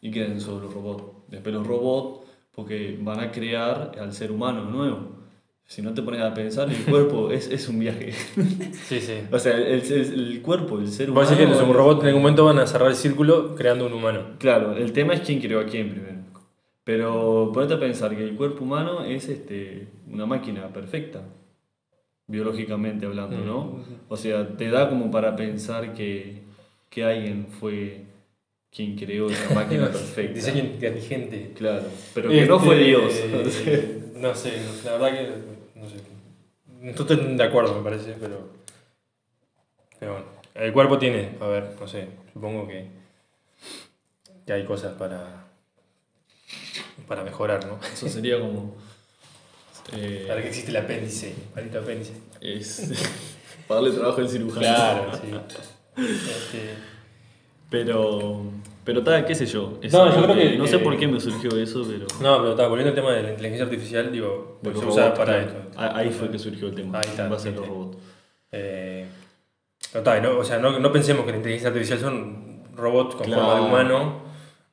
y 0.00 0.10
queden 0.10 0.40
solo 0.40 0.64
los 0.64 0.74
robots. 0.74 1.04
Después 1.28 1.54
los 1.54 1.66
robots, 1.66 2.26
porque 2.54 2.98
van 3.00 3.20
a 3.20 3.30
crear 3.30 3.92
al 4.00 4.14
ser 4.14 4.32
humano 4.32 4.64
nuevo 4.64 5.19
si 5.70 5.82
no 5.82 5.94
te 5.94 6.02
pones 6.02 6.20
a 6.20 6.34
pensar, 6.34 6.68
el 6.68 6.84
cuerpo 6.84 7.30
es, 7.30 7.48
es 7.48 7.68
un 7.68 7.78
viaje. 7.78 8.10
Sí, 8.10 9.00
sí. 9.00 9.20
O 9.30 9.38
sea, 9.38 9.56
el, 9.56 9.80
el, 9.80 10.42
cuerpo, 10.42 10.80
el 10.80 10.88
ser 10.88 11.12
humano. 11.12 11.30
Decís 11.30 11.46
que 11.46 11.48
los 11.48 11.68
robots 11.68 12.02
en 12.02 12.08
algún 12.08 12.22
momento 12.22 12.44
van 12.44 12.58
a 12.58 12.66
cerrar 12.66 12.88
el 12.88 12.96
círculo 12.96 13.54
creando 13.54 13.86
un 13.86 13.92
humano. 13.92 14.34
Claro, 14.38 14.76
el 14.76 14.92
tema 14.92 15.14
es 15.14 15.20
quién 15.20 15.40
creó 15.40 15.60
a 15.60 15.66
quién 15.66 15.90
primero. 15.90 16.18
Pero 16.82 17.52
ponete 17.54 17.74
a 17.74 17.78
pensar 17.78 18.16
que 18.16 18.24
el 18.24 18.34
cuerpo 18.34 18.64
humano 18.64 19.04
es 19.04 19.28
este, 19.28 19.86
una 20.08 20.26
máquina 20.26 20.72
perfecta, 20.72 21.22
biológicamente 22.26 23.06
hablando, 23.06 23.38
¿no? 23.38 23.62
Mm. 23.62 23.84
O 24.08 24.16
sea, 24.16 24.56
te 24.56 24.70
da 24.70 24.88
como 24.88 25.08
para 25.12 25.36
pensar 25.36 25.94
que, 25.94 26.42
que 26.88 27.04
alguien 27.04 27.46
fue 27.46 28.06
quien 28.72 28.96
creó 28.96 29.30
esa 29.30 29.54
máquina 29.54 29.86
perfecta. 29.92 30.34
Diseño 30.34 30.64
inteligente. 30.64 31.52
Claro, 31.56 31.84
pero 32.12 32.28
que 32.28 32.44
no 32.44 32.58
fue 32.58 32.76
Dios. 32.76 33.22
no 34.16 34.34
sé, 34.34 34.54
la 34.84 34.92
verdad 34.94 35.12
que 35.12 35.59
no 35.80 35.88
sé. 35.88 35.96
No 36.80 36.90
estoy 36.90 37.36
de 37.36 37.42
acuerdo, 37.42 37.74
me 37.74 37.82
parece, 37.82 38.16
pero. 38.20 38.48
Pero 39.98 40.12
bueno. 40.12 40.26
El 40.54 40.72
cuerpo 40.72 40.98
tiene, 40.98 41.36
a 41.40 41.46
ver, 41.46 41.76
no 41.78 41.86
sé, 41.86 42.08
supongo 42.32 42.66
que. 42.66 42.86
que 44.46 44.52
hay 44.52 44.64
cosas 44.64 44.94
para. 44.94 45.46
para 47.06 47.22
mejorar, 47.22 47.66
¿no? 47.66 47.78
Eso 47.92 48.08
sería 48.08 48.38
como. 48.38 48.76
Eh, 49.92 50.26
para 50.28 50.42
que 50.42 50.48
existe 50.48 50.70
el 50.70 50.76
apéndice, 50.76 51.34
maldito 51.54 51.80
apéndice. 51.80 52.12
Es. 52.40 52.92
para 53.68 53.80
darle 53.80 53.96
trabajo 53.96 54.20
al 54.20 54.28
cirujano. 54.28 54.60
Claro, 54.60 55.12
sí. 55.14 55.30
Este, 56.00 56.76
pero. 57.68 58.44
Pero 58.90 59.04
tal, 59.04 59.24
qué 59.24 59.36
sé 59.36 59.46
yo. 59.46 59.78
no, 59.92 60.12
yo 60.12 60.24
creo 60.24 60.34
que. 60.34 60.58
No 60.58 60.66
sé 60.66 60.80
por 60.80 60.98
qué 60.98 61.06
me 61.06 61.20
surgió 61.20 61.56
eso, 61.56 61.86
pero. 61.88 62.06
No, 62.20 62.38
pero 62.38 62.50
está, 62.50 62.66
volviendo 62.66 62.88
al 62.88 62.96
tema 62.96 63.12
de 63.12 63.22
la 63.22 63.30
inteligencia 63.30 63.64
artificial, 63.66 64.10
digo, 64.10 64.58
se 64.64 64.84
usa 64.84 65.14
para 65.14 65.42
esto. 65.42 65.54
Ahí 65.76 66.10
fue 66.10 66.28
que 66.28 66.40
surgió 66.40 66.66
el 66.66 66.74
tema. 66.74 66.98
Ahí 66.98 67.08
está. 67.08 67.28
Va 67.28 67.36
a 67.36 67.38
ser 67.38 67.54
los 67.54 67.68
robots. 67.68 67.98
Eh, 68.50 69.06
pero 69.92 69.98
está, 70.00 70.20
no, 70.20 70.38
o 70.38 70.42
sea, 70.42 70.58
no, 70.58 70.80
no, 70.80 70.92
pensemos 70.92 71.24
que 71.24 71.30
la 71.30 71.36
inteligencia 71.36 71.68
artificial 71.68 72.00
son 72.00 72.64
robots 72.74 73.14
con 73.14 73.30
forma 73.30 73.54
de 73.54 73.60
humano. 73.60 74.22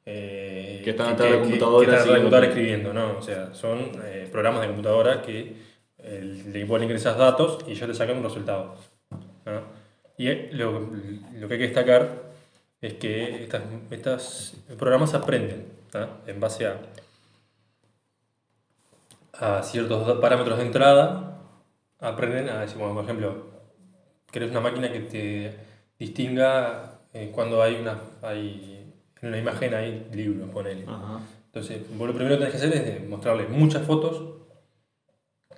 Eh, 0.04 0.82
que 0.84 0.90
están 0.90 1.14
atrás 1.14 1.34
de 1.34 1.40
computadora. 1.40 1.88
Que, 1.88 1.96
están 1.96 2.16
computadora 2.16 2.48
escribiendo, 2.48 2.94
no. 2.94 3.18
O 3.20 3.22
sea, 3.22 3.54
son 3.54 3.92
eh, 4.04 4.28
programas 4.32 4.62
de 4.62 4.68
computadora 4.70 5.22
que 5.22 5.58
le 6.04 6.64
vos 6.66 6.80
le 6.80 6.86
ingresas 6.86 7.20
datos 7.20 7.60
y 7.68 7.74
ellos 7.74 7.88
te 7.88 7.94
sacan 7.94 8.18
un 8.18 8.24
resultado. 8.24 8.78
Y 10.18 10.34
lo, 10.56 10.90
lo 11.36 11.48
que 11.48 11.54
hay 11.54 11.60
que 11.60 11.68
destacar 11.68 12.27
es 12.82 12.94
que 12.96 13.44
estos 13.44 13.62
estas 13.92 14.56
programas 14.78 15.14
aprenden 15.14 15.66
en 16.28 16.40
base 16.40 16.68
a, 16.68 16.80
a 19.34 19.64
ciertos 19.64 20.20
parámetros 20.20 20.58
de 20.58 20.66
entrada, 20.66 21.42
aprenden 22.00 22.50
a 22.50 22.62
decir, 22.62 22.78
por 22.78 23.04
ejemplo, 23.04 23.48
querés 24.32 24.52
una 24.52 24.60
máquina 24.60 24.92
que 24.92 25.00
te 25.00 25.56
distinga 25.98 27.00
eh, 27.14 27.32
cuando 27.34 27.62
hay 27.62 27.76
una, 27.76 28.00
hay, 28.22 28.94
en 29.22 29.28
una 29.30 29.38
imagen 29.38 29.74
hay 29.74 30.08
libros, 30.14 30.50
ponele. 30.50 30.86
Entonces, 31.46 31.82
vos 31.98 32.08
lo 32.08 32.14
primero 32.14 32.36
que 32.36 32.46
tenés 32.46 32.62
que 32.62 32.68
hacer 32.68 32.88
es 32.88 33.10
mostrarle 33.10 33.48
muchas 33.48 33.86
fotos 33.86 34.36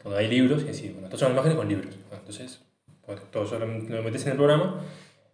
cuando 0.01 0.17
hay 0.17 0.29
libros 0.29 0.61
y 0.61 0.65
decir, 0.65 0.93
bueno, 0.93 1.07
estas 1.07 1.19
son 1.19 1.33
imágenes 1.33 1.57
con 1.57 1.67
libros. 1.67 1.93
Entonces, 2.11 2.61
pues, 3.05 3.19
todo 3.31 3.43
eso 3.43 3.59
lo 3.59 4.03
metes 4.03 4.25
en 4.25 4.31
el 4.31 4.37
programa 4.37 4.81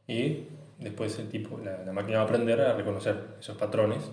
y 0.07 0.45
después 0.79 1.17
el 1.19 1.29
tipo, 1.29 1.59
la, 1.63 1.91
máquina 1.91 2.17
va 2.17 2.23
a 2.23 2.27
aprender 2.27 2.61
a 2.61 2.73
reconocer 2.73 3.15
esos 3.39 3.57
patrones 3.57 4.03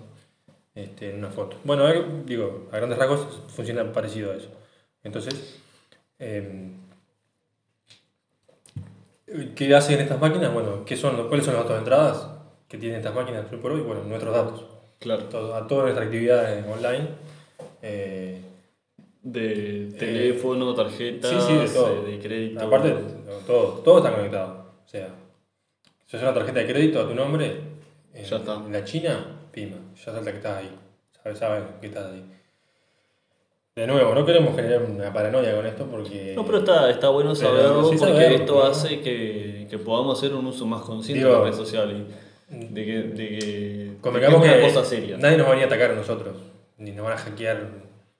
este, 0.74 1.10
en 1.10 1.18
una 1.18 1.30
foto. 1.30 1.58
Bueno, 1.64 1.86
digo, 2.24 2.68
a 2.72 2.76
grandes 2.76 2.98
rasgos 2.98 3.42
funciona 3.48 3.90
parecido 3.92 4.32
a 4.32 4.36
eso. 4.36 4.48
Entonces, 5.02 5.60
em, 6.18 6.72
¿qué 9.54 9.74
hacen 9.74 10.00
estas 10.00 10.20
máquinas? 10.20 10.52
Bueno, 10.52 10.84
¿qué 10.84 10.96
son, 10.96 11.28
¿cuáles 11.28 11.44
son 11.44 11.54
los 11.54 11.64
datos 11.64 11.76
de 11.76 11.78
entradas 11.78 12.28
que 12.68 12.78
tienen 12.78 12.98
estas 12.98 13.14
máquinas 13.14 13.44
por 13.46 13.72
hoy? 13.72 13.80
Bueno, 13.80 14.04
nuestros 14.04 14.34
datos. 14.34 14.66
Claro. 14.98 15.24
a 15.54 15.66
toda 15.66 15.82
nuestra 15.82 16.04
actividad 16.04 16.64
online. 16.70 17.08
Eh, 17.82 18.40
de 19.22 19.94
teléfono, 19.98 20.74
tarjeta, 20.74 21.28
de, 21.28 22.18
crédito. 22.20 22.64
Aparte, 22.64 22.94
todo, 23.46 23.80
todo 23.84 23.98
está 23.98 24.14
conectado. 24.14 24.66
O 24.84 24.88
sea, 24.88 25.08
si 26.12 26.18
haces 26.18 26.28
una 26.28 26.34
tarjeta 26.34 26.60
de 26.60 26.66
crédito 26.66 27.00
a 27.00 27.08
tu 27.08 27.14
nombre, 27.14 27.58
en, 28.12 28.22
ya 28.22 28.36
está. 28.36 28.56
en 28.56 28.70
la 28.70 28.84
China, 28.84 29.26
pima, 29.50 29.76
ya 29.96 30.12
salta 30.12 30.30
que 30.30 30.36
estás 30.36 30.58
ahí. 30.58 30.70
Sabes, 31.34 31.62
que 31.80 31.86
estás 31.86 32.12
ahí. 32.12 32.22
De 33.74 33.86
nuevo, 33.86 34.14
no 34.14 34.26
queremos 34.26 34.54
generar 34.54 34.82
una 34.82 35.10
paranoia 35.10 35.56
con 35.56 35.64
esto 35.64 35.86
porque... 35.86 36.34
No, 36.36 36.44
pero 36.44 36.58
está, 36.58 36.90
está 36.90 37.08
bueno 37.08 37.34
saberlo 37.34 37.90
porque 37.98 38.34
esto 38.34 38.62
hace 38.62 39.00
que, 39.00 39.66
que, 39.70 39.78
podamos 39.78 40.18
hacer 40.18 40.34
un 40.34 40.44
uso 40.44 40.66
más 40.66 40.82
consciente 40.82 41.24
de 41.24 41.32
las 41.32 41.40
redes 41.44 41.56
sociales. 41.56 42.02
De 42.50 42.84
que, 42.84 42.92
de 42.92 43.28
que, 43.28 43.92
convengamos 44.02 44.42
que, 44.42 44.48
una 44.50 44.60
cosa 44.60 44.84
seria. 44.84 45.16
Nadie 45.16 45.38
nos 45.38 45.46
va 45.46 45.52
a 45.52 45.54
venir 45.54 45.64
a 45.64 45.68
atacar 45.68 45.92
a 45.92 45.94
nosotros, 45.94 46.36
ni 46.76 46.90
nos 46.90 47.06
van 47.06 47.14
a 47.14 47.16
hackear. 47.16 47.70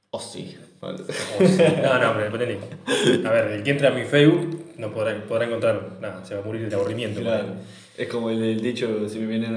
O 0.09 0.19
sí. 0.19 0.57
No, 0.81 1.99
no, 1.99 2.15
pero 2.15 2.39
depende. 2.39 2.59
A 3.29 3.31
ver, 3.31 3.49
el 3.49 3.63
que 3.63 3.71
entre 3.71 3.89
a 3.89 3.91
mi 3.91 4.05
Facebook 4.05 4.77
no 4.79 4.91
podrá, 4.91 5.23
podrá 5.27 5.45
encontrar 5.45 5.99
nada, 6.01 6.25
se 6.25 6.35
va 6.35 6.41
a 6.41 6.45
morir 6.45 6.71
de 6.71 6.75
aburrimiento. 6.75 7.21
Claro. 7.21 7.49
Es 7.97 8.09
como 8.09 8.31
el, 8.31 8.61
dicho, 8.61 9.09
si 9.09 9.19
me 9.19 9.27
viene, 9.27 9.49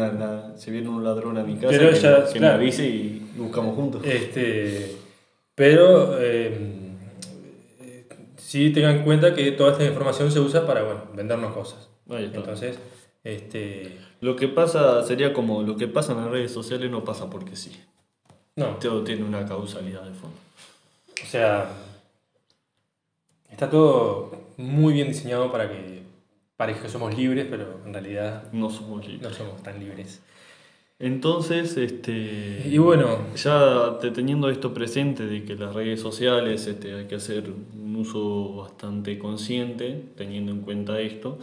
si 0.58 0.72
viene 0.72 0.90
un 0.90 1.04
ladrón 1.04 1.38
a 1.38 1.44
mi 1.44 1.56
casa, 1.56 1.78
que, 1.78 2.34
que 2.34 2.40
me 2.40 2.48
avise 2.48 2.86
y 2.86 3.32
buscamos 3.38 3.76
juntos. 3.76 4.02
Este, 4.06 4.96
pero 5.56 6.18
eh, 6.20 6.58
sí 8.38 8.72
tengan 8.72 8.98
en 8.98 9.04
cuenta 9.04 9.34
que 9.34 9.52
toda 9.54 9.72
esta 9.72 9.86
información 9.86 10.32
se 10.32 10.40
usa 10.40 10.66
para 10.68 10.84
bueno, 10.84 11.06
vendernos 11.16 11.54
cosas. 11.54 11.88
Entonces, 12.10 12.78
Este, 13.24 13.98
Lo 14.22 14.36
que 14.36 14.48
pasa 14.48 15.02
sería 15.04 15.34
como 15.34 15.64
lo 15.64 15.76
que 15.78 15.88
pasa 15.88 16.12
en 16.12 16.20
las 16.20 16.30
redes 16.30 16.52
sociales 16.52 16.92
no 16.92 17.04
pasa 17.04 17.30
porque 17.30 17.56
sí. 17.56 17.72
no, 18.56 18.76
Todo 18.76 19.04
tiene 19.04 19.24
una 19.24 19.46
causalidad 19.48 20.04
de 20.04 20.14
fondo. 20.14 20.38
o 21.24 21.26
sea, 21.26 21.70
está 23.50 23.70
todo 23.70 24.32
muy 24.58 24.94
bien 24.94 25.08
diseñado 25.08 25.52
para 25.52 25.70
que 25.70 26.04
parezca 26.58 26.84
que 26.84 26.90
somos 26.90 27.16
libres, 27.18 27.48
pero 27.50 27.80
en 27.86 27.94
realidad 27.94 28.44
No 28.54 28.70
somos 28.70 29.06
libres. 29.08 29.22
no 29.30 29.34
somos 29.34 29.62
tan 29.64 29.80
libres. 29.80 30.22
Entonces, 30.98 31.76
este. 31.76 32.64
Y 32.66 32.78
bueno, 32.78 33.18
Ya 33.36 33.98
te- 34.00 34.12
teniendo 34.12 34.50
esto 34.50 34.74
presente 34.74 35.26
de 35.26 35.44
que 35.44 35.56
las 35.56 35.74
redes 35.76 36.00
sociales 36.00 36.68
este, 36.68 36.94
hay 36.96 37.06
que 37.06 37.16
hacer 37.16 37.50
un 37.50 37.96
uso 37.98 38.56
bastante 38.56 39.20
consciente, 39.20 40.06
teniendo 40.16 40.54
en 40.54 40.62
cuenta 40.62 41.00
esto, 41.02 41.38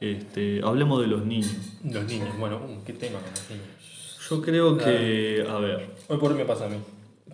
este, 0.00 0.60
hablemos 0.62 1.00
de 1.00 1.08
los 1.08 1.24
niños. 1.26 1.52
los 1.84 2.04
niños, 2.04 2.28
bueno, 2.38 2.60
¿qué 2.86 2.92
tema 2.92 3.18
con 3.18 3.30
los 3.30 3.50
niños? 3.50 4.18
Yo 4.30 4.40
creo 4.40 4.78
que, 4.78 5.44
a 5.48 5.58
ver, 5.58 5.90
Hoy 6.06 6.18
por 6.18 6.30
hoy 6.30 6.38
me 6.38 6.44
pasa 6.44 6.66
a 6.66 6.68
mí. 6.68 6.76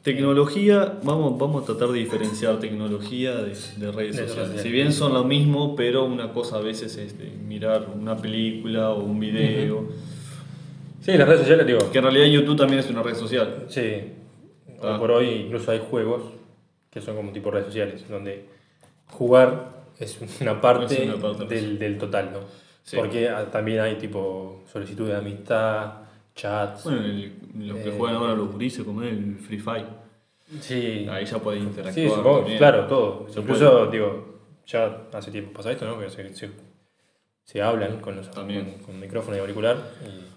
Tecnología, 0.03 0.99
vamos, 1.03 1.39
vamos 1.39 1.63
a 1.63 1.67
tratar 1.67 1.89
de 1.89 1.99
diferenciar 1.99 2.59
tecnología 2.61 3.35
de, 3.37 3.49
de 3.51 3.53
redes 3.53 3.77
De 3.77 3.93
redes 3.93 4.17
sociales. 4.31 4.63
Si 4.63 4.71
bien 4.71 4.93
son 4.93 5.13
lo 5.15 5.25
mismo, 5.25 5.75
pero 5.77 6.05
una 6.05 6.33
cosa 6.33 6.57
a 6.57 6.61
veces 6.61 6.97
es 6.97 7.19
de 7.19 7.27
mirar 7.31 7.89
una 7.95 8.17
película 8.17 8.91
o 8.91 9.03
un 9.03 9.19
video, 9.21 9.89
Sí, 11.01 11.17
las 11.17 11.29
redes 11.29 11.43
sociales, 11.43 11.65
digo, 11.69 11.79
que 11.93 11.99
en 11.99 12.05
realidad 12.05 12.27
YouTube 12.27 12.57
también 12.57 12.81
es 12.81 12.91
una 12.91 13.03
red 13.03 13.15
social. 13.15 13.67
sí, 13.69 14.13
Ah. 14.83 14.93
hoy 14.93 14.99
por 14.99 15.11
hoy 15.13 15.29
incluso 15.47 15.71
hay 15.71 15.81
juegos 15.91 16.23
que 16.91 17.01
son 17.01 17.17
como 17.17 17.33
tipo 17.33 17.51
redes 17.51 17.67
sociales, 17.67 18.05
donde 18.11 18.45
jugar 19.09 19.71
es 19.99 20.19
una 20.41 20.61
parte, 20.61 21.03
Es 21.05 21.09
una 21.09 21.17
parte, 21.19 21.47
del, 21.47 21.79
del 21.79 21.97
total, 21.97 22.31
¿no? 22.33 22.41
Sí. 22.83 22.97
Porque 22.97 23.29
ah, 23.29 23.47
también 23.51 23.81
hay 23.81 23.95
tipo 23.97 24.63
solicitud 24.71 25.07
de 25.09 25.17
amistad, 25.17 25.93
chats. 26.41 26.85
Bueno, 26.85 27.01
el- 27.05 27.33
los 27.67 27.79
que 27.79 27.89
Eh, 27.89 27.95
juegan 27.99 28.17
ahora 28.19 28.35
los 28.35 28.53
gurises, 28.53 28.85
como 28.85 29.03
el 29.03 29.37
Free 29.39 29.59
Fire. 29.59 29.87
sí, 30.61 31.07
Ahí 31.11 31.25
ya 31.25 31.39
puede 31.41 31.59
interactuar. 31.59 31.95
sí, 31.95 32.09
supongo, 32.09 32.45
claro, 32.59 32.87
todo. 32.87 33.27
Se 33.29 33.41
Incluso, 33.41 33.87
digo, 33.91 34.39
ya 34.67 35.03
hace 35.13 35.31
tiempo 35.33 35.53
pasa 35.55 35.73
esto, 35.73 35.87
¿no? 35.87 35.99
Que 35.99 36.09
se, 36.11 36.33
se, 36.35 36.51
se 37.45 37.63
hablan 37.63 38.01
con 38.01 38.15
los 38.15 38.31
También. 38.31 38.75
Con, 38.77 38.83
con 38.85 39.01
micrófono 39.01 39.37
y 39.37 39.41
auricular. 39.41 39.77
y- 40.07 40.37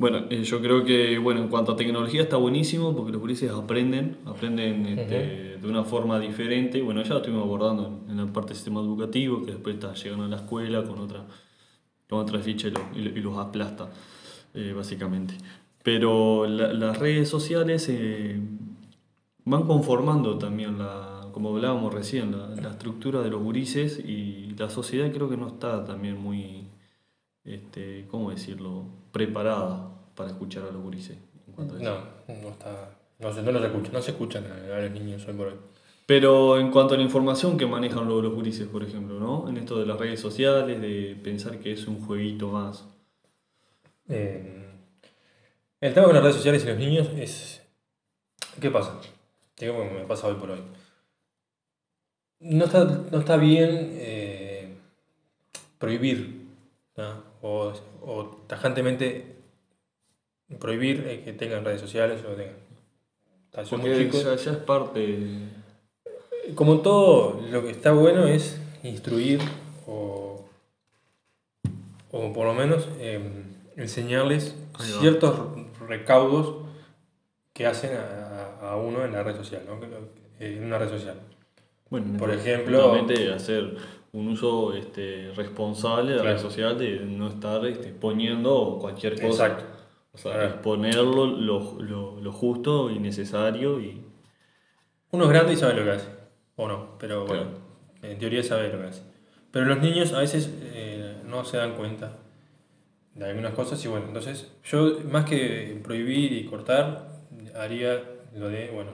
Bueno, 0.00 0.26
eh, 0.30 0.44
yo 0.44 0.60
creo 0.60 0.84
que 0.84 1.18
bueno, 1.18 1.40
en 1.40 1.48
cuanto 1.48 1.72
a 1.72 1.76
tecnología 1.76 2.22
está 2.22 2.36
buenísimo 2.36 2.94
porque 2.94 3.10
los 3.10 3.20
gurises 3.20 3.50
aprenden, 3.50 4.18
aprenden 4.26 4.86
este, 4.86 5.56
de 5.60 5.66
una 5.68 5.82
forma 5.82 6.20
diferente. 6.20 6.80
Bueno, 6.82 7.02
ya 7.02 7.10
lo 7.14 7.16
estuvimos 7.16 7.42
abordando 7.44 8.02
en, 8.06 8.10
en 8.12 8.26
la 8.26 8.32
parte 8.32 8.50
del 8.50 8.56
sistema 8.56 8.80
educativo, 8.80 9.44
que 9.44 9.52
después 9.52 9.74
está 9.74 9.94
llegando 9.94 10.24
a 10.26 10.28
la 10.28 10.36
escuela 10.36 10.84
con 10.84 11.00
otra, 11.00 11.24
con 12.08 12.20
otra 12.20 12.38
ficha 12.38 12.68
y, 12.68 12.70
lo- 12.70 12.88
y 12.94 13.18
y 13.18 13.20
los 13.22 13.36
aplasta, 13.38 13.88
eh, 14.54 14.72
básicamente. 14.76 15.34
Pero 15.82 16.46
la- 16.46 16.72
las 16.72 16.98
redes 16.98 17.28
sociales 17.28 17.86
eh, 17.88 18.38
van 19.44 19.62
conformando 19.66 20.36
también, 20.38 20.78
la, 20.78 21.28
como 21.32 21.50
hablábamos 21.54 21.94
recién, 21.94 22.32
la, 22.36 22.48
la 22.60 22.70
estructura 22.70 23.22
de 23.22 23.30
los 23.30 23.42
gurises 23.42 23.98
y 23.98 24.54
la 24.58 24.68
sociedad 24.70 25.10
creo 25.12 25.28
que 25.30 25.36
no 25.36 25.46
está 25.48 25.84
también 25.84 26.18
muy, 26.18 26.64
este, 27.44 28.06
¿cómo 28.10 28.30
decirlo?, 28.30 28.84
preparada 29.12 29.88
para 30.14 30.30
escuchar 30.30 30.64
a 30.64 30.72
los 30.72 30.82
gurises. 30.82 31.16
en 31.46 31.52
cuanto 31.54 31.74
a 31.74 31.78
eso. 31.80 31.84
No, 32.28 32.34
no 32.42 32.48
está. 32.50 32.90
No 33.20 33.32
se, 33.32 33.42
no 33.42 33.50
los 33.52 33.64
escucha, 33.64 33.90
no 33.92 34.02
se 34.02 34.10
escuchan 34.12 34.44
a, 34.46 34.76
a 34.76 34.80
los 34.82 34.90
niños 34.92 35.26
hoy 35.26 35.34
por 35.34 35.46
hoy. 35.48 35.54
Pero 36.06 36.58
en 36.58 36.70
cuanto 36.70 36.94
a 36.94 36.96
la 36.96 37.02
información 37.02 37.56
que 37.58 37.66
manejan 37.66 38.08
los, 38.08 38.22
los 38.22 38.32
gurises, 38.34 38.66
por 38.68 38.82
ejemplo, 38.82 39.18
¿no? 39.18 39.48
En 39.48 39.56
esto 39.56 39.78
de 39.78 39.86
las 39.86 39.98
redes 39.98 40.20
sociales, 40.20 40.80
de 40.80 41.18
pensar 41.22 41.58
que 41.58 41.72
es 41.72 41.86
un 41.86 42.00
jueguito 42.00 42.48
más. 42.48 42.84
Eh, 44.08 44.64
el 45.80 45.94
tema 45.94 46.06
con 46.06 46.14
las 46.14 46.22
redes 46.22 46.36
sociales 46.36 46.64
y 46.64 46.68
los 46.68 46.78
niños 46.78 47.08
es. 47.16 47.62
¿Qué 48.60 48.70
pasa? 48.70 49.00
Digo, 49.58 49.74
bueno, 49.74 49.92
me 49.92 50.04
pasa 50.04 50.26
hoy 50.26 50.34
por 50.34 50.50
hoy. 50.50 50.62
No 52.40 52.64
está, 52.66 52.84
no 52.84 53.18
está 53.18 53.36
bien 53.36 53.90
eh, 53.94 54.74
prohibir, 55.78 56.46
¿no? 56.96 57.22
o, 57.42 57.72
o 58.02 58.24
tajantemente 58.46 59.36
prohibir 60.60 61.04
eh, 61.06 61.22
que 61.24 61.32
tengan 61.32 61.64
redes 61.64 61.80
sociales 61.80 62.22
o 62.24 62.34
tengan. 62.34 62.68
Son 63.66 63.80
muy 63.80 63.90
Porque 63.90 64.04
chicos. 64.04 64.24
ya, 64.24 64.36
ya 64.36 64.52
es 64.52 64.58
parte. 64.58 65.18
Como 66.54 66.80
todo, 66.80 67.40
lo 67.50 67.62
que 67.62 67.70
está 67.70 67.92
bueno 67.92 68.26
es 68.26 68.60
instruir 68.82 69.40
o, 69.86 70.44
o 72.12 72.32
por 72.32 72.46
lo 72.46 72.54
menos 72.54 72.88
eh, 73.00 73.20
enseñarles 73.82 74.56
ciertos 75.00 75.38
recaudos 75.88 76.56
que 77.52 77.66
hacen 77.66 77.96
a, 77.96 78.70
a 78.72 78.76
uno 78.76 79.04
en 79.04 79.12
la 79.12 79.22
red 79.22 79.36
social, 79.36 79.62
¿no? 79.66 79.76
Lo- 79.76 80.18
En 80.40 80.64
una 80.64 80.78
red 80.78 80.88
social. 80.88 81.16
Bueno, 81.90 82.16
Por 82.18 82.30
ejemplo- 82.30 82.80
justamente 82.90 83.32
hacer 83.32 83.76
un 84.12 84.28
uso 84.28 84.72
este, 84.74 85.32
responsable 85.34 86.10
de 86.12 86.16
la 86.18 86.22
Claro. 86.22 86.36
red 86.36 86.42
social, 86.42 86.78
de 86.78 87.00
no 87.00 87.28
estar 87.28 87.64
este, 87.66 87.88
exponiendo 87.88 88.78
cualquier 88.80 89.14
cosa. 89.20 89.46
Exacto. 89.48 89.64
O 90.12 90.18
sea, 90.18 90.32
Claro. 90.32 90.48
exponerlo 90.48 91.26
lo, 91.26 91.80
lo, 91.80 92.20
lo 92.20 92.32
justo 92.32 92.90
y 92.90 92.98
necesario 93.00 93.80
y. 93.80 94.04
Uno 95.10 95.24
es 95.24 95.30
grande 95.30 95.52
y 95.54 95.56
sabe 95.56 95.74
lo 95.74 95.84
que 95.84 95.90
hace, 95.92 96.08
o 96.56 96.68
no, 96.68 96.98
pero 96.98 97.24
bueno, 97.26 97.44
en 98.02 98.18
teoría 98.18 98.42
sabe 98.42 98.68
lo 98.72 98.78
que 98.80 98.88
hace. 98.88 99.02
Pero 99.50 99.64
los 99.66 99.78
niños 99.80 100.12
a 100.12 100.18
veces 100.20 100.50
eh, 100.74 101.16
no 101.26 101.44
se 101.44 101.56
dan 101.56 101.74
cuenta 101.74 102.16
de 103.18 103.24
algunas 103.26 103.52
cosas 103.52 103.84
y 103.84 103.88
bueno, 103.88 104.06
entonces 104.06 104.48
yo 104.64 104.98
más 105.10 105.24
que 105.24 105.78
prohibir 105.82 106.32
y 106.32 106.44
cortar, 106.44 107.08
haría 107.56 108.00
lo 108.34 108.48
de, 108.48 108.70
bueno, 108.70 108.92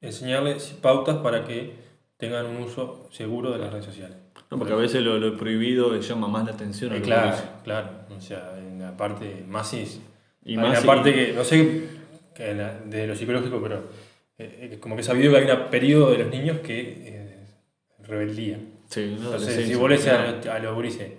enseñarles 0.00 0.76
pautas 0.80 1.16
para 1.18 1.44
que 1.44 1.72
tengan 2.16 2.46
un 2.46 2.62
uso 2.62 3.08
seguro 3.12 3.50
de 3.52 3.58
las 3.58 3.72
redes 3.72 3.86
sociales. 3.86 4.16
No, 4.50 4.58
porque 4.58 4.72
a 4.72 4.76
veces 4.76 5.02
lo, 5.02 5.18
lo 5.18 5.36
prohibido 5.36 5.98
llama 6.00 6.28
más 6.28 6.46
la 6.46 6.52
atención 6.52 6.92
a 6.92 6.96
Eh, 6.96 7.02
claro, 7.02 7.36
claro, 7.64 7.88
o 8.16 8.20
sea, 8.20 8.54
en 8.58 8.80
la 8.80 8.96
parte 8.96 9.44
más 9.46 9.74
es... 9.74 10.00
Y 10.44 10.52
hay 10.52 10.56
más 10.56 10.78
una 10.78 10.86
parte 10.86 11.12
que, 11.12 11.32
no 11.32 11.44
sé, 11.44 11.82
que 12.34 12.54
la- 12.54 12.78
de 12.78 13.06
lo 13.06 13.14
psicológico, 13.14 13.60
pero 13.60 13.76
eh, 14.38 14.70
eh, 14.72 14.78
como 14.80 14.94
que 14.94 15.02
he 15.02 15.04
sabido 15.04 15.32
que 15.32 15.38
hay 15.38 15.50
un 15.50 15.66
periodo 15.70 16.12
de 16.12 16.18
los 16.18 16.30
niños 16.30 16.58
que 16.60 16.80
eh, 16.80 17.46
rebeldía. 18.04 18.58
Sí, 18.88 19.16
una 19.18 19.24
Entonces, 19.26 19.66
si 19.66 19.74
vos 19.74 20.06
a 20.06 20.54
a 20.54 20.58
los 20.60 20.74
gurises, 20.74 21.12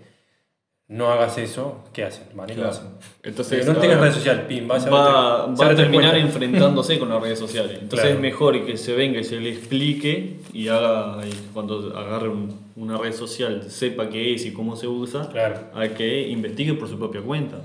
no 0.90 1.12
hagas 1.12 1.38
eso, 1.38 1.84
¿qué 1.94 2.04
hacen? 2.04 2.24
Lo 2.36 2.46
Claro. 2.46 2.70
hacen. 2.70 2.88
Entonces, 3.24 3.66
no 3.68 3.76
tengas 3.76 4.02
red 4.02 4.12
social, 4.12 4.46
pim, 4.48 4.68
vas 4.68 4.86
a 4.88 4.90
va, 4.90 5.46
va 5.46 5.68
a 5.68 5.76
terminar 5.76 6.18
enfrentándose 6.18 6.98
con 6.98 7.10
las 7.10 7.22
redes 7.22 7.38
sociales. 7.38 7.74
Entonces 7.74 8.00
Claro. 8.02 8.16
es 8.16 8.20
mejor 8.20 8.66
que 8.66 8.76
se 8.76 8.94
venga 8.96 9.20
y 9.20 9.24
se 9.24 9.40
le 9.40 9.50
explique 9.52 10.38
y 10.52 10.68
haga 10.68 11.22
y 11.28 11.32
cuando 11.54 11.96
agarre 11.96 12.30
un- 12.30 12.58
una 12.76 12.98
red 12.98 13.14
social 13.14 13.70
sepa 13.70 14.10
qué 14.10 14.34
es 14.34 14.46
y 14.46 14.52
cómo 14.52 14.76
se 14.76 14.88
usa, 14.88 15.30
Claro. 15.30 15.60
a 15.76 15.88
que 15.90 16.28
investigue 16.28 16.74
por 16.74 16.88
su 16.90 16.98
propia 16.98 17.22
cuenta, 17.22 17.58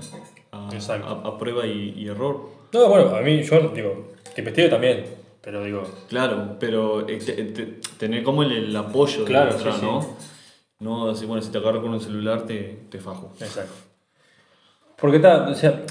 a, 0.51 0.69
Exacto. 0.73 1.21
a- 1.25 1.27
a 1.27 1.37
prueba 1.39 1.65
y, 1.65 1.95
y 1.97 2.07
error. 2.07 2.41
No, 2.73 2.87
bueno, 2.89 3.15
a 3.15 3.21
mí, 3.21 3.41
yo 3.41 3.59
digo, 3.73 4.13
que 4.35 4.41
investigue 4.41 4.69
también, 4.69 5.03
pero 5.41 5.63
digo, 5.63 5.81
Claro, 6.09 6.57
pero 6.59 7.07
eh, 7.09 7.17
te- 7.17 7.33
te- 7.45 7.79
tener 7.97 8.21
como 8.23 8.43
el, 8.43 8.51
el 8.51 8.75
apoyo 8.75 9.25
de 9.25 9.35
otra, 9.35 9.51
sí, 9.51 9.79
sí. 9.79 9.87
¿No? 10.79 11.07
Decir, 11.11 11.27
bueno, 11.27 11.41
si 11.41 11.51
te 11.51 11.57
agarro 11.57 11.81
con 11.81 11.91
un 11.93 12.01
celular 12.01 12.43
te, 12.43 12.79
te 12.89 12.99
fajo. 12.99 13.33
exacto. 13.39 13.73
Porque 14.97 15.17
está, 15.17 15.49
o 15.49 15.55
sea, 15.55 15.83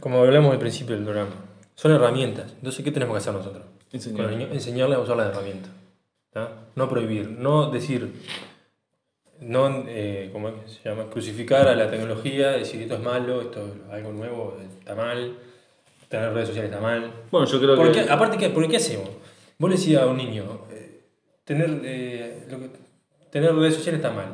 como 0.00 0.18
hablamos 0.20 0.52
al 0.52 0.58
principio 0.58 0.94
del 0.96 1.04
programa, 1.04 1.30
son 1.74 1.92
herramientas. 1.92 2.52
Entonces, 2.56 2.84
¿qué 2.84 2.90
tenemos 2.90 3.14
que 3.14 3.18
hacer 3.18 3.32
nosotros? 3.34 3.64
Enseñar. 3.92 4.16
Con 4.16 4.26
los 4.30 4.36
niños, 4.36 4.52
enseñarles 4.54 4.98
a 4.98 5.00
usar 5.00 5.16
las 5.16 5.28
herramientas. 5.28 5.70
¿tá? 6.32 6.52
No 6.74 6.88
prohibir, 6.88 7.30
no 7.30 7.70
decir, 7.70 8.12
no, 9.40 9.84
eh, 9.86 10.30
¿cómo 10.32 10.48
es 10.48 10.54
que 10.64 10.68
se 10.68 10.88
llama? 10.88 11.08
Crucificar 11.10 11.68
a 11.68 11.74
la 11.76 11.88
tecnología, 11.90 12.50
decir 12.50 12.82
esto 12.82 12.94
es 12.96 13.00
malo, 13.02 13.40
esto 13.42 13.60
es 13.66 13.92
algo 13.92 14.12
nuevo, 14.12 14.56
está 14.80 14.94
mal, 14.96 15.34
tener 16.08 16.32
redes 16.34 16.48
sociales 16.48 16.70
está 16.72 16.82
mal. 16.82 17.10
Bueno, 17.30 17.46
yo 17.46 17.58
creo 17.60 17.76
¿Por 17.76 17.92
que... 17.92 18.00
Aparte, 18.10 18.36
¿qué, 18.36 18.48
¿por 18.50 18.68
qué 18.68 18.76
hacemos? 18.76 19.08
Vos 19.58 19.70
le 19.70 19.76
decís 19.76 19.96
a 19.96 20.06
un 20.06 20.16
niño, 20.16 20.44
eh, 20.72 21.00
tener, 21.44 21.80
eh, 21.84 22.46
lo 22.50 22.58
que- 22.58 22.70
tener 23.30 23.54
redes 23.54 23.74
sociales 23.76 24.00
está 24.00 24.12
mal, 24.12 24.28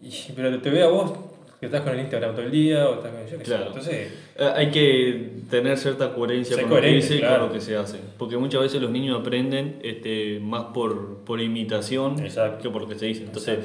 y, 0.00 0.12
pero 0.34 0.60
te 0.60 0.70
ve 0.70 0.82
a 0.82 0.88
vos 0.88 1.12
que 1.58 1.66
estás 1.66 1.80
con 1.80 1.92
el 1.94 2.00
Instagram 2.00 2.34
todo 2.36 2.44
el 2.44 2.52
día, 2.52 2.88
o 2.88 2.94
estás 2.94 3.10
con 3.12 3.20
yo 3.26 3.38
qué 3.38 3.44
sé. 3.44 3.50
Claro. 3.50 3.66
Entonces, 3.68 4.12
Eh, 4.36 4.52
Hay 4.54 4.70
que 4.70 5.30
tener 5.50 5.76
cierta 5.76 6.14
coherencia 6.14 6.60
con 6.62 6.70
lo 6.70 6.80
que 6.80 6.86
dice 6.88 7.16
y 7.16 7.20
con 7.20 7.38
lo 7.40 7.52
que 7.52 7.60
se 7.60 7.74
hace. 7.76 7.98
Porque 8.16 8.36
muchas 8.36 8.60
veces 8.60 8.80
los 8.80 8.90
niños 8.92 9.20
aprenden 9.20 9.80
este, 9.82 10.38
más 10.40 10.66
por, 10.66 11.24
por 11.24 11.40
imitación 11.40 12.20
Exacto. 12.20 12.62
que 12.62 12.70
por 12.70 12.82
lo 12.82 12.88
que 12.88 12.94
se 12.96 13.06
dice. 13.06 13.24
Entonces, 13.24 13.58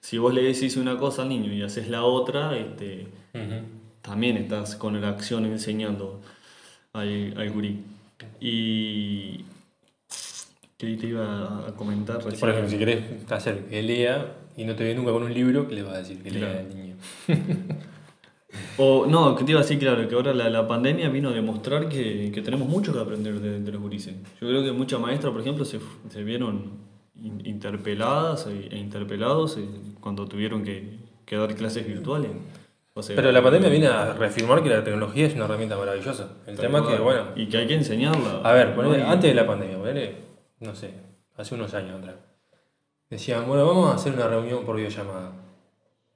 si 0.00 0.18
vos 0.18 0.34
le 0.34 0.42
decís 0.42 0.76
una 0.76 0.98
cosa 0.98 1.22
al 1.22 1.28
niño 1.28 1.52
y 1.52 1.62
haces 1.62 1.88
la 1.88 2.02
otra, 2.02 2.56
este, 2.58 3.06
también 4.02 4.36
estás 4.36 4.74
con 4.74 5.00
la 5.00 5.08
acción 5.08 5.44
enseñando 5.46 6.20
al, 6.92 7.34
al 7.36 7.50
gurí. 7.50 7.80
Y. 8.40 9.44
¿Qué 10.78 10.94
te 10.96 11.06
iba 11.06 11.66
a 11.68 11.72
comentar 11.74 12.16
recién? 12.16 12.38
por 12.40 12.50
ejemplo, 12.50 12.70
si 12.70 12.78
querés 12.78 13.02
hacer 13.30 13.64
que 13.66 13.82
lea 13.82 14.34
y 14.56 14.64
no 14.64 14.74
te 14.76 14.84
ve 14.84 14.94
nunca 14.94 15.10
con 15.12 15.22
un 15.22 15.32
libro, 15.32 15.66
¿qué 15.68 15.74
le 15.74 15.82
vas 15.82 15.94
a 15.94 15.98
decir 15.98 16.22
que 16.22 16.30
lea 16.30 16.58
al 16.60 16.68
niño? 16.76 16.96
O, 18.78 19.04
no, 19.06 19.36
que 19.36 19.44
te 19.44 19.50
iba 19.50 19.60
a 19.60 19.62
decir, 19.62 19.78
claro, 19.78 20.08
que 20.08 20.14
ahora 20.14 20.32
la, 20.32 20.48
la 20.48 20.66
pandemia 20.66 21.10
vino 21.10 21.28
a 21.28 21.32
demostrar 21.32 21.88
que, 21.90 22.30
que 22.32 22.40
tenemos 22.40 22.66
mucho 22.68 22.92
que 22.92 23.00
aprender 23.00 23.38
de, 23.40 23.60
de 23.60 23.72
los 23.72 23.80
gurises. 23.82 24.14
Yo 24.40 24.48
creo 24.48 24.62
que 24.64 24.72
muchas 24.72 24.98
maestras, 24.98 25.30
por 25.32 25.42
ejemplo, 25.42 25.64
se, 25.66 25.78
se 26.10 26.24
vieron 26.24 26.70
in- 27.22 27.42
interpeladas 27.44 28.46
e, 28.46 28.68
e 28.74 28.78
interpelados 28.78 29.58
eh, 29.58 29.64
cuando 30.00 30.26
tuvieron 30.26 30.62
que, 30.64 30.96
que 31.26 31.36
dar 31.36 31.54
clases 31.54 31.86
virtuales. 31.86 32.30
O 32.94 33.02
sea, 33.02 33.14
Pero 33.16 33.30
la 33.30 33.42
pandemia 33.42 33.68
viene 33.68 33.88
a 33.88 34.14
reafirmar 34.14 34.62
que 34.62 34.70
la 34.70 34.82
tecnología 34.82 35.26
es 35.26 35.34
una 35.34 35.44
herramienta 35.44 35.76
maravillosa. 35.76 36.30
El 36.46 36.56
tema 36.56 36.78
es 36.78 36.86
que, 36.86 36.96
bueno, 36.98 37.22
Y 37.36 37.46
que 37.48 37.58
hay 37.58 37.66
que 37.66 37.74
enseñarla. 37.74 38.40
a 38.42 38.52
ver, 38.54 38.74
ponele- 38.74 39.04
antes 39.04 39.30
de 39.30 39.34
la 39.34 39.46
pandemia, 39.46 39.76
ponele, 39.76 40.14
no 40.60 40.74
sé, 40.74 40.92
hace 41.36 41.54
unos 41.54 41.74
años 41.74 41.98
atrás, 42.00 42.16
decían, 43.10 43.46
bueno, 43.46 43.66
vamos 43.66 43.90
a 43.90 43.94
hacer 43.94 44.12
una 44.14 44.26
reunión 44.26 44.64
por 44.64 44.76
videollamada. 44.76 45.32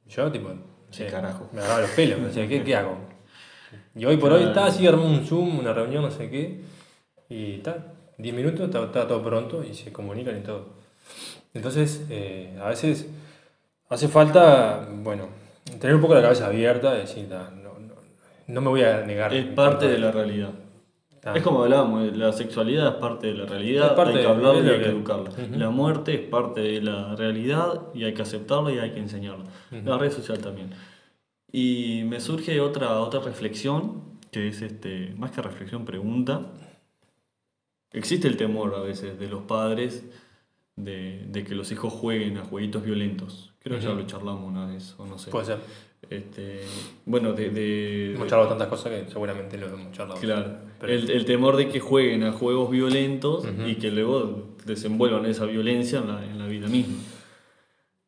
Yo, 0.07 0.31
tipo, 0.33 0.49
no 0.49 0.63
sé, 0.91 1.07
carajo. 1.07 1.49
me 1.53 1.61
agarraba 1.61 1.83
los 1.83 1.91
pelos, 1.91 2.33
sea, 2.33 2.49
¿qué, 2.49 2.63
qué 2.65 2.77
hago? 2.77 2.97
Y 3.95 4.05
hoy 4.05 4.17
por 4.17 4.33
hoy 4.33 4.45
está 4.45 4.67
así, 4.67 4.87
armó 4.87 5.05
un 5.07 5.25
Zoom, 5.25 5.59
una 5.59 5.73
reunión, 5.73 6.03
no 6.03 6.11
sé 6.11 6.29
qué, 6.31 6.61
y 7.29 7.57
está, 7.57 7.95
10 8.19 8.35
minutos, 8.35 8.67
está, 8.67 8.83
está 8.85 9.07
todo 9.07 9.23
pronto 9.23 9.63
y 9.63 9.75
se 9.75 9.93
comunican 9.93 10.39
y 10.39 10.41
todo. 10.41 10.81
Entonces, 11.55 12.07
eh, 12.11 12.57
a 12.61 12.69
veces 12.69 13.07
hace 13.89 14.09
falta, 14.09 14.89
bueno, 14.91 15.29
tener 15.79 15.95
un 15.95 16.01
poco 16.01 16.15
la 16.15 16.23
cabeza 16.23 16.47
abierta 16.47 16.95
decir, 16.95 17.29
"Ah, 17.33 17.51
no, 17.55 17.79
no, 17.79 17.95
no 18.47 18.61
me 18.61 18.69
voy 18.69 18.83
a 18.83 19.03
negar. 19.03 19.33
Es 19.35 19.47
parte 19.47 19.89
de 19.89 19.99
la 19.99 20.11
realidad. 20.11 20.51
Es 21.23 21.43
como 21.43 21.63
hablábamos, 21.63 22.17
la 22.17 22.33
sexualidad 22.33 22.89
es 22.89 22.95
parte 22.95 23.27
de 23.27 23.35
la 23.35 23.45
realidad, 23.47 23.95
parte 23.95 24.19
hay 24.19 24.25
que 24.25 24.31
hablarla 24.31 24.67
y 24.67 24.75
hay 24.75 24.81
que 24.81 24.89
educarla. 24.89 25.31
Ujú. 25.31 25.59
La 25.59 25.71
muerte 25.71 26.15
es 26.15 26.21
parte 26.21 26.61
de 26.63 26.81
la 26.81 27.15
realidad 27.15 27.89
y 27.95 28.05
hay 28.05 28.15
que 28.15 28.23
aceptarla 28.23 28.73
y 28.73 28.79
hay 28.79 28.93
que 28.93 29.01
enseñarla. 29.01 29.45
La 29.71 29.99
red 29.99 30.11
social 30.11 30.39
también. 30.39 30.71
Y 31.53 32.05
me 32.07 32.21
surge 32.21 32.61
otra, 32.61 33.01
otra 33.01 33.21
reflexión, 33.21 34.19
que 34.31 34.49
es 34.49 34.63
este, 34.63 35.15
más 35.19 35.31
que 35.33 35.43
reflexión, 35.43 35.85
pregunta. 35.85 36.53
Existe 37.93 38.29
el 38.29 38.37
temor 38.37 38.75
a 38.75 38.81
veces 38.81 39.19
de 39.19 39.29
los 39.29 39.43
padres 39.43 40.05
de, 40.77 41.27
de 41.29 41.45
que 41.45 41.55
los 41.55 41.71
hijos 41.73 41.93
jueguen 41.93 42.39
a 42.39 42.45
jueguitos 42.45 42.83
violentos. 42.83 43.53
Creo 43.59 43.79
que 43.79 43.85
ya 43.85 43.91
Ujú. 43.91 44.01
lo 44.01 44.07
charlamos 44.07 44.49
una 44.49 44.67
vez, 44.67 44.95
o 44.97 45.05
no 45.05 45.19
sé. 45.19 45.31
Puede 45.31 45.47
ser. 45.47 45.59
Este, 46.09 46.61
bueno, 47.05 47.33
de, 47.35 47.51
de, 47.51 48.15
Hemos 48.15 48.29
charlado 48.29 48.49
tantas 48.49 48.69
cosas 48.69 48.91
que 48.91 49.11
seguramente 49.11 49.59
lo 49.59 49.67
hemos 49.69 49.93
charlado. 49.93 50.19
Claro, 50.21 50.57
Pero- 50.81 50.93
el, 50.93 51.11
el 51.11 51.25
temor 51.25 51.57
de 51.57 51.69
que 51.69 51.79
jueguen 51.81 52.23
a 52.25 52.33
juegos 52.33 52.71
violentos 52.71 53.45
Ujú. 53.45 53.69
y 53.69 53.75
que 53.77 53.91
luego 53.91 54.49
desenvuelvan 54.65 55.27
esa 55.27 55.45
violencia 55.45 55.99
en 56.01 56.09
la, 56.09 56.25
en 56.25 56.39
la 56.39 56.47
vida 56.47 56.69
misma. 56.69 56.97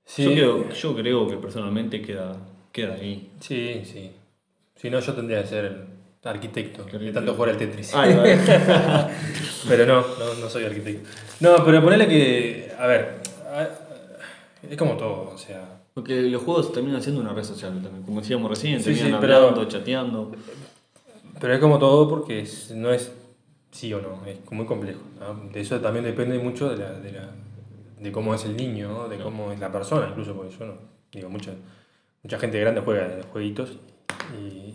Sí, 0.05 0.25
Yo, 0.25 0.31
creo, 0.33 0.71
yo 0.71 0.95
creo 0.97 1.29
que 1.29 1.37
personalmente 1.37 2.03
queda, 2.03 2.37
queda 2.73 2.95
ahí. 2.95 3.31
sí, 3.41 3.83
sí. 3.85 4.11
Si 4.77 4.91
no, 4.91 4.99
yo 4.99 5.13
tendría 5.13 5.43
que 5.43 5.49
ser 5.49 5.65
el 5.67 6.29
arquitecto, 6.29 6.83
arquitecto? 6.83 7.13
tanto 7.15 7.35
jugar 7.35 7.51
al 7.51 7.57
Tetris. 7.59 7.95
Ahí 7.95 8.15
va. 8.15 8.25
pero 9.69 9.87
no, 9.87 10.01
no, 10.01 10.35
no 10.41 10.49
soy 10.51 10.65
arquitecto. 10.65 11.09
No, 11.41 11.65
pero 11.65 11.81
ponele 11.83 12.09
que, 12.09 12.73
a 12.79 12.87
ver, 12.89 13.21
es 14.69 14.77
como 14.77 14.97
todo, 14.97 15.31
o 15.35 15.39
sea, 15.39 15.83
Porque 15.95 16.23
los 16.23 16.43
juegos 16.43 16.73
terminan 16.73 17.01
siendo 17.03 17.21
una 17.21 17.33
red 17.33 17.45
social 17.45 17.73
también. 17.83 18.03
Como 18.05 18.21
decíamos 18.21 18.51
recién, 18.51 18.79
Sí, 18.81 18.87
terminan 18.87 19.11
sí, 19.13 19.17
pero- 19.21 19.37
hablando, 19.37 19.65
chateando. 19.67 20.33
Pero 21.41 21.55
es 21.55 21.61
como 21.61 21.79
todo 21.79 22.09
porque 22.09 22.41
es- 22.41 22.71
no 22.73 22.93
es 22.93 23.13
sí 23.71 23.93
o 23.95 24.01
no, 24.01 24.25
es 24.27 24.39
muy 24.51 24.67
complejo. 24.67 25.01
¿no? 25.19 25.51
De 25.51 25.61
eso 25.61 25.81
también 25.81 26.05
depende 26.05 26.39
mucho 26.39 26.69
de, 26.69 26.77
la, 26.77 26.93
de, 26.93 27.13
la, 27.13 27.31
de 27.99 28.13
cómo 28.13 28.35
es 28.35 28.45
el 28.45 28.57
niño, 28.57 28.89
¿no? 28.91 29.09
de 29.09 29.19
cómo 29.19 29.51
es 29.53 29.59
la 29.61 29.73
persona, 29.73 30.09
incluso 30.11 30.35
porque 30.35 30.55
yo 30.57 30.67
no, 30.67 30.75
digo, 31.13 31.29
mucha, 31.31 31.53
mucha 32.23 32.39
gente 32.39 32.61
grande 32.61 32.81
juega 32.83 33.21
jueguitos 33.33 33.79
y 34.39 34.75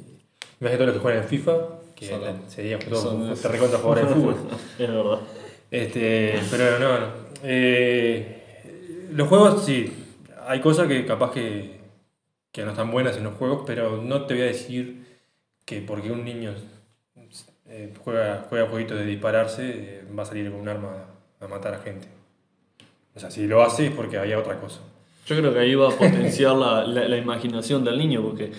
imagínate 0.60 0.78
todos 0.78 0.88
los 0.88 0.95
que 0.95 1.01
juegan 1.01 1.24
en 1.24 1.30
FIFA, 1.30 1.58
que 1.95 2.08
todos 2.89 3.24
esos. 3.26 3.41
te 3.41 3.47
recontra 3.47 3.80
jugadores 3.80 4.10
de 4.10 4.16
fútbol. 4.16 4.36
es 4.80 4.88
verdad. 4.88 5.20
Este, 5.70 6.39
pero 6.49 6.80
no, 6.80 6.99
no. 6.99 7.08
Eh, 7.43 9.10
los 9.12 9.28
juegos, 9.28 9.66
sí. 9.66 9.93
Hay 10.47 10.62
cosas 10.62 10.88
que 10.88 11.05
capaz 11.05 11.32
que, 11.32 11.80
que 12.51 12.64
no 12.64 12.72
están 12.72 12.89
buenas 12.91 13.18
en 13.18 13.24
los 13.26 13.34
juegos, 13.36 13.64
pero 13.66 14.01
no 14.01 14.26
te 14.26 14.34
voy 14.36 14.43
a 14.43 14.47
decir 14.47 15.07
que 15.68 15.82
porque 15.82 16.09
un 16.11 16.24
niño 16.24 16.53
eh, 17.68 17.93
juega, 18.03 18.45
juega 18.49 18.68
jueguitos 18.68 18.97
de 18.97 19.05
dispararse, 19.05 19.63
eh, 19.76 20.03
va 20.18 20.24
a 20.24 20.26
salir 20.26 20.49
con 20.49 20.61
un 20.61 20.70
arma 20.70 21.05
a, 21.41 21.45
a 21.45 21.47
matar 21.49 21.74
a 21.74 21.80
gente. 21.80 22.07
O 23.13 23.20
sea, 23.20 23.30
si 23.30 23.47
lo 23.47 23.61
hace 23.63 23.88
es 23.88 23.91
porque 23.91 24.18
había 24.18 24.39
otra 24.39 24.59
cosa. 24.59 24.80
Yo 25.26 25.36
creo 25.36 25.53
que 25.53 25.59
ahí 25.59 25.76
va 25.76 25.89
a 25.89 25.91
potenciar 25.91 26.55
la, 26.55 26.86
la, 26.88 27.07
la 27.09 27.18
imaginación 27.18 27.84
del 27.84 27.97
niño, 27.97 28.22
porque 28.24 28.51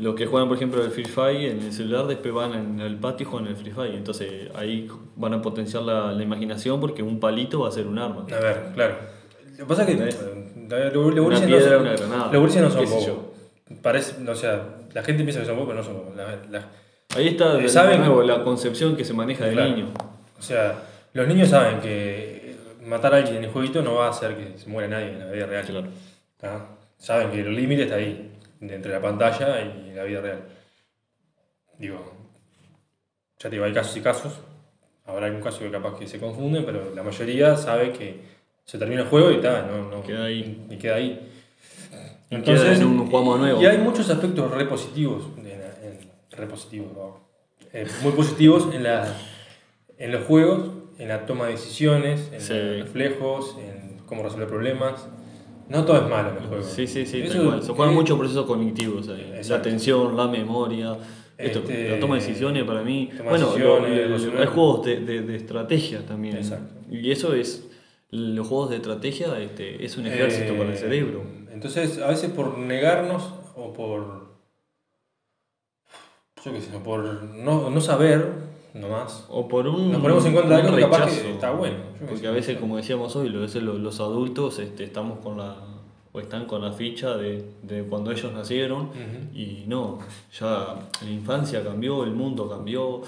los 0.00 0.14
que 0.14 0.26
juegan, 0.26 0.48
por 0.48 0.56
ejemplo, 0.58 0.84
el 0.84 0.90
Free 0.90 1.06
Fire 1.06 1.50
en 1.52 1.62
el 1.62 1.72
celular, 1.72 2.06
después 2.06 2.34
van 2.34 2.52
en 2.52 2.80
el 2.80 2.96
patio 2.96 3.26
y 3.26 3.30
juegan 3.30 3.48
el 3.48 3.56
Free 3.56 3.72
Fire. 3.72 3.94
Entonces 3.94 4.50
ahí 4.54 4.86
van 5.16 5.32
a 5.32 5.40
potenciar 5.40 5.82
la, 5.82 6.12
la 6.12 6.22
imaginación 6.22 6.78
porque 6.78 7.02
un 7.02 7.18
palito 7.20 7.60
va 7.60 7.68
a 7.68 7.72
ser 7.72 7.86
un 7.86 7.98
arma. 7.98 8.26
A 8.30 8.38
ver, 8.40 8.70
claro. 8.74 8.96
Lo 9.52 9.56
que 9.56 9.64
pasa 9.64 9.84
es 9.84 9.96
que 9.96 10.08
eh, 10.08 10.98
Una 10.98 11.20
gurises 11.20 11.48
no 11.48 11.60
son- 11.60 11.80
una 11.80 11.92
granada, 11.92 12.32
los 12.32 12.40
gurises 12.40 12.62
no 12.62 12.70
son 12.70 12.80
qué 12.80 12.86
sé 12.86 12.92
bobos. 12.92 13.06
yo. 13.06 13.32
Parece, 13.80 14.28
o 14.30 14.34
sea, 14.34 14.66
la 14.94 15.02
gente 15.02 15.22
piensa 15.24 15.40
que 15.40 15.46
son 15.46 15.56
bobos, 15.56 15.68
pero 15.70 15.78
no 15.80 15.84
son 15.84 15.94
bobos. 15.98 16.16
La- 16.16 16.36
la- 16.50 16.68
Ahí 17.16 17.28
está 17.28 17.54
de 17.54 17.68
¿Saben? 17.68 18.00
nuevo 18.00 18.22
la 18.22 18.44
concepción 18.44 18.96
que 18.96 19.04
se 19.04 19.12
maneja 19.12 19.44
del 19.44 19.54
Claro. 19.54 19.70
niño. 19.70 19.92
O 20.38 20.42
sea, 20.42 20.80
los 21.12 21.26
niños 21.26 21.48
saben 21.48 21.80
que 21.80 22.54
matar 22.86 23.14
a 23.14 23.16
alguien 23.18 23.36
en 23.38 23.44
el 23.44 23.50
jueguito 23.50 23.82
no 23.82 23.96
va 23.96 24.06
a 24.06 24.10
hacer 24.10 24.36
que 24.36 24.56
se 24.58 24.68
muera 24.68 24.88
nadie 24.88 25.08
en 25.10 25.18
la 25.18 25.30
vida 25.32 25.46
real. 25.46 25.90
Claro. 26.38 26.66
Saben 26.98 27.30
que 27.32 27.40
el 27.40 27.54
límite 27.54 27.82
está 27.82 27.96
ahí, 27.96 28.30
entre 28.60 28.92
la 28.92 29.00
pantalla 29.00 29.60
y 29.60 29.92
la 29.92 30.04
vida 30.04 30.20
real. 30.20 30.42
Digo, 31.78 31.98
ya 33.38 33.48
te 33.48 33.56
digo, 33.56 33.64
hay 33.64 33.72
casos 33.72 33.96
y 33.96 34.00
casos. 34.02 34.32
Habrá 35.06 35.26
algún 35.26 35.40
caso 35.42 35.60
que 35.60 35.70
capaz 35.70 35.98
que 35.98 36.06
se 36.06 36.20
confunden, 36.20 36.64
pero 36.64 36.94
la 36.94 37.02
mayoría 37.02 37.56
sabe 37.56 37.90
que 37.92 38.20
se 38.64 38.78
termina 38.78 39.02
el 39.02 39.08
juego 39.08 39.30
y 39.32 39.36
está, 39.36 39.62
no, 39.62 39.90
no, 39.90 40.02
Queda 40.02 40.24
ahí. 40.24 40.66
Y 40.70 40.76
queda 40.76 40.96
ahí. 40.96 41.28
Queda 42.30 42.74
en 42.74 42.84
un 42.84 43.06
juego 43.10 43.36
nuevo. 43.38 43.60
Y 43.60 43.66
hay 43.66 43.78
muchos 43.78 44.08
aspectos 44.08 44.50
re 44.50 44.64
positivos, 44.66 45.24
en 45.36 45.44
la- 45.44 45.50
en- 45.50 45.98
re 46.30 46.46
positivos, 46.46 46.94
wow. 46.94 47.14
Eh, 47.72 47.86
muy 48.02 48.12
positivos 48.12 48.68
en, 48.72 48.82
la, 48.84 49.12
en 49.98 50.12
los 50.12 50.24
juegos, 50.24 50.70
en 50.98 51.08
la 51.08 51.26
toma 51.26 51.46
de 51.46 51.52
decisiones, 51.52 52.30
en 52.32 52.40
Sí. 52.40 52.52
los 52.54 52.78
reflejos, 52.86 53.56
en 53.58 53.98
cómo 54.06 54.22
resolver 54.22 54.48
problemas. 54.48 55.06
No 55.68 55.84
todo 55.84 55.96
es 56.04 56.08
malo 56.10 56.30
en 56.30 56.34
los 56.36 56.46
juegos. 56.46 56.66
Sí, 56.66 56.86
sí, 56.86 57.06
sí, 57.06 57.20
tal 57.22 57.30
Eso- 57.30 57.44
cual. 57.44 57.62
Se 57.62 57.72
juegan 57.72 57.92
eh, 57.94 57.96
muchos 57.96 58.18
procesos 58.18 58.46
cognitivos 58.46 59.08
ahí. 59.08 59.40
La 59.48 59.56
atención, 59.56 60.16
la 60.16 60.26
memoria. 60.26 60.96
Esto, 61.38 61.60
Este, 61.60 61.88
la 61.90 61.98
toma 62.00 62.16
de 62.16 62.20
decisiones 62.20 62.64
para 62.64 62.82
mí. 62.82 63.08
Bueno, 63.24 63.56
lo- 63.56 64.38
hay 64.40 64.46
juegos 64.46 64.84
de, 64.84 65.00
de, 65.00 65.22
de 65.22 65.36
estrategia 65.36 66.04
también. 66.06 66.36
Exacto. 66.36 66.74
Y 66.90 67.10
eso 67.10 67.34
es. 67.34 67.66
Los 68.10 68.46
juegos 68.48 68.70
de 68.70 68.76
estrategia 68.76 69.38
este, 69.38 69.84
es 69.84 69.96
un 69.96 70.06
ejército 70.06 70.52
eh, 70.54 70.56
para 70.58 70.70
el 70.72 70.76
cerebro. 70.76 71.22
Entonces, 71.60 71.98
a 71.98 72.06
veces 72.06 72.30
por 72.30 72.56
negarnos 72.56 73.34
o 73.54 73.70
por. 73.74 74.30
Yo 76.42 76.52
qué 76.54 76.60
sé, 76.62 76.70
por 76.78 77.22
no, 77.22 77.68
no 77.68 77.80
saber 77.82 78.32
nomás. 78.72 79.26
O 79.28 79.46
por 79.46 79.68
un. 79.68 79.92
Nos 79.92 80.00
ponemos 80.00 80.24
en 80.24 80.34
contra 80.34 80.56
de 80.56 80.62
algo 80.62 80.74
que 80.74 80.82
capaz 80.82 81.20
que 81.20 81.32
está 81.32 81.50
bueno, 81.50 81.76
yo 82.00 82.06
Porque 82.06 82.26
a 82.26 82.30
veces, 82.30 82.56
como 82.56 82.78
decíamos 82.78 83.14
hoy, 83.14 83.28
a 83.28 83.40
veces 83.40 83.62
los, 83.62 83.78
los 83.78 84.00
adultos 84.00 84.58
este, 84.58 84.84
estamos 84.84 85.18
con 85.18 85.36
la. 85.36 85.56
o 86.12 86.20
están 86.20 86.46
con 86.46 86.62
la 86.62 86.72
ficha 86.72 87.18
de, 87.18 87.44
de 87.62 87.82
cuando 87.82 88.10
ellos 88.10 88.32
nacieron. 88.32 88.88
Y 89.34 89.64
no, 89.66 89.98
ya 90.40 90.78
la 91.02 91.10
infancia 91.10 91.62
cambió, 91.62 92.04
el 92.04 92.12
mundo 92.12 92.48
cambió. 92.48 93.02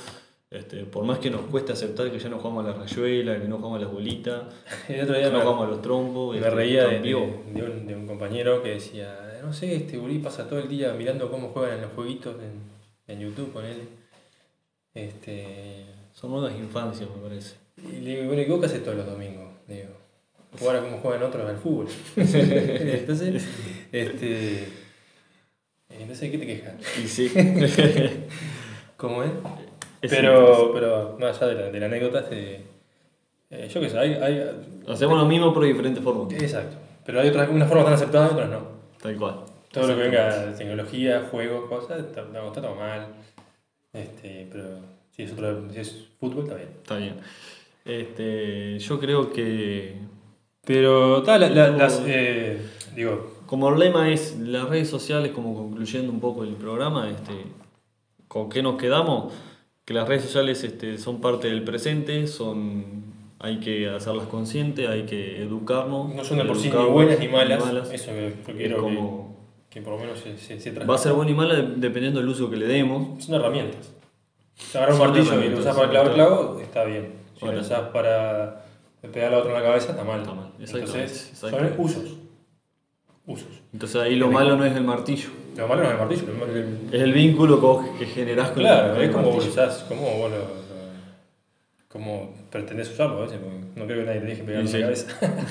Este, 0.52 0.84
por 0.84 1.04
más 1.04 1.18
que 1.18 1.30
nos 1.30 1.40
cueste 1.42 1.72
aceptar 1.72 2.10
que 2.10 2.18
ya 2.18 2.28
no 2.28 2.36
jugamos 2.38 2.66
a 2.66 2.68
la 2.68 2.74
rayuela, 2.74 3.40
que 3.40 3.48
no 3.48 3.56
jugamos 3.56 3.78
a 3.78 3.84
las 3.84 3.92
bolitas, 3.92 4.42
El 4.88 5.02
otro 5.02 5.16
día 5.16 5.30
no 5.30 5.38
me, 5.38 5.44
jugamos 5.44 5.66
a 5.66 5.70
los 5.70 5.82
trompos, 5.82 6.32
me 6.34 6.38
este, 6.40 6.50
reía 6.50 6.88
de, 6.88 7.14
un, 7.14 7.86
de 7.86 7.94
un 7.94 8.06
compañero 8.06 8.62
que 8.62 8.70
decía, 8.72 9.40
no 9.42 9.52
sé, 9.54 9.74
este 9.74 9.96
gurí 9.96 10.18
pasa 10.18 10.46
todo 10.46 10.58
el 10.58 10.68
día 10.68 10.92
mirando 10.92 11.30
cómo 11.30 11.48
juegan 11.48 11.76
en 11.76 11.82
los 11.82 11.92
jueguitos 11.92 12.36
en, 12.36 12.60
en 13.12 13.20
YouTube 13.20 13.52
con 13.52 13.64
él. 13.64 13.88
Este, 14.94 15.86
Son 16.12 16.30
nuevas 16.30 16.54
infancias, 16.54 17.08
me 17.08 17.22
parece. 17.22 17.56
y 17.78 18.00
le 18.00 18.10
digo, 18.16 18.26
bueno, 18.26 18.42
¿y 18.42 18.44
vos 18.44 18.60
qué 18.60 18.66
haces 18.66 18.84
todos 18.84 18.98
los 18.98 19.06
domingos? 19.06 19.48
Digo, 19.66 19.88
jugar 20.58 20.76
a 20.76 20.80
cómo 20.82 20.98
juegan 20.98 21.22
otros 21.22 21.48
al 21.48 21.56
fútbol. 21.56 21.86
entonces, 22.16 23.42
este, 23.90 24.68
entonces, 25.88 26.30
¿qué 26.30 26.38
te 26.38 26.46
quejas? 26.46 26.74
Y 27.02 27.08
sí. 27.08 27.32
¿Cómo 28.98 29.22
es? 29.22 29.30
Pero, 30.10 30.70
pero 30.74 31.16
más 31.18 31.40
allá 31.40 31.54
de 31.54 31.62
la, 31.62 31.70
de 31.70 31.80
la 31.80 31.86
anécdota, 31.86 32.20
este, 32.20 32.60
eh, 33.50 33.68
yo 33.72 33.80
qué 33.80 33.88
sé, 33.90 33.98
hay, 33.98 34.14
hay, 34.14 34.50
Hacemos 34.88 35.16
lo 35.18 35.26
mismo, 35.26 35.52
pero 35.52 35.62
de 35.66 35.68
diferentes 35.72 36.02
formas. 36.02 36.32
exacto, 36.32 36.76
pero 37.06 37.20
hay 37.20 37.28
otras, 37.28 37.48
unas 37.50 37.68
formas 37.68 37.84
tan 37.86 37.94
aceptadas 37.94 38.30
y 38.30 38.34
otras 38.34 38.50
no. 38.50 38.60
Tal 39.00 39.16
cual. 39.16 39.34
Todo 39.70 39.86
lo 39.86 39.96
que 39.96 40.02
venga 40.02 40.46
de 40.46 40.52
tecnología, 40.56 41.28
juegos, 41.30 41.68
cosas, 41.68 42.00
está, 42.00 42.22
está 42.22 42.60
todo 42.62 42.74
mal. 42.74 43.06
Este, 43.92 44.48
pero 44.50 44.64
si 45.14 45.22
es, 45.22 45.32
otro, 45.32 45.70
si 45.72 45.80
es 45.80 46.08
fútbol, 46.20 46.44
está 46.44 46.56
bien. 46.56 46.68
Está 46.82 46.96
bien. 46.96 47.14
Este, 47.84 48.78
yo 48.78 49.00
creo 49.00 49.32
que 49.32 49.96
Pero 50.64 51.22
tal, 51.22 51.40
la- 51.40 51.48
la- 51.48 51.68
las, 51.70 52.02
eh, 52.06 52.60
digo, 52.94 53.42
como 53.46 53.68
el 53.70 53.78
lema 53.78 54.10
es 54.10 54.38
las 54.38 54.68
redes 54.68 54.88
sociales, 54.88 55.32
como 55.32 55.54
concluyendo 55.54 56.12
un 56.12 56.20
poco 56.20 56.44
el 56.44 56.54
programa, 56.54 57.10
este, 57.10 57.32
¿con 58.28 58.48
qué 58.48 58.62
nos 58.62 58.76
quedamos? 58.76 59.32
Que 59.84 59.94
las 59.94 60.06
redes 60.08 60.22
sociales 60.22 60.62
este, 60.64 60.98
son 60.98 61.20
parte 61.20 61.48
del 61.48 61.64
presente, 61.64 62.26
son 62.26 63.12
hay 63.42 63.58
que 63.58 63.88
hacerlas 63.88 64.28
conscientes, 64.28 64.88
hay 64.88 65.02
que 65.02 65.42
educarnos. 65.42 66.14
No 66.14 66.24
son 66.24 66.38
de 66.38 66.44
por 66.44 66.56
sí 66.56 66.70
ni 66.70 66.84
buenas 66.84 67.18
ni 67.18 67.26
malas. 67.26 67.90
Eso 67.92 68.12
que 68.12 68.36
yo 68.46 68.54
quiero 68.54 69.32
que, 69.68 69.80
por 69.80 69.94
lo 69.94 69.98
menos 69.98 70.20
se, 70.20 70.60
se, 70.60 70.70
Va 70.70 70.94
a 70.94 70.98
ser 70.98 71.12
buena 71.14 71.30
y 71.30 71.34
mala 71.34 71.54
dependiendo 71.56 72.20
del 72.20 72.28
uso 72.28 72.50
que 72.50 72.56
le 72.56 72.66
demos. 72.66 73.24
Son 73.24 73.34
herramientas. 73.34 73.92
Si 74.54 74.76
agarras 74.76 74.96
un 74.96 75.06
martillo 75.06 75.42
y 75.42 75.48
lo 75.48 75.58
usas 75.58 75.74
para 75.74 75.90
clavar 75.90 76.14
clavo, 76.14 76.60
está 76.60 76.84
bien. 76.84 77.14
Si 77.38 77.46
lo 77.46 77.60
usas 77.60 77.88
para 77.88 78.64
pegar 79.12 79.34
a 79.34 79.38
otro 79.38 79.50
en 79.50 79.56
la 79.56 79.62
cabeza, 79.62 79.90
está 79.90 80.04
mal. 80.04 80.20
Está 80.20 80.34
mal. 80.34 80.52
Entonces, 80.60 81.32
son 81.34 81.54
usos. 81.78 82.16
Usos. 83.26 83.48
Entonces 83.72 84.00
ahí 84.00 84.16
lo 84.16 84.30
malo 84.30 84.56
no 84.56 84.64
es 84.64 84.74
el 84.74 84.84
martillo. 84.84 85.30
Lo 85.56 85.68
malo 85.68 85.82
no 85.82 85.88
es 85.88 85.94
el 85.94 86.00
martillo, 86.00 86.22
es 86.92 87.00
el 87.00 87.12
vínculo 87.12 87.84
que 87.98 88.06
generás 88.06 88.50
con 88.50 88.62
claro, 88.62 88.96
el, 88.96 89.02
es 89.02 89.10
como 89.10 89.30
usás, 89.30 89.84
como 89.88 90.02
vos 90.02 90.30
lo, 90.30 90.62
como 91.92 92.34
pretendés 92.50 92.90
usarlo 92.90 93.18
a 93.18 93.20
veces, 93.22 93.38
no 93.76 93.84
creo 93.84 93.98
que 93.98 94.04
nadie 94.04 94.20
te 94.20 94.26
deje 94.26 94.42
pegar 94.44 94.62
en 94.62 94.72
la 94.72 94.80
cabeza. 94.80 95.06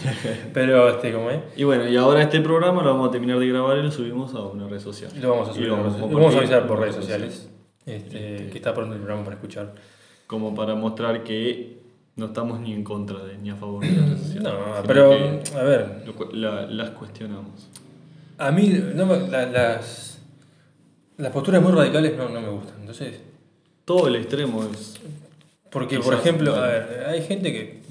Pero, 0.53 0.89
este, 0.89 1.13
como 1.13 1.29
es. 1.29 1.39
Y 1.55 1.63
bueno, 1.63 1.87
y 1.87 1.95
ahora 1.95 2.23
este 2.23 2.41
programa 2.41 2.81
lo 2.81 2.89
vamos 2.89 3.09
a 3.09 3.11
terminar 3.11 3.37
de 3.37 3.47
grabar 3.47 3.77
y 3.77 3.83
lo 3.83 3.91
subimos 3.91 4.33
a 4.33 4.39
una 4.39 4.67
red 4.67 4.79
social. 4.79 5.11
Y 5.15 5.19
lo 5.19 5.29
vamos 5.29 5.49
a 5.49 5.53
subir, 5.53 5.67
lo 5.67 5.77
vamos, 5.77 5.95
a, 5.95 5.99
lo 5.99 6.07
vamos 6.07 6.33
a 6.33 6.37
avisar 6.39 6.65
por 6.65 6.79
redes 6.79 6.95
sociales, 6.95 7.47
este, 7.85 8.49
que 8.51 8.57
está 8.57 8.73
pronto 8.73 8.95
el 8.95 9.01
programa 9.01 9.23
para 9.23 9.35
escuchar. 9.35 9.75
Como 10.25 10.55
para 10.55 10.73
mostrar 10.73 11.23
que 11.23 11.80
no 12.15 12.27
estamos 12.27 12.59
ni 12.59 12.73
en 12.73 12.83
contra 12.83 13.23
de, 13.23 13.37
ni 13.37 13.49
a 13.49 13.55
favor 13.55 13.83
de 13.83 13.91
las 13.91 14.05
redes 14.05 14.21
sociales. 14.21 14.43
No, 14.43 14.83
pero, 14.85 15.13
a 15.55 15.63
ver. 15.63 16.03
las 16.33 16.89
cuestionamos. 16.91 17.67
A 18.37 18.51
mí, 18.51 18.69
no, 18.95 19.05
las, 19.27 20.19
las 21.17 21.31
posturas 21.31 21.61
muy 21.61 21.71
radicales 21.71 22.17
no, 22.17 22.29
no 22.29 22.41
me 22.41 22.49
gustan, 22.49 22.75
entonces... 22.79 23.21
Todo 23.83 24.07
el 24.07 24.15
extremo 24.15 24.63
es 24.71 25.01
porque, 25.71 25.99
por 25.99 26.13
ejemplo, 26.13 26.53
a 26.53 26.67
ver, 26.67 27.05
hay 27.07 27.23
gente 27.23 27.51
que 27.53 27.81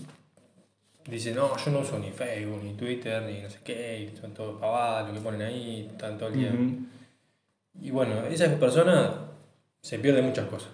dice, 1.10 1.34
no, 1.34 1.56
yo 1.56 1.70
no 1.72 1.80
uso 1.80 1.98
ni 1.98 2.10
Facebook, 2.10 2.62
ni 2.62 2.74
Twitter, 2.74 3.22
ni 3.22 3.40
no 3.40 3.48
sé 3.48 3.58
qué, 3.64 4.12
son 4.20 4.34
todo 4.34 4.60
pavadas 4.60 5.08
lo 5.08 5.14
que 5.14 5.20
ponen 5.20 5.42
ahí, 5.42 5.88
están 5.90 6.18
todo 6.18 6.28
el 6.28 6.34
día. 6.34 6.52
Y 7.80 7.90
bueno, 7.90 8.26
esa 8.26 8.54
persona 8.56 9.14
se 9.80 9.98
pierde 9.98 10.20
muchas 10.20 10.46
cosas. 10.46 10.68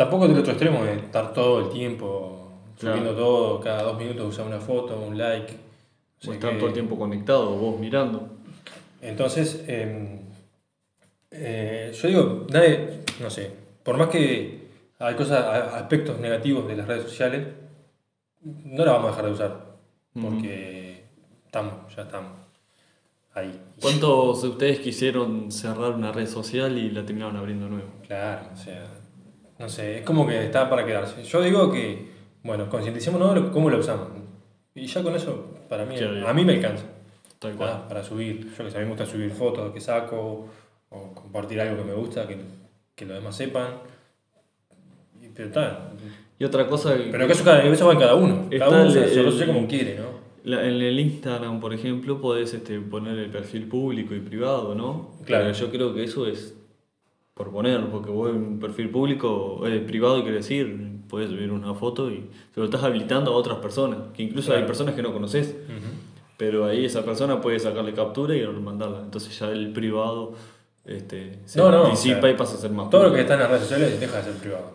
Tampoco 0.00 0.26
del 0.26 0.38
otro 0.38 0.52
extremo 0.52 0.82
de 0.82 0.94
estar 0.94 1.34
todo 1.34 1.60
el 1.60 1.68
tiempo 1.68 2.48
subiendo 2.74 3.14
todo, 3.14 3.60
cada 3.60 3.82
dos 3.82 3.98
minutos 3.98 4.28
usar 4.28 4.46
una 4.46 4.58
foto, 4.58 4.98
un 4.98 5.18
like. 5.18 5.54
O 6.26 6.32
estar 6.32 6.56
todo 6.56 6.68
el 6.68 6.72
tiempo 6.72 6.98
conectado, 6.98 7.50
vos 7.50 7.78
mirando. 7.78 8.26
Entonces, 9.02 9.62
em, 9.68 10.20
eh, 11.30 11.92
yo 11.94 12.08
digo, 12.08 12.46
nadie, 12.50 13.00
no 13.20 13.28
sé, 13.28 13.52
por 13.82 13.98
más 13.98 14.08
que 14.08 14.68
hay 14.98 15.14
cosas, 15.16 15.44
aspectos 15.74 16.18
negativos 16.18 16.66
de 16.66 16.76
las 16.76 16.88
redes 16.88 17.02
sociales, 17.02 17.48
no 18.40 18.82
las 18.82 18.94
vamos 18.94 19.08
a 19.08 19.10
dejar 19.10 19.24
de 19.26 19.32
usar, 19.32 19.66
porque 20.14 21.04
estamos, 21.44 21.94
ya 21.94 22.04
estamos 22.04 22.32
ahí. 23.34 23.60
¿Cuántos 23.78 24.40
de 24.40 24.48
ustedes 24.48 24.78
quisieron 24.78 25.52
cerrar 25.52 25.90
una 25.90 26.10
red 26.10 26.26
social 26.26 26.78
y 26.78 26.90
la 26.90 27.04
terminaron 27.04 27.36
abriendo 27.36 27.68
nuevo? 27.68 27.90
Claro, 28.06 28.46
o 28.54 28.56
sea, 28.56 28.99
no 29.60 29.68
sé, 29.68 29.98
es 29.98 30.02
como 30.02 30.26
que 30.26 30.44
está 30.44 30.68
para 30.68 30.84
quedarse. 30.84 31.22
Yo 31.22 31.40
digo 31.42 31.70
que, 31.70 32.08
bueno, 32.42 32.68
concienticémonos 32.68 33.50
cómo 33.50 33.70
la 33.70 33.76
usamos. 33.76 34.08
Y 34.74 34.86
ya 34.86 35.02
con 35.02 35.14
eso, 35.14 35.54
para 35.68 35.84
mí, 35.84 35.96
a 35.98 36.32
mí 36.32 36.44
me 36.44 36.54
alcanza. 36.54 36.86
Tal 37.38 37.54
cual. 37.54 37.84
Para 37.86 38.02
subir, 38.02 38.50
yo 38.56 38.64
que 38.64 38.70
sé, 38.70 38.76
a 38.78 38.80
mí 38.80 38.86
me 38.86 38.92
gusta 38.92 39.06
subir 39.06 39.30
fotos 39.30 39.72
que 39.72 39.80
saco, 39.80 40.48
o 40.88 41.14
compartir 41.14 41.60
algo 41.60 41.76
que 41.76 41.84
me 41.84 41.94
gusta, 41.94 42.26
que, 42.26 42.36
que 42.96 43.06
los 43.06 43.16
demás 43.16 43.36
sepan 43.36 43.90
y 46.38 46.44
otra 46.44 46.66
cosa. 46.66 46.94
Pero 47.10 47.26
que 47.26 47.32
eso, 47.32 47.56
eso 47.56 47.86
va 47.86 47.92
en 47.92 47.98
cada 47.98 48.14
uno. 48.14 48.48
Cada 48.58 48.82
uno 48.82 48.90
se 48.90 49.22
lo 49.22 49.46
como 49.46 49.66
quiere, 49.66 49.98
¿no? 49.98 50.20
en 50.42 50.80
el 50.80 50.98
Instagram, 50.98 51.60
por 51.60 51.74
ejemplo, 51.74 52.18
podés 52.18 52.54
este, 52.54 52.80
poner 52.80 53.18
el 53.18 53.28
perfil 53.28 53.68
público 53.68 54.14
y 54.14 54.20
privado, 54.20 54.74
¿no? 54.74 55.10
Claro. 55.26 55.44
Pero 55.44 55.58
yo 55.58 55.70
creo 55.70 55.94
que 55.94 56.04
eso 56.04 56.26
es 56.26 56.56
por 57.40 57.50
ponerlo, 57.50 57.88
porque 57.88 58.10
vos 58.10 58.28
en 58.28 58.36
un 58.36 58.60
perfil 58.60 58.90
público, 58.90 59.66
eh, 59.66 59.80
privado 59.80 60.20
quiere 60.20 60.36
decir, 60.36 61.00
puedes 61.08 61.30
subir 61.30 61.50
una 61.50 61.72
foto 61.72 62.10
y 62.10 62.28
se 62.52 62.60
lo 62.60 62.66
estás 62.66 62.82
habilitando 62.82 63.32
a 63.32 63.34
otras 63.34 63.56
personas, 63.60 63.98
que 64.14 64.22
incluso 64.22 64.52
hay 64.52 64.64
personas 64.64 64.94
que 64.94 65.00
no 65.00 65.10
conoces, 65.10 65.56
pero 66.36 66.66
ahí 66.66 66.84
esa 66.84 67.02
persona 67.02 67.40
puede 67.40 67.58
sacarle 67.58 67.94
captura 67.94 68.36
y 68.36 68.46
mandarla. 68.46 69.00
Entonces 69.00 69.38
ya 69.38 69.48
el 69.50 69.72
privado 69.72 70.34
este, 70.84 71.38
se 71.46 71.58
no, 71.60 71.90
y 71.90 72.34
pasa 72.34 72.56
a 72.56 72.58
ser 72.58 72.72
más 72.72 72.90
Todo 72.90 73.04
lo 73.04 73.14
que 73.14 73.22
está 73.22 73.32
en 73.34 73.40
las 73.40 73.48
redes 73.48 73.62
sociales 73.62 73.98
deja 73.98 74.18
de 74.18 74.22
ser 74.22 74.34
privado. 74.34 74.72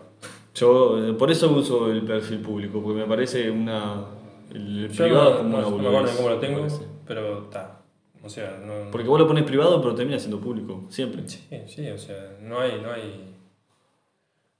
Yo 0.52 1.06
eh, 1.06 1.12
por 1.12 1.30
eso 1.30 1.48
uso 1.52 1.88
el 1.88 2.02
perfil 2.02 2.40
público, 2.40 2.82
porque 2.82 2.98
me 2.98 3.06
parece 3.06 3.48
una. 3.48 4.06
El 4.52 4.88
privado 4.88 5.34
no, 5.34 5.38
como 5.38 5.50
una 5.50 5.62
No 5.62 5.70
me 5.70 5.86
acuerdo 5.86 6.16
cómo 6.16 6.28
lo 6.30 6.38
tengo, 6.40 6.66
pero 7.06 7.44
está. 7.44 7.85
O 8.26 8.28
sea, 8.28 8.60
no, 8.64 8.90
Porque 8.90 9.06
vos 9.06 9.20
lo 9.20 9.28
pones 9.28 9.44
privado, 9.44 9.80
pero 9.80 9.94
termina 9.94 10.18
siendo 10.18 10.40
público, 10.40 10.84
siempre. 10.88 11.22
Sí, 11.28 11.46
sí, 11.68 11.88
o 11.88 11.96
sea, 11.96 12.36
no 12.42 12.60
hay. 12.60 12.80
No 12.82 12.90
hay, 12.90 13.36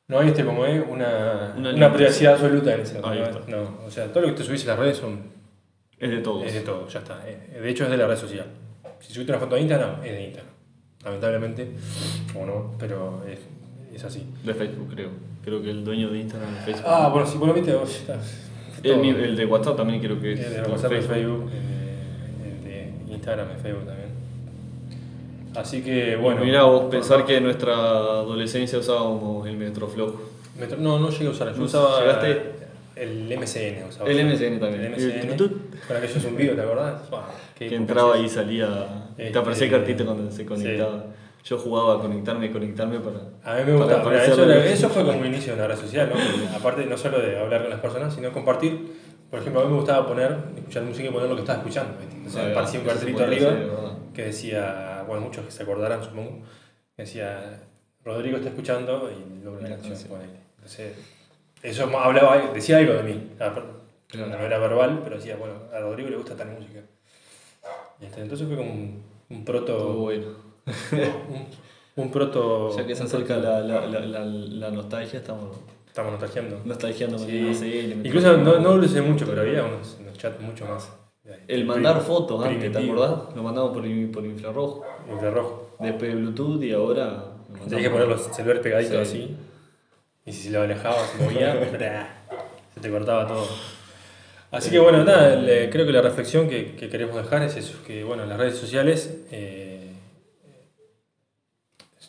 no 0.07 0.21
hay 0.21 0.29
este 0.29 0.45
como 0.45 0.65
es 0.65 0.81
una, 0.89 1.53
una, 1.57 1.93
privacidad 1.93 2.35
absoluta 2.35 2.75
en 2.75 2.81
ese 2.83 3.01
No, 3.01 3.79
o 3.85 3.91
sea, 3.91 4.07
todo 4.13 4.21
lo 4.21 4.29
que 4.29 4.35
te 4.35 4.45
subís 4.45 4.63
en 4.63 4.69
las 4.69 4.79
redes 4.79 4.99
son. 4.99 5.19
Es 5.99 6.11
de 6.11 6.19
todos. 6.19 6.47
Es 6.47 6.55
de 6.55 6.61
todos, 6.61 6.93
ya 6.93 7.01
está. 7.01 7.29
Eh, 7.29 7.59
de 7.61 7.69
hecho, 7.69 7.85
es 7.85 7.91
de 7.91 7.97
la 7.97 8.07
red 8.07 8.17
social. 8.17 8.47
Si 9.01 9.13
subiste 9.13 9.33
una 9.33 9.41
foto 9.41 9.57
de 9.57 9.63
Instagram, 9.63 10.05
es 10.05 10.13
de 10.13 10.25
Instagram. 10.27 10.53
Lamentablemente, 11.05 11.73
o 12.39 12.47
no, 12.47 12.75
pero 12.79 13.25
es, 13.29 13.41
es 13.93 14.05
así. 14.05 14.29
De 14.45 14.55
Facebook, 14.55 14.91
creo. 14.95 15.11
Creo 15.45 15.61
que 15.61 15.71
el 15.71 15.85
dueño 15.85 16.09
de 16.11 16.21
Instagram 16.21 16.57
es 16.57 16.65
Facebook. 16.65 16.87
Ah, 16.87 17.09
bueno, 17.09 17.27
si 17.27 17.39
vos 17.39 17.49
lo 17.49 17.55
viste, 17.55 17.75
vos 17.75 18.05
El, 18.85 19.05
el, 19.05 19.37
de 19.37 19.47
WhatsApp 19.47 19.77
también 19.77 20.01
creo 20.01 20.21
que 20.21 20.35
es. 20.35 20.41
El 20.41 20.63
de 20.63 20.71
WhatsApp 20.71 20.93
Facebook. 20.93 21.51
El 21.53 21.69
de 21.69 21.86
Instagram 23.27 23.57
es 23.57 23.63
Facebook 23.63 23.87
también. 23.87 24.09
Así 25.57 25.83
que 25.83 26.17
bueno. 26.17 26.45
Mira, 26.45 26.63
vos 26.63 26.85
pensar 26.91 27.25
que 27.25 27.39
en 27.39 27.45
nuestra 27.45 27.75
adolescencia 27.75 28.79
usábamos 28.79 29.47
el 29.49 29.57
Metro 29.57 29.89
Flow. 29.89 30.15
no, 30.79 30.99
no 31.01 31.11
llegué 31.11 31.27
a 31.27 31.31
usar. 31.31 31.55
Yo 31.55 31.65
usaba. 31.65 32.21
El 32.95 33.27
MCN 33.39 33.89
usaba. 33.89 34.09
El 34.09 34.25
MCN 34.25 34.61
también. 34.61 34.85
El 34.85 34.93
MCN. 34.93 35.53
Para 35.89 35.99
aquellos 35.99 36.23
zumbidos, 36.23 36.57
¿te 36.57 36.63
acordás? 36.63 37.03
que 37.59 37.75
entraba 37.75 38.17
y 38.19 38.29
salía. 38.29 38.69
te 39.17 39.37
aparecía 39.37 39.67
este, 39.67 39.79
cartito 39.79 40.07
cuando 40.07 40.31
se 40.31 40.47
conectaba 40.47 41.05
yo 41.47 41.57
jugaba 41.59 41.95
a 41.95 41.99
conectarme 42.01 42.47
y 42.47 42.49
conectarme 42.49 42.99
para. 42.99 43.19
A 43.45 43.61
mí 43.61 43.71
me 43.71 43.79
gustaba. 43.79 44.17
Eso, 44.17 44.53
eso, 44.53 44.89
fue 44.89 45.05
como 45.05 45.19
un 45.21 45.27
inicio 45.33 45.53
de 45.53 45.61
una 45.61 45.69
red 45.69 45.77
social, 45.77 46.11
¿no? 46.13 46.57
aparte 46.57 46.85
no 46.87 46.97
solo 46.97 47.21
de 47.21 47.39
hablar 47.39 47.63
con 47.63 47.71
las 47.71 47.81
personas, 47.81 48.13
sino 48.13 48.33
compartir. 48.33 49.06
Por 49.31 49.41
ejemplo, 49.41 49.61
a 49.61 49.65
mí 49.65 49.71
me 49.71 49.77
gustaba 49.77 50.07
poner, 50.07 50.37
escuchar 50.57 50.83
música 50.85 51.09
y 51.09 51.13
poner 51.13 51.29
lo 51.29 51.35
que 51.35 51.43
estaba 51.43 51.59
escuchando. 51.59 51.95
O 52.27 52.31
sea, 52.31 52.45
me 52.45 52.55
parecía 52.55 52.81
un 52.81 52.87
cartelito 52.87 53.25
arriba 53.25 53.51
que 54.15 54.27
decía, 54.27 55.05
bueno, 55.07 55.23
muchos 55.23 55.45
que 55.45 55.51
se 55.51 55.63
acordarán, 55.63 56.03
supongo, 56.03 56.43
que 56.97 57.03
decía, 57.03 57.61
Rodrigo 58.05 58.37
está 58.37 58.51
escuchando 58.51 59.11
y 59.11 59.43
luego 59.43 59.59
una 59.59 59.69
canción 59.69 59.99
con 60.09 60.21
él. 60.21 60.31
Entonces, 60.57 60.93
eso 61.63 61.99
hablaba, 61.99 62.53
decía 62.53 62.79
algo 62.79 62.95
de 62.95 63.03
mí. 63.03 63.31
No 64.15 64.39
era 64.39 64.59
verbal, 64.59 65.01
pero 65.03 65.17
decía, 65.17 65.37
bueno, 65.37 65.55
a 65.73 65.81
Rodrigo 65.81 66.09
le 66.09 66.17
gusta 66.17 66.37
tal 66.37 66.51
música. 66.51 66.81
Este, 68.01 68.21
entonces 68.21 68.47
fue 68.47 68.57
como 68.57 68.73
un, 68.73 69.03
un 69.31 69.45
proto. 69.45 69.95
bueno 69.95 70.27
un, 71.97 72.11
proto. 72.11 72.77
Ya 72.77 72.87
que 72.87 72.95
se 72.95 73.05
acerca 73.05 73.37
la, 73.37 73.61
la, 73.61 73.87
la, 73.87 74.25
la, 74.25 74.71
nostalgia, 74.71 75.19
estamos. 75.19 75.57
Estamos 75.97 76.13
nostalgiando. 76.13 76.61
Nostalgiando 76.63 77.19
sí. 77.19 78.03
Incluso 78.05 78.37
no, 78.37 78.59
no 78.59 78.77
lo 78.77 78.85
usé 78.85 79.01
mucho, 79.01 79.25
pero 79.25 79.41
había 79.41 79.65
unos, 79.65 79.97
unos 79.99 80.19
chats 80.19 80.39
mucho 80.43 80.67
más. 80.67 80.91
El 81.49 81.65
mandar 81.65 82.03
fotos 82.03 82.45
antes, 82.45 82.71
¿te 82.71 82.79
acordás? 82.79 83.35
Lo 83.35 83.43
mandamos 83.43 83.73
por, 83.73 83.83
por 84.13 84.27
infrarrojo. 84.27 84.85
Infrarrojo. 85.11 85.75
Después 85.81 86.15
Bluetooth 86.15 86.63
y 86.63 86.73
ahora. 86.73 87.25
Tenías 87.65 87.85
que 87.85 87.89
poner 87.89 88.09
los 88.09 88.25
celulares 88.25 88.63
pegaditos 88.63 89.09
así. 89.09 89.39
Y 90.27 90.33
si 90.35 90.51
lo 90.51 90.61
alejabas, 90.61 91.09
se 91.17 91.25
movía, 91.25 91.59
se 92.75 92.81
te 92.83 92.91
cortaba 92.91 93.27
todo. 93.27 93.47
Así 94.51 94.69
que 94.69 94.79
bueno, 94.79 95.03
nada, 95.03 95.43
creo 95.71 95.87
que 95.87 95.93
la 95.93 96.03
reflexión 96.03 96.47
que, 96.47 96.77
que, 96.77 96.91
queremos 96.91 97.17
dejar 97.17 97.43
es 97.43 97.57
eso, 97.57 97.79
que 97.87 98.05
bueno, 98.05 98.27
las 98.27 98.37
redes 98.37 98.59
sociales 98.59 99.25
eh, 99.31 99.93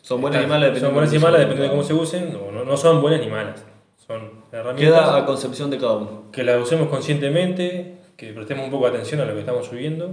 son 0.08 0.22
buenas 0.22 0.42
y 0.42 0.46
malas 0.46 0.78
Son 0.78 0.94
buenas 0.94 1.12
y 1.12 1.18
malas 1.18 1.40
dependiendo 1.40 1.64
de 1.64 1.70
cómo 1.70 1.82
se 1.82 1.92
usen, 1.92 2.34
o 2.36 2.50
no, 2.50 2.76
son 2.76 3.02
buenas 3.02 3.20
ni 3.20 3.28
malas. 3.28 3.62
Son 4.08 4.42
herramientas. 4.50 5.00
Queda 5.00 5.16
a 5.18 5.26
concepción 5.26 5.70
de 5.70 5.78
cada 5.78 5.98
uno. 5.98 6.24
Que 6.32 6.42
las 6.42 6.60
usemos 6.60 6.88
conscientemente, 6.88 7.98
que 8.16 8.32
prestemos 8.32 8.64
un 8.64 8.70
poco 8.70 8.86
de 8.86 8.96
atención 8.96 9.20
a 9.20 9.26
lo 9.26 9.34
que 9.34 9.40
estamos 9.40 9.66
subiendo. 9.66 10.10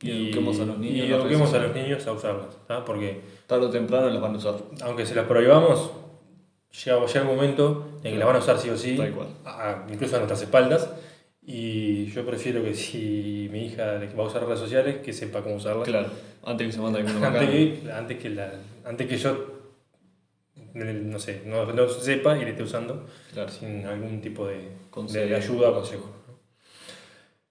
Y, 0.00 0.28
eduquemos 0.28 0.60
a 0.60 0.64
los 0.64 0.78
niños. 0.78 1.08
Y 1.08 1.12
eduquemos 1.12 1.52
a 1.52 1.58
los 1.58 1.74
niños 1.74 2.06
a 2.06 2.12
usarlas. 2.12 2.56
Porque. 2.86 3.20
Tarde 3.48 3.66
o 3.66 3.70
temprano 3.70 4.08
las 4.08 4.20
van 4.22 4.34
a 4.34 4.38
usar. 4.38 4.54
Aunque 4.84 5.04
se 5.04 5.16
las 5.16 5.26
prohibamos, 5.26 5.90
llega, 6.84 7.04
llega 7.04 7.22
un 7.22 7.36
momento 7.36 7.98
en 8.04 8.12
que 8.12 8.18
las 8.18 8.26
van 8.26 8.36
a 8.36 8.38
usar 8.38 8.58
sí 8.58 8.70
o 8.70 8.76
sí. 8.76 8.96
Tal 8.96 9.12
cual. 9.12 9.28
incluso 9.92 10.14
a 10.14 10.18
nuestras 10.20 10.42
espaldas. 10.42 10.88
Y 11.44 12.06
yo 12.06 12.24
prefiero 12.24 12.62
que 12.62 12.72
si 12.74 13.48
mi 13.50 13.66
hija 13.66 13.98
va 14.16 14.22
a 14.22 14.26
usar 14.26 14.44
redes 14.44 14.60
sociales, 14.60 14.98
que 15.04 15.12
sepa 15.12 15.42
cómo 15.42 15.56
usarlas. 15.56 15.88
Claro, 15.88 16.06
antes 16.44 16.68
que 16.68 16.72
se 16.72 16.80
mande 16.80 17.00
alguna 17.00 17.26
antes 17.26 17.48
que, 17.50 17.92
antes 17.92 18.18
que, 18.18 18.30
la, 18.30 18.52
antes 18.84 19.08
que 19.08 19.16
yo, 19.16 19.46
no 20.74 21.18
sé, 21.18 21.42
no, 21.46 21.64
no 21.66 21.88
sepa 21.88 22.36
y 22.38 22.44
le 22.44 22.50
esté 22.50 22.62
usando 22.62 23.04
sin 23.48 23.84
algún 23.86 24.20
tipo 24.20 24.46
de, 24.46 24.68
de 25.12 25.34
ayuda 25.34 25.70
o 25.70 25.74
consejo. 25.74 26.10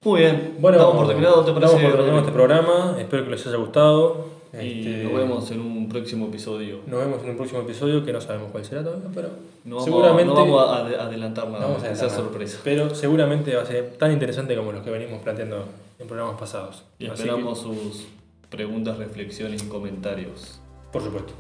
Muy 0.04 0.22
bien, 0.22 0.56
bueno, 0.60 0.80
damos 0.80 0.96
por 0.96 1.08
terminado, 1.08 1.46
¿te 1.46 1.52
parece? 1.52 1.74
Damos 1.74 1.82
por 1.84 1.92
terminado 1.92 2.20
este 2.20 2.32
programa, 2.32 2.96
espero 2.98 3.24
que 3.24 3.32
les 3.32 3.46
haya 3.46 3.58
gustado. 3.58 4.32
Y 4.54 4.80
este, 4.80 5.04
nos 5.04 5.14
vemos 5.14 5.52
en 5.52 5.62
un 5.62 5.88
próximo 5.88 6.28
episodio. 6.28 6.80
Nos 6.86 7.00
vemos 7.00 7.24
en 7.24 7.30
un 7.30 7.38
próximo 7.38 7.62
episodio 7.62 8.04
que 8.04 8.12
no 8.12 8.20
sabemos 8.20 8.52
cuál 8.52 8.66
será 8.66 8.84
todavía, 8.84 9.10
pero 9.14 9.30
no 9.64 9.80
seguramente. 9.80 10.34
no 10.34 10.36
vamos 10.36 10.68
a 10.68 11.06
adelantar 11.06 11.50
nada, 11.50 11.68
vamos 11.68 11.84
a 11.84 12.10
sorpresa. 12.10 12.60
Pero 12.64 12.94
seguramente 12.94 13.56
va 13.56 13.62
a 13.62 13.66
ser 13.66 13.96
tan 13.98 14.12
interesante 14.12 14.56
como 14.56 14.72
los 14.72 14.84
que 14.84 14.90
venimos 14.90 15.22
planteando 15.22 15.66
en 16.00 16.08
programas 16.08 16.40
pasados. 16.40 16.84
Y 17.00 17.06
esperamos 17.06 17.60
sus 17.60 18.08
preguntas, 18.50 18.98
reflexiones 18.98 19.64
y 19.64 19.68
comentarios. 19.68 20.60
Por 20.92 21.02
supuesto. 21.02 21.34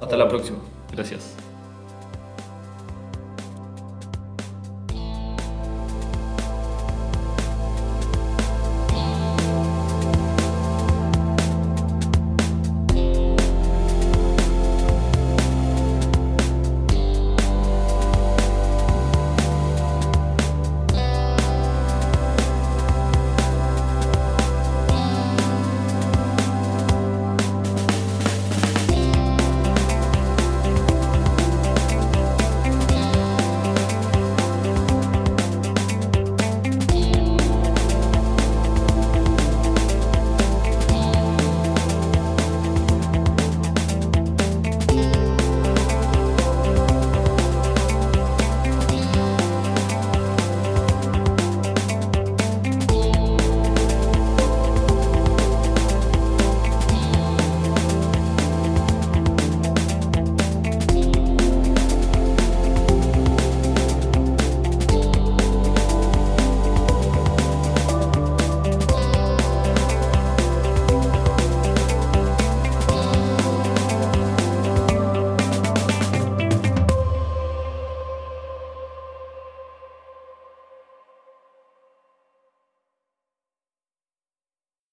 Hasta 0.00 0.16
la 0.16 0.28
próxima. 0.28 0.58
Gracias. 0.92 1.34